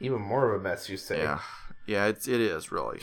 [0.00, 0.88] even more of a mess.
[0.88, 1.18] You say.
[1.18, 1.38] Yeah.
[1.86, 3.02] Yeah, it's, it is, really.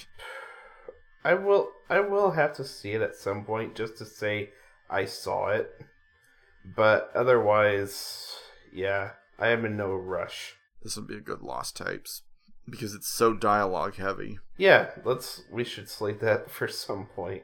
[1.24, 1.70] I will.
[1.90, 4.50] I will have to see it at some point just to say
[4.90, 5.70] I saw it.
[6.64, 8.36] But otherwise,
[8.74, 10.56] yeah, I am in no rush.
[10.84, 12.24] This would be a good Lost Tapes
[12.70, 14.40] because it's so dialogue heavy.
[14.58, 15.44] Yeah, let's.
[15.52, 17.44] We should slate that for some point.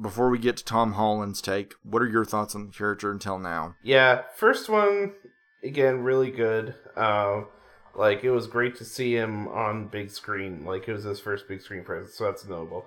[0.00, 3.38] Before we get to Tom Holland's take, what are your thoughts on the character until
[3.38, 3.74] now?
[3.82, 5.12] Yeah, first one
[5.62, 6.74] again, really good.
[6.96, 7.48] Um,
[7.94, 10.64] like it was great to see him on big screen.
[10.64, 12.86] Like it was his first big screen presence, so that's notable.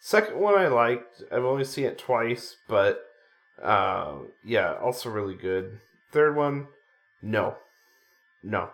[0.00, 1.22] Second one I liked.
[1.32, 3.04] I've only seen it twice, but
[3.62, 5.80] uh, yeah, also really good.
[6.12, 6.68] Third one,
[7.22, 7.56] no,
[8.42, 8.70] no,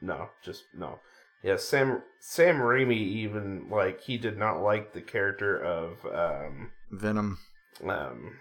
[0.00, 1.00] no, just no.
[1.42, 7.38] Yeah, Sam Sam Raimi even like he did not like the character of um Venom.
[7.84, 8.36] um,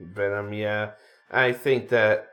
[0.00, 0.52] Venom.
[0.52, 0.92] Yeah,
[1.30, 2.28] I think that,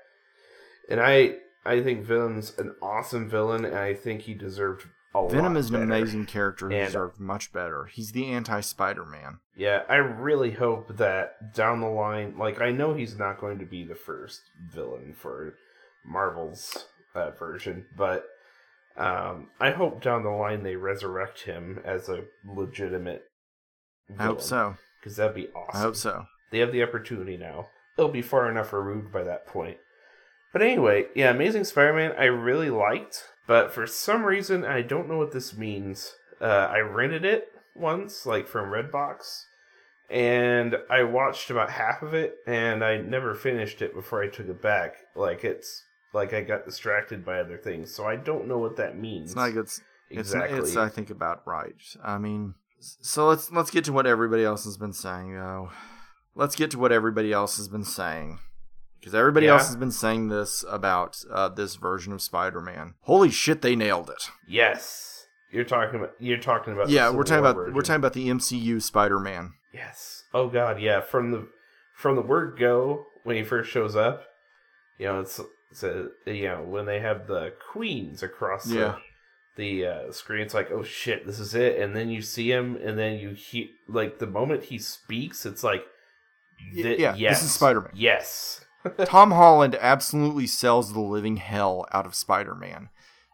[0.90, 4.86] and I I think Venom's an awesome villain, and I think he deserved
[5.16, 5.84] a Venom is an better.
[5.86, 7.86] amazing character who And- deserved much better.
[7.86, 9.40] He's the anti Spider Man.
[9.56, 13.66] Yeah, I really hope that down the line, like I know he's not going to
[13.66, 14.42] be the first
[14.72, 15.56] villain for
[16.06, 16.86] Marvel's
[17.16, 18.26] uh, version, but
[18.96, 23.24] um, I hope down the line they resurrect him as a legitimate
[24.18, 24.76] I hope so.
[25.00, 25.72] because that'd be awesome.
[25.80, 26.26] I hope so.
[26.52, 27.68] They have the opportunity now.
[27.98, 29.78] It'll be far enough removed by that point.
[30.54, 35.18] But anyway, yeah, Amazing Spider-Man I really liked, but for some reason I don't know
[35.18, 36.14] what this means.
[36.40, 39.44] Uh, I rented it once, like from Redbox,
[40.10, 44.48] and I watched about half of it, and I never finished it before I took
[44.48, 44.96] it back.
[45.16, 45.84] Like it's
[46.14, 49.32] like I got distracted by other things, so I don't know what that means.
[49.32, 49.66] It's not good.
[49.66, 50.60] It's, exactly.
[50.60, 51.76] It's, I think about right.
[52.04, 55.70] I mean, so let's let's get to what everybody else has been saying though.
[56.36, 58.40] Let's get to what everybody else has been saying.
[59.08, 59.54] Because everybody Yeah.
[59.54, 62.96] else has been saying this about uh, this version of Spider-Man.
[63.04, 64.30] Holy shit, they nailed it!
[64.46, 66.12] yes, you're talking about.
[66.20, 66.90] You're talking about.
[66.90, 69.54] yeah, we're talking War about we're talking about the MCU Spider-Man.
[69.74, 70.24] Yes.
[70.34, 71.00] Oh God, yeah.
[71.00, 71.48] From the
[71.96, 74.26] from the word go when he first shows up,
[74.98, 75.40] you know, it's
[75.72, 78.96] it's a you know when they have the queens across Yeah.
[79.56, 80.42] the the uh, screen.
[80.42, 81.80] It's like oh shit, this is it.
[81.80, 85.64] And then you see him, and then you hear like the moment he speaks, it's
[85.64, 85.86] like
[86.74, 87.92] thi- yeah, this is Spider-Man.
[87.96, 88.66] Yes.
[88.90, 92.90] Tom Holland absolutely sells the living hell out of Spider-Man.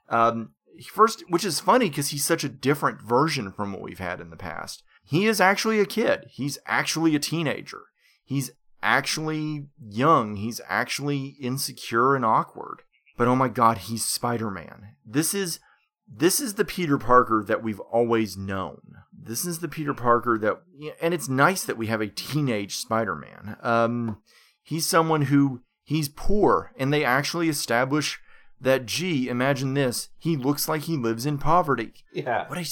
[0.10, 0.52] Um,
[0.92, 4.30] first, which is funny because he's such a different version from what we've had in
[4.30, 4.84] the past.
[5.04, 6.26] He is actually a kid.
[6.30, 7.82] He's actually a teenager.
[8.24, 8.52] He's
[8.82, 10.36] actually young.
[10.36, 12.84] He's actually insecure and awkward.
[13.18, 14.96] But oh my god, he's Spider-Man.
[15.06, 15.60] This is
[16.08, 18.82] this is the Peter Parker that we've always known.
[19.18, 20.62] This is the Peter Parker that,
[21.02, 23.58] and it's nice that we have a teenage Spider-Man.
[23.62, 24.22] Um,
[24.64, 28.20] he's someone who he's poor, and they actually establish
[28.60, 28.86] that.
[28.86, 31.94] Gee, imagine this: he looks like he lives in poverty.
[32.12, 32.48] Yeah.
[32.48, 32.66] What a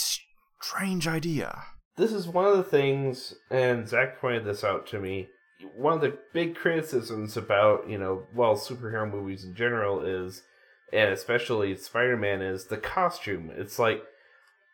[0.62, 1.64] strange idea.
[1.98, 5.28] this is one of the things, and Zach pointed this out to me.
[5.76, 10.42] One of the big criticisms about, you know, well, superhero movies in general is,
[10.92, 13.52] and especially Spider Man, is the costume.
[13.54, 14.02] It's like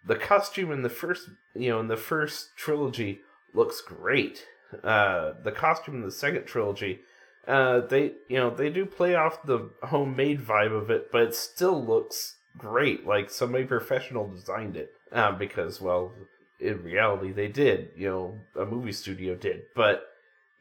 [0.05, 3.19] the costume in the first, you know, in the first trilogy
[3.53, 4.45] looks great.
[4.83, 6.99] Uh, the costume in the second trilogy,
[7.47, 11.35] uh, they, you know, they do play off the homemade vibe of it, but it
[11.35, 13.05] still looks great.
[13.05, 14.91] Like somebody professional designed it.
[15.11, 16.11] Uh, because, well,
[16.59, 20.07] in reality they did you know a movie studio did but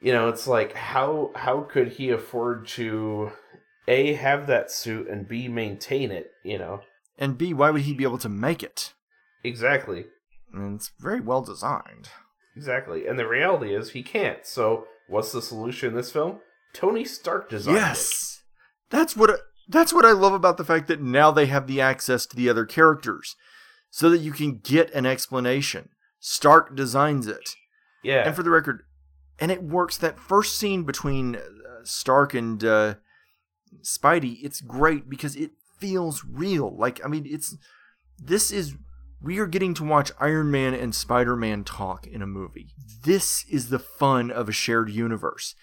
[0.01, 3.31] you know it's like how how could he afford to
[3.89, 6.81] a have that suit and b maintain it you know
[7.19, 8.93] And B, why would he be able to make it?
[9.43, 10.05] exactly
[10.53, 12.09] mean, it's very well designed.
[12.57, 16.41] Exactly and the reality is he can't so what's the solution in this film
[16.73, 17.81] tony stark designed it.
[17.81, 18.43] yes,
[18.91, 22.25] that's what that's what I love about the fact that now they have the access
[22.27, 23.35] to the other characters,
[23.91, 25.91] so that you can get an explanation.
[26.21, 27.37] Stark designs it.
[27.37, 27.55] it
[28.03, 28.83] yeah And for the record,
[29.39, 29.97] and it works.
[29.97, 31.41] That first scene between uh,
[31.83, 32.95] Stark and uh,
[33.83, 36.75] Spidey, it's great because it feels real.
[36.77, 37.57] Like, I mean, it's
[38.19, 38.75] this is
[39.23, 42.69] we are getting to watch Iron Man and Spider Man talk in a movie.
[43.05, 45.55] This is the fun of a shared universe.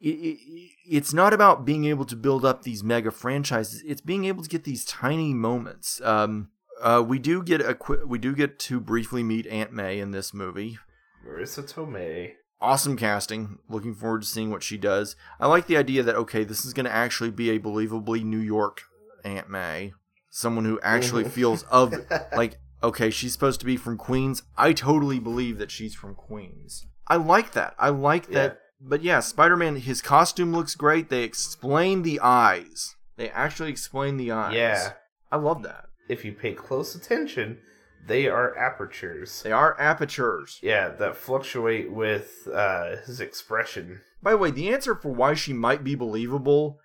[0.00, 3.82] It, it, it's not about being able to build up these mega franchises.
[3.86, 6.00] It's being able to get these tiny moments.
[6.02, 6.50] Um,
[6.80, 10.12] uh, we do get a qu- we do get to briefly meet Aunt May in
[10.12, 10.78] this movie
[11.26, 13.58] marisa tomei awesome casting.
[13.68, 15.16] Looking forward to seeing what she does.
[15.38, 18.38] I like the idea that okay, this is going to actually be a believably New
[18.38, 18.80] York
[19.24, 19.92] Aunt May,
[20.30, 21.30] someone who actually Mhm.
[21.30, 21.92] feels of
[22.34, 24.42] like okay, she's supposed to be from Queens.
[24.56, 26.86] I totally believe that she's from Queens.
[27.06, 27.74] I like that.
[27.78, 28.60] I like that.
[28.80, 31.10] But yeah, Spider-Man his costume looks great.
[31.10, 32.96] They explain the eyes.
[33.16, 34.54] They actually explain the eyes.
[34.54, 34.92] yeah
[35.30, 35.84] I love that.
[36.08, 37.58] if you pay close attention
[38.06, 40.58] they are apertures They are apertures.
[40.62, 45.52] yeah that fluctuate with uh his expression By the way, the answer for why she
[45.52, 46.78] might be believable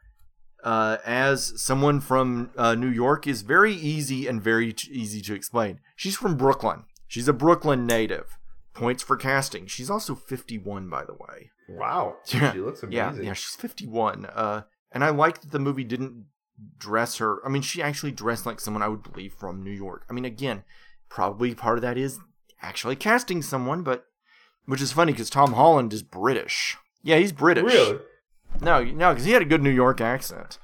[0.66, 5.36] uh, as someone from uh, New York is very easy and very t- easy to
[5.36, 5.80] explain.
[5.96, 6.86] She's from Brooklyn.
[7.08, 8.38] She's a Brooklyn native.
[8.74, 9.68] Points for casting.
[9.68, 11.52] She's also 51, by the way.
[11.70, 13.34] wow Yeah, she looks yeah, amazing yeah.
[13.34, 14.26] She's 51.
[14.26, 14.62] Uh,
[14.92, 16.26] and I like that the movie didn't
[16.78, 17.46] dress her.
[17.46, 20.04] I mean, she actually dressed like someone I would believe from New York.
[20.10, 20.64] I mean, again,
[21.10, 22.20] probably part of that is
[22.62, 24.06] actually casting someone, but
[24.66, 26.76] which is funny because Tom Holland is British.
[27.04, 27.66] Yeah, he's British.
[27.66, 28.00] Really?
[28.62, 30.58] No, no, because he had a good New York accent.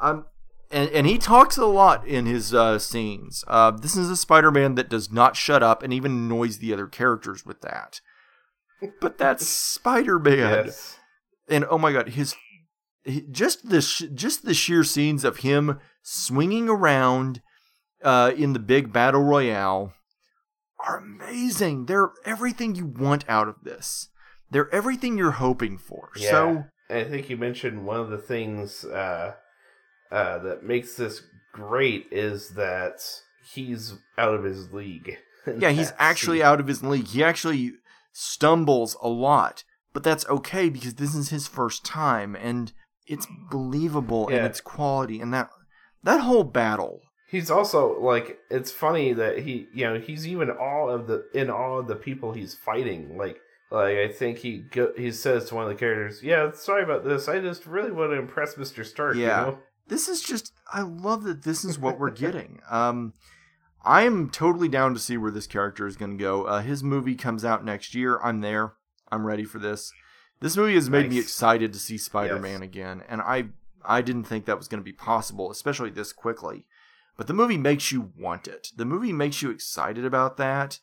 [0.00, 0.26] Um,
[0.70, 3.44] and, and he talks a lot in his uh, scenes.
[3.46, 6.86] Uh, this is a Spider-Man that does not shut up and even annoys the other
[6.86, 8.00] characters with that.
[9.00, 10.98] But that's Spider-Man yes
[11.48, 12.34] and oh my god, his
[13.04, 17.40] he, just the sh- just the sheer scenes of him swinging around
[18.04, 19.94] uh, in the big battle royale
[20.86, 21.86] are amazing.
[21.86, 24.08] They're everything you want out of this.
[24.50, 26.10] They're everything you're hoping for.
[26.16, 26.30] Yeah.
[26.30, 29.34] So I think you mentioned one of the things uh,
[30.10, 33.00] uh, that makes this great is that
[33.52, 35.18] he's out of his league.
[35.58, 36.46] yeah, he's actually scene.
[36.46, 37.08] out of his league.
[37.08, 37.72] He actually
[38.12, 42.72] stumbles a lot, but that's okay because this is his first time and
[43.06, 44.38] it's believable Yeah.
[44.38, 45.50] and it's quality and that
[46.02, 47.00] that whole battle.
[47.30, 51.50] He's also like it's funny that he you know he's even all of the in
[51.50, 53.38] all of the people he's fighting like
[53.70, 57.04] like I think he go, he says to one of the characters yeah sorry about
[57.04, 59.40] this I just really want to impress Mister Stark Yeah.
[59.46, 59.58] you know?
[59.88, 62.60] This is just I love that this is what we're getting.
[62.70, 63.14] Um
[63.84, 66.42] I am totally down to see where this character is going to go.
[66.42, 68.18] Uh, his movie comes out next year.
[68.22, 68.72] I'm there.
[69.10, 69.92] I'm ready for this.
[70.40, 73.46] This movie has made me excited to see Spider-Man again, and I
[73.84, 76.66] I didn't think that was going to be possible, especially this quickly.
[77.16, 78.68] But the movie makes you want it.
[78.76, 80.80] The movie makes you excited about that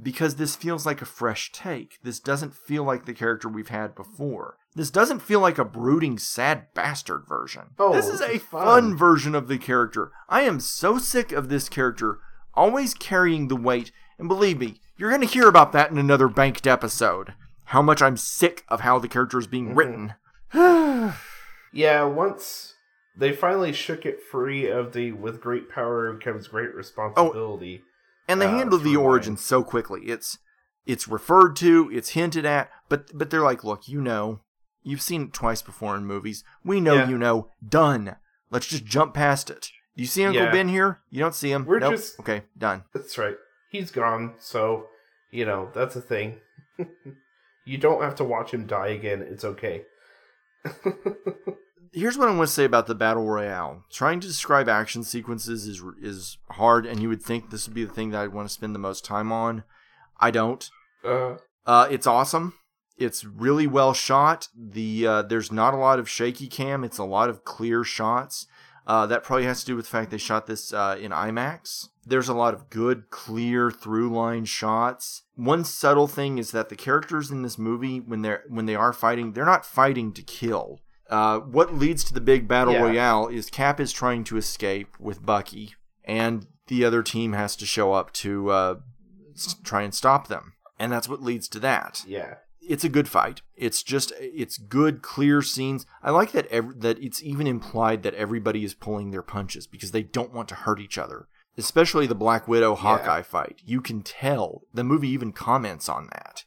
[0.00, 1.98] because this feels like a fresh take.
[2.02, 4.56] This doesn't feel like the character we've had before.
[4.74, 7.70] This doesn't feel like a brooding, sad bastard version.
[7.78, 8.64] Oh, this is a fun.
[8.64, 8.96] fun.
[8.96, 10.12] version of the character.
[10.28, 12.18] I am so sick of this character
[12.54, 13.90] always carrying the weight.
[14.18, 17.34] And believe me, you're going to hear about that in another banked episode.
[17.66, 19.78] How much I'm sick of how the character is being mm-hmm.
[19.78, 20.14] written.
[21.72, 22.74] yeah once
[23.16, 27.82] they finally shook it free of the with great power comes great oh, responsibility
[28.28, 29.38] and they uh, handle the origin line.
[29.38, 30.02] so quickly.
[30.04, 30.38] It's
[30.86, 34.40] it's referred to, it's hinted at, but but they're like, look, you know,
[34.82, 36.44] you've seen it twice before in movies.
[36.64, 37.08] We know Yeah.
[37.08, 37.50] you know.
[37.66, 38.16] Done.
[38.50, 39.70] Let's just jump past it.
[39.96, 40.52] Do you see Uncle Yeah.
[40.52, 41.00] Ben here?
[41.10, 41.64] You don't see him.
[41.66, 41.92] We're Nope.
[41.94, 42.42] just- okay.
[42.56, 42.84] Done.
[42.94, 43.34] That's right.
[43.70, 44.86] He's gone, so
[45.30, 46.40] you know that's a thing.
[47.66, 49.20] you don't have to watch him die again.
[49.22, 49.84] It's okay.
[51.92, 53.84] Here's what I want to say about the battle royale.
[53.90, 57.84] Trying to describe action sequences is is hard, and you would think this would be
[57.84, 59.64] the thing that I'd want to spend the most time on.
[60.18, 60.68] I don't.
[61.04, 61.36] Uh,
[61.66, 62.54] Uh, it's awesome.
[62.96, 64.48] It's really well shot.
[64.56, 66.82] The uh, there's not a lot of shaky cam.
[66.84, 68.46] It's a lot of clear shots.
[68.86, 71.88] Uh, that probably has to do with the fact they shot this uh, in IMAX.
[72.06, 75.24] There's a lot of good, clear through line shots.
[75.36, 78.94] One subtle thing is that the characters in this movie, when they're when they are
[78.94, 80.80] fighting, they're not fighting to kill.
[81.08, 82.82] Uh, what leads to the big battle Yeah.
[82.82, 85.74] royale is Cap is trying to escape with Bucky,
[86.04, 88.74] and the other team has to show up to uh,
[89.34, 92.34] s- try and stop them, and that's what leads to that yeah.
[92.60, 93.40] it's a good fight.
[93.56, 95.86] It's just it's good, clear scenes.
[96.02, 99.92] I like that ev- that it's even implied that everybody is pulling their punches because
[99.92, 101.28] they don't want to hurt each other.
[101.56, 103.62] Especially the Black Widow Hawkeye fight.
[103.64, 106.44] You can tell the movie even comments on that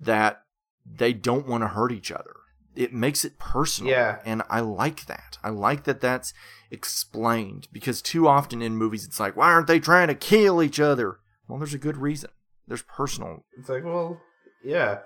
[0.00, 0.42] that
[0.84, 2.34] they don't want to hurt each other.
[2.78, 3.90] It makes it personal.
[3.90, 4.20] Yeah.
[4.24, 5.36] And I like that.
[5.42, 6.32] I like that that's
[6.70, 10.78] explained because too often in movies it's like, why aren't they trying to kill each
[10.78, 11.18] other?
[11.48, 12.30] Well, there's a good reason.
[12.68, 14.20] There's personal It's like, well,
[14.62, 15.00] yeah.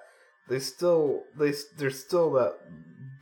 [0.50, 2.58] They still they there's still that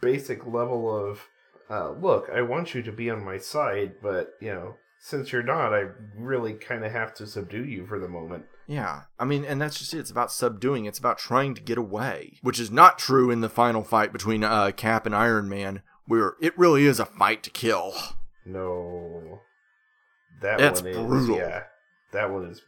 [0.02, 1.28] basic level of
[1.70, 2.28] uh, look.
[2.35, 5.85] I want you to be on my side, but you know, since you're not, I
[6.16, 8.47] really kind of have to subdue you for the moment.
[8.70, 9.98] Yeah, I mean, and that's just it.
[9.98, 10.84] It's about subduing.
[10.84, 14.44] It's about trying to get away, which is not true in the final fight between
[14.44, 17.92] uh, Cap and Iron Man, where it really is a fight to kill.
[18.47, 19.40] No,
[20.40, 21.36] that That's one is brutal.
[21.36, 21.62] yeah.
[22.12, 22.62] That one is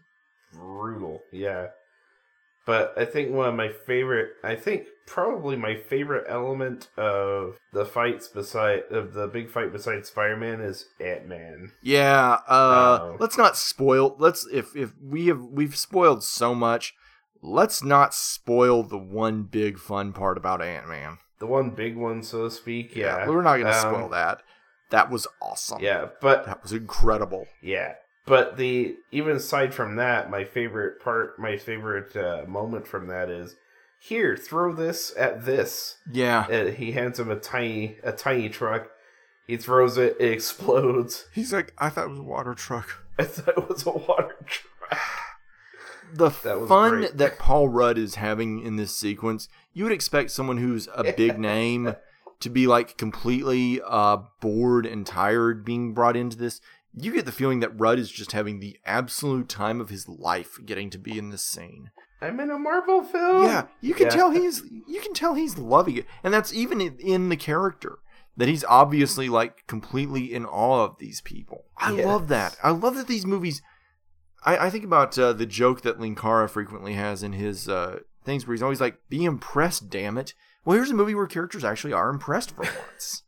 [0.53, 1.23] brutal.
[1.31, 1.69] Yeah,
[2.67, 4.31] but I think one of my favorite.
[4.43, 10.09] I think probably my favorite element of the fights beside of the big fight besides
[10.09, 11.73] Spider Man is Ant Man.
[11.83, 13.17] Yeah, uh, Oh.
[13.21, 14.17] let's not spoil.
[14.19, 16.95] Let's if if we have we've spoiled so much,
[17.43, 21.19] let's not spoil the one big fun part about Ant Man.
[21.39, 22.95] The one big one, so to speak.
[22.95, 24.43] Yeah, we're not gonna Um, spoil that.
[24.91, 25.83] That was awesome.
[25.83, 27.49] Yeah, but that was incredible.
[27.63, 27.95] Yeah,
[28.27, 33.29] but the even aside from that, my favorite part, my favorite uh, moment from that
[33.31, 33.57] is
[34.03, 34.37] here.
[34.37, 35.97] Throw this at this.
[36.11, 38.91] Yeah, Uh, he hands him a tiny a tiny truck.
[39.47, 40.17] He throws it.
[40.21, 41.27] It explodes.
[41.35, 43.05] he's like, I thought it was a water truck.
[43.19, 44.99] I thought it was a water truck.
[46.15, 47.17] the That fun great.
[47.19, 51.39] that Paul Rudd is having in this sequence, you would expect someone who's a big
[51.39, 51.95] name
[52.41, 56.61] to be like completely uh, bored and tired being brought into this.
[56.95, 60.59] You get the feeling that Rudd is just having the absolute time of his life
[60.67, 61.91] getting to be in this scene.
[62.23, 63.45] I'm in a Marvel film.
[63.45, 64.13] Yeah, you can Yeah.
[64.15, 67.99] tell he's you can tell he's loving it, and that's even in, the character
[68.37, 71.65] that he's obviously like completely in awe of these people.
[71.77, 72.57] I love that.
[72.63, 73.61] I love that these movies.
[74.45, 78.47] I, I think about uh, the joke that Linkara frequently has in his uh, things
[78.47, 80.35] where he's always like, "Be impressed, damn it."
[80.65, 83.23] Well, here's a movie where characters actually are impressed for once.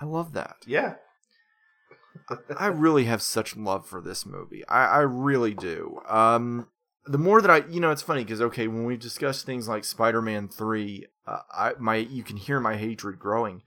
[0.00, 0.56] I love that.
[0.66, 0.94] Yeah.
[2.56, 4.66] I really have such love for this movie.
[4.68, 6.00] I, I really do.
[6.08, 6.68] Um,
[7.06, 9.84] the more that I, you know, it's funny because okay, when we discuss things like
[9.84, 13.62] Spider-Man Three, uh, I my you can hear my hatred growing.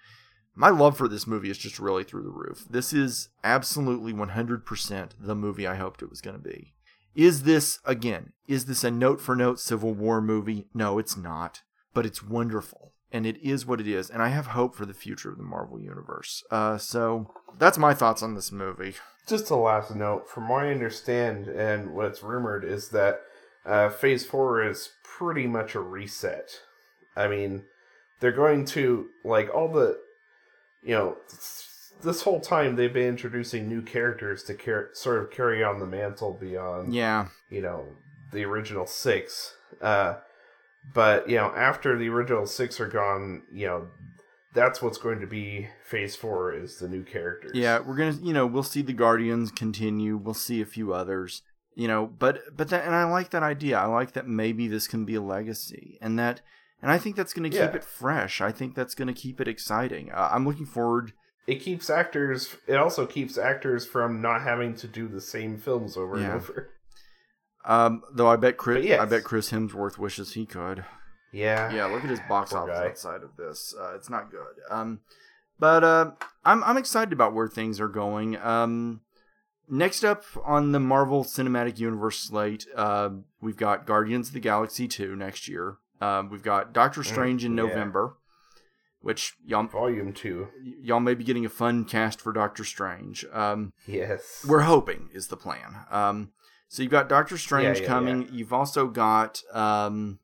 [0.56, 2.66] My love for this movie is just really through the roof.
[2.70, 6.74] This is absolutely 100% the movie I hoped it was going to be.
[7.16, 8.34] Is this again?
[8.48, 10.68] Is this a note for note Civil War movie?
[10.74, 11.62] No, it's not.
[11.94, 14.10] But it's wonderful, and it is what it is.
[14.10, 16.44] And I have hope for the future of the Marvel universe.
[16.50, 18.96] Uh, so that's my thoughts on this movie.
[19.26, 23.22] Just a last note, from what I understand and what's rumored is that
[23.66, 26.60] uh, Phase Four is pretty much a reset.
[27.16, 27.64] I mean,
[28.20, 30.00] they're going to like all the,
[30.82, 31.18] you know,
[32.04, 35.86] this whole time they've been introducing new characters to car- sort of carry on the
[35.86, 37.86] mantle beyond, Yeah, you know,
[38.32, 39.56] the original six.
[39.82, 40.16] Uh,
[40.94, 43.88] but you know, after the original six are gone, you know,
[44.54, 47.52] that's what's going to be Phase Four is the new characters.
[47.56, 47.80] yeah.
[47.80, 50.18] We're gonna, you know, we'll see the Guardians continue.
[50.18, 51.42] We'll see a few others.
[51.76, 53.80] You know, but but that, and I like that idea.
[53.80, 56.42] I like that maybe this can be a legacy, and that,
[56.84, 57.76] and I think that's going to keep Yeah.
[57.78, 58.42] it fresh.
[58.42, 60.12] I think that's going to keep it exciting.
[60.12, 61.14] Uh, I'm looking forward.
[61.48, 65.98] it keeps actors it also keeps actors from not having to do the same films
[65.98, 66.26] over Yeah.
[66.26, 66.70] and over
[67.66, 69.00] Um, though I bet Chris, yes.
[69.02, 70.86] I bet Chris Hemsworth wishes he could.
[71.34, 72.86] Yeah Yeah, look at his box office guy.
[72.86, 73.74] outside of this.
[73.78, 74.56] Uh, it's not good.
[74.70, 75.00] Um,
[75.60, 76.12] but uh,
[76.46, 78.38] I'm I'm excited about where things are going.
[78.38, 79.02] Um,
[79.70, 83.10] next up on the Marvel Cinematic Universe slate, uh,
[83.42, 85.78] we've got Guardians of the Galaxy two next year.
[86.02, 87.64] Um, we've got Doctor Strange in Mm, yeah.
[87.64, 88.18] November,
[89.00, 90.50] which y'all volume two
[90.82, 93.26] y'all may be getting a fun cast for Doctor Strange.
[93.32, 95.86] Um, yes we're hoping is the plan.
[95.90, 96.32] Um,
[96.68, 98.28] so you've got Doctor Strange yeah, coming.
[98.32, 100.20] You've also got, um,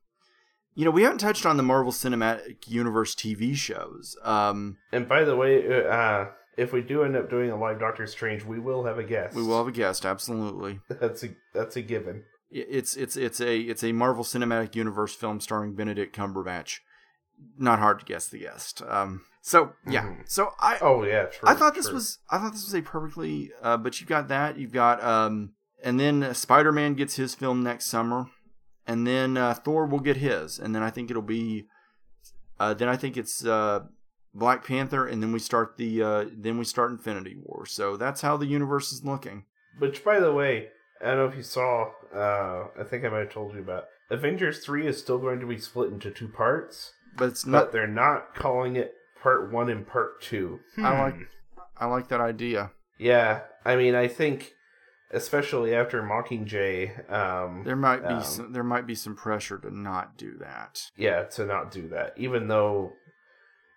[0.75, 4.15] you know, we haven't touched on the Marvel Cinematic Universe TV shows.
[4.23, 6.25] Um, and by the way uh
[6.57, 9.33] if we do end up doing a live doctor strange we will have a guest
[9.35, 10.79] we will have a guest, absolutely.
[10.89, 15.39] that's a that's a given It's it's it's a it's a Marvel Cinematic Universe film
[15.39, 16.79] starring Benedict Cumberbatch.
[17.57, 18.81] Not hard to guess the guest.
[18.81, 20.29] Um, so yeah, Mhm.
[20.29, 23.51] so I oh yeah true, I thought this was I thought this was a perfectly
[23.61, 27.63] uh, but you've got that you've got um and then Spider Man gets his film
[27.63, 28.25] next summer,
[28.89, 31.67] and then uh, Thor will get his, and then I think it'll be
[32.59, 33.79] uh, then I think it's uh,
[34.33, 37.65] Black Panther, and then we start the uh, then we start Infinity War.
[37.65, 39.45] So that's how the universe is looking.
[39.79, 40.53] which by the way
[41.01, 41.71] i don't know if you saw
[42.23, 43.83] uh i think i might have told you about
[44.17, 46.75] avengers 3 is still going to be split into two parts
[47.19, 48.89] But it's but they're not calling it
[49.23, 51.23] part one and part two I like Hmm.
[51.83, 52.61] I like that idea.
[52.97, 53.31] Yeah,
[53.63, 54.39] I mean, I think,
[55.11, 59.75] especially after Mockingjay, um, There might be um, some, there might be some pressure to
[59.75, 60.81] not do that.
[60.97, 62.93] yeah, to not do that, even though,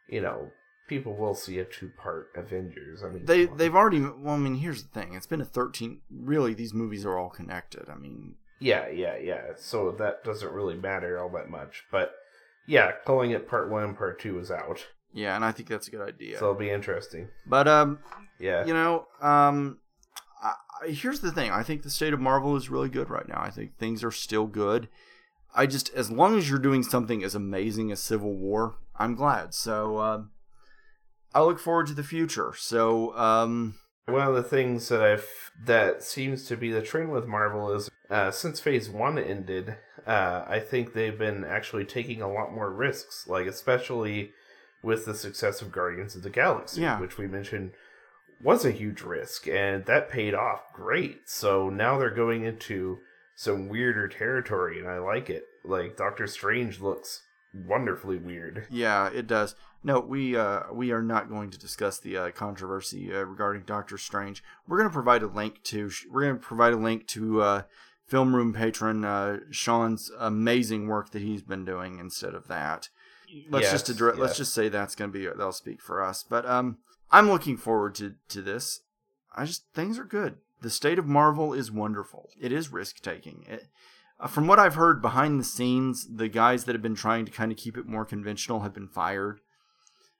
[0.08, 0.50] you know,
[0.88, 3.02] people will see a two-part Avengers.
[3.02, 4.00] I mean, they they've already.
[4.00, 5.14] Well, I mean, here's the thing.
[5.14, 6.00] It's been a thirteen.
[6.10, 7.88] Really, these movies are all connected.
[7.88, 9.42] I mean, yeah, yeah, yeah.
[9.56, 12.12] So that doesn't really matter all that much, but
[12.66, 15.88] yeah, calling it part one and part two is out, yeah, and I think that's
[15.88, 16.38] a good idea.
[16.38, 17.28] so it'll be interesting.
[17.46, 17.98] but um,
[18.38, 19.78] Yeah, you know, um,
[20.86, 21.50] here's the thing.
[21.50, 23.40] I think the state of Marvel is really good right now.
[23.40, 24.88] I think things are still good.
[25.54, 29.52] I just, as long as you're doing something as amazing as Civil War, I'm glad.
[29.54, 30.30] So, um,
[31.34, 32.52] I look forward to the future.
[32.56, 33.74] So, um,
[34.06, 35.28] One of the things that I've
[35.64, 39.76] that seems to be the trend with Marvel is uh, since Phase One ended,
[40.06, 44.32] uh, I think they've been actually taking a lot more risks, like especially
[44.82, 46.98] with the success of Guardians of the Galaxy, Yeah.
[47.00, 47.72] which we mentioned
[48.42, 51.20] was a huge risk, and that paid off great.
[51.26, 52.98] So now they're going into
[53.36, 55.44] some weirder territory, and I like it.
[55.64, 57.22] Like Doctor Strange looks
[57.54, 58.66] wonderfully weird.
[58.70, 59.54] Yeah, it does.
[59.84, 63.98] No, we uh, we are not going to discuss the uh, controversy uh, regarding Doctor
[63.98, 64.42] Strange.
[64.66, 67.62] We're going to provide a link to we're going to provide a link to uh,
[68.06, 72.88] Film Room patron uh, Shaun's amazing work that he's been doing instead of that.
[73.50, 76.22] Let's Yes, just address, let's just say that's going to be that'll speak for us.
[76.22, 76.78] But um,
[77.12, 78.80] I'm looking forward to to this.
[79.34, 80.36] I just things are good.
[80.60, 82.30] The state of Marvel is wonderful.
[82.40, 83.44] It is risk taking.
[83.48, 83.68] It,
[84.20, 87.32] uh, from what I've heard behind the scenes, the guys that have been trying to
[87.32, 89.40] kind of keep it more conventional have been fired,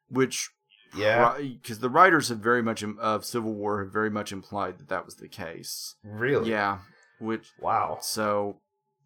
[0.09, 0.51] which
[0.97, 4.89] Yeah, because the writers have very much of Civil War have very much implied that
[4.89, 5.94] that was the case.
[6.02, 6.51] really.
[6.51, 6.78] Yeah,
[7.20, 7.98] which Wow.
[8.02, 8.59] so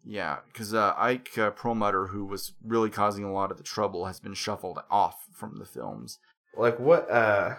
[0.03, 4.05] yeah, because uh, Ike uh, Perlmutter, who was really causing a lot of the trouble,
[4.05, 6.17] has been shuffled off from the films.
[6.57, 7.55] like what uh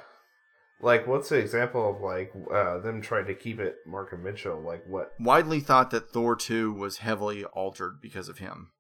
[0.81, 4.85] like what's the example of like uh them trying to keep it more conventional like
[4.87, 8.71] what Widely thought that Thor 2 was heavily altered because of him.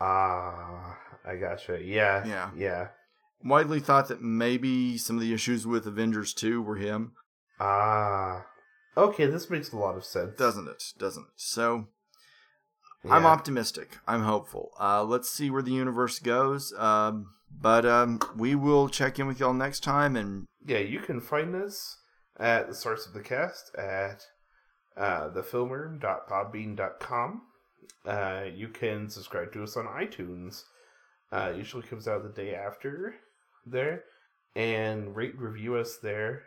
[0.00, 2.50] ah i gotcha yeah Yeah.
[2.56, 2.88] yeah
[3.44, 7.12] Widely thought that maybe some of the issues with Avengers 2 were him.
[7.60, 8.46] ah
[8.96, 10.82] okay this makes a lot of sense Doesn't it?
[10.98, 11.32] Doesn't it?
[11.36, 11.88] So
[13.10, 13.98] I'm optimistic.
[14.06, 14.70] I'm hopeful.
[14.78, 16.72] Uh, let's see where the universe goes.
[16.78, 20.16] Um, but um, we will check in with y'all next time.
[20.16, 21.98] And yeah you can find us
[22.38, 24.24] at the source of the cast at
[24.96, 27.42] uh, thefilmroom.podbean.com.
[28.04, 30.64] Uh, you can subscribe to us on iTunes.
[31.30, 33.14] Uh, usually comes out the day after
[33.64, 34.04] there,
[34.54, 36.42] and rate review us there,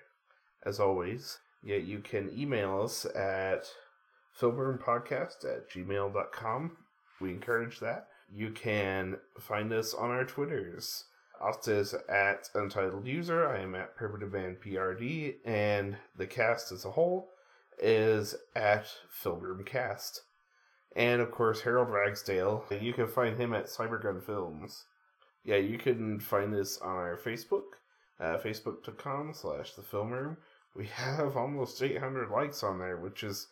[0.65, 1.40] as always.
[1.64, 3.68] Yeah, you can email us at
[4.40, 6.77] filmroompodcast at gmail.com.
[7.19, 8.07] We encourage that.
[8.35, 11.05] You can find us on our Twitters.
[11.39, 13.47] Austin is at Untitled User.
[13.47, 17.29] I am at Primitive Man PRD, and the cast as a whole
[17.79, 18.87] is at
[19.23, 20.19] Filmroomcast.
[20.97, 22.65] And of course, Harold Ragsdale.
[22.81, 24.83] You can find him at Cybergun Films.
[25.45, 27.77] Yeah, you can find us on our Facebook,
[28.19, 30.35] uh, facebook.com slash the film room.
[30.75, 33.47] We have almost 800 likes on there, which is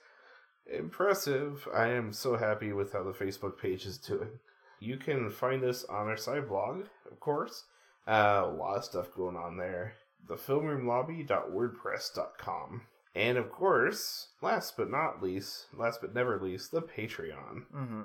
[0.70, 1.70] impressive.
[1.74, 4.40] I am so happy with how the Facebook page is doing.
[4.84, 7.64] You can find us on our side blog, of course.
[8.06, 9.94] Uh, a lot of stuff going on there.
[10.30, 12.82] Thefilmroomlobby.wordpress.com.
[13.16, 17.64] And of course, last but not least, last but never least, the Patreon.
[17.74, 18.02] Mm-hmm.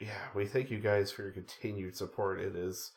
[0.00, 2.40] Yeah, we thank you guys for your continued support.
[2.40, 2.92] It is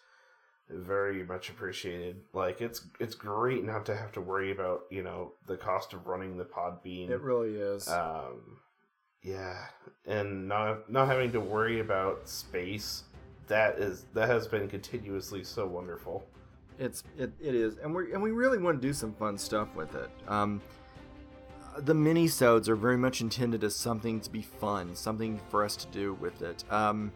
[0.70, 2.22] very much appreciated.
[2.34, 6.08] Like it's it's great not to have to worry about you know the cost of
[6.08, 7.10] running the Podbean.
[7.10, 7.88] It really is.
[7.88, 8.60] Um,
[9.22, 9.66] yeah,
[10.06, 13.04] and not not having to worry about space.
[13.52, 16.26] That is that has been continuously so wonderful.
[16.80, 19.76] It's it, it is, and we and we really want to do some fun stuff
[19.76, 20.10] with it.
[20.26, 20.62] Um,
[21.80, 25.76] the mini sodes are very much intended as something to be fun, something for us
[25.76, 26.64] to do with it.
[26.72, 27.12] Um,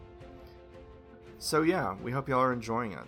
[1.39, 3.05] so yeah, we hope y'all are enjoying it.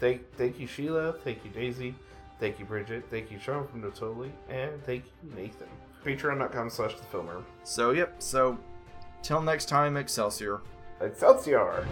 [0.00, 1.94] Thank thank you Sheila, thank you Daisy,
[2.40, 5.68] thank you Bridget, thank you Shaun from No, Totally, and thank you Nathan.
[6.02, 7.44] Patreon.com slash the filmroom.
[7.64, 8.14] So yep.
[8.22, 8.56] So
[9.22, 10.62] till next time, Excelsior.
[11.00, 11.86] Excelsior!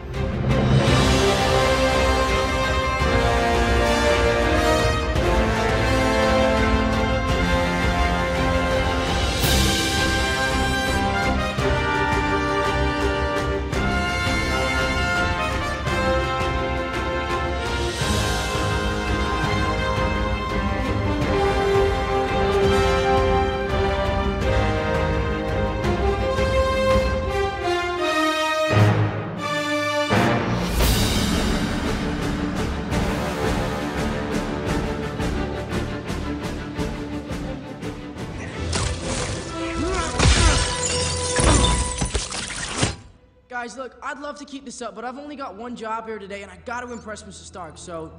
[44.35, 46.57] Love to keep this up, but I've only got one job here today, and I
[46.65, 47.45] gotta impress Mr.
[47.45, 48.11] Stark, so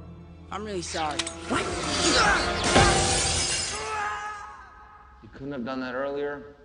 [0.50, 1.18] I'm really sorry.
[5.22, 6.56] You couldn't have done that earlier?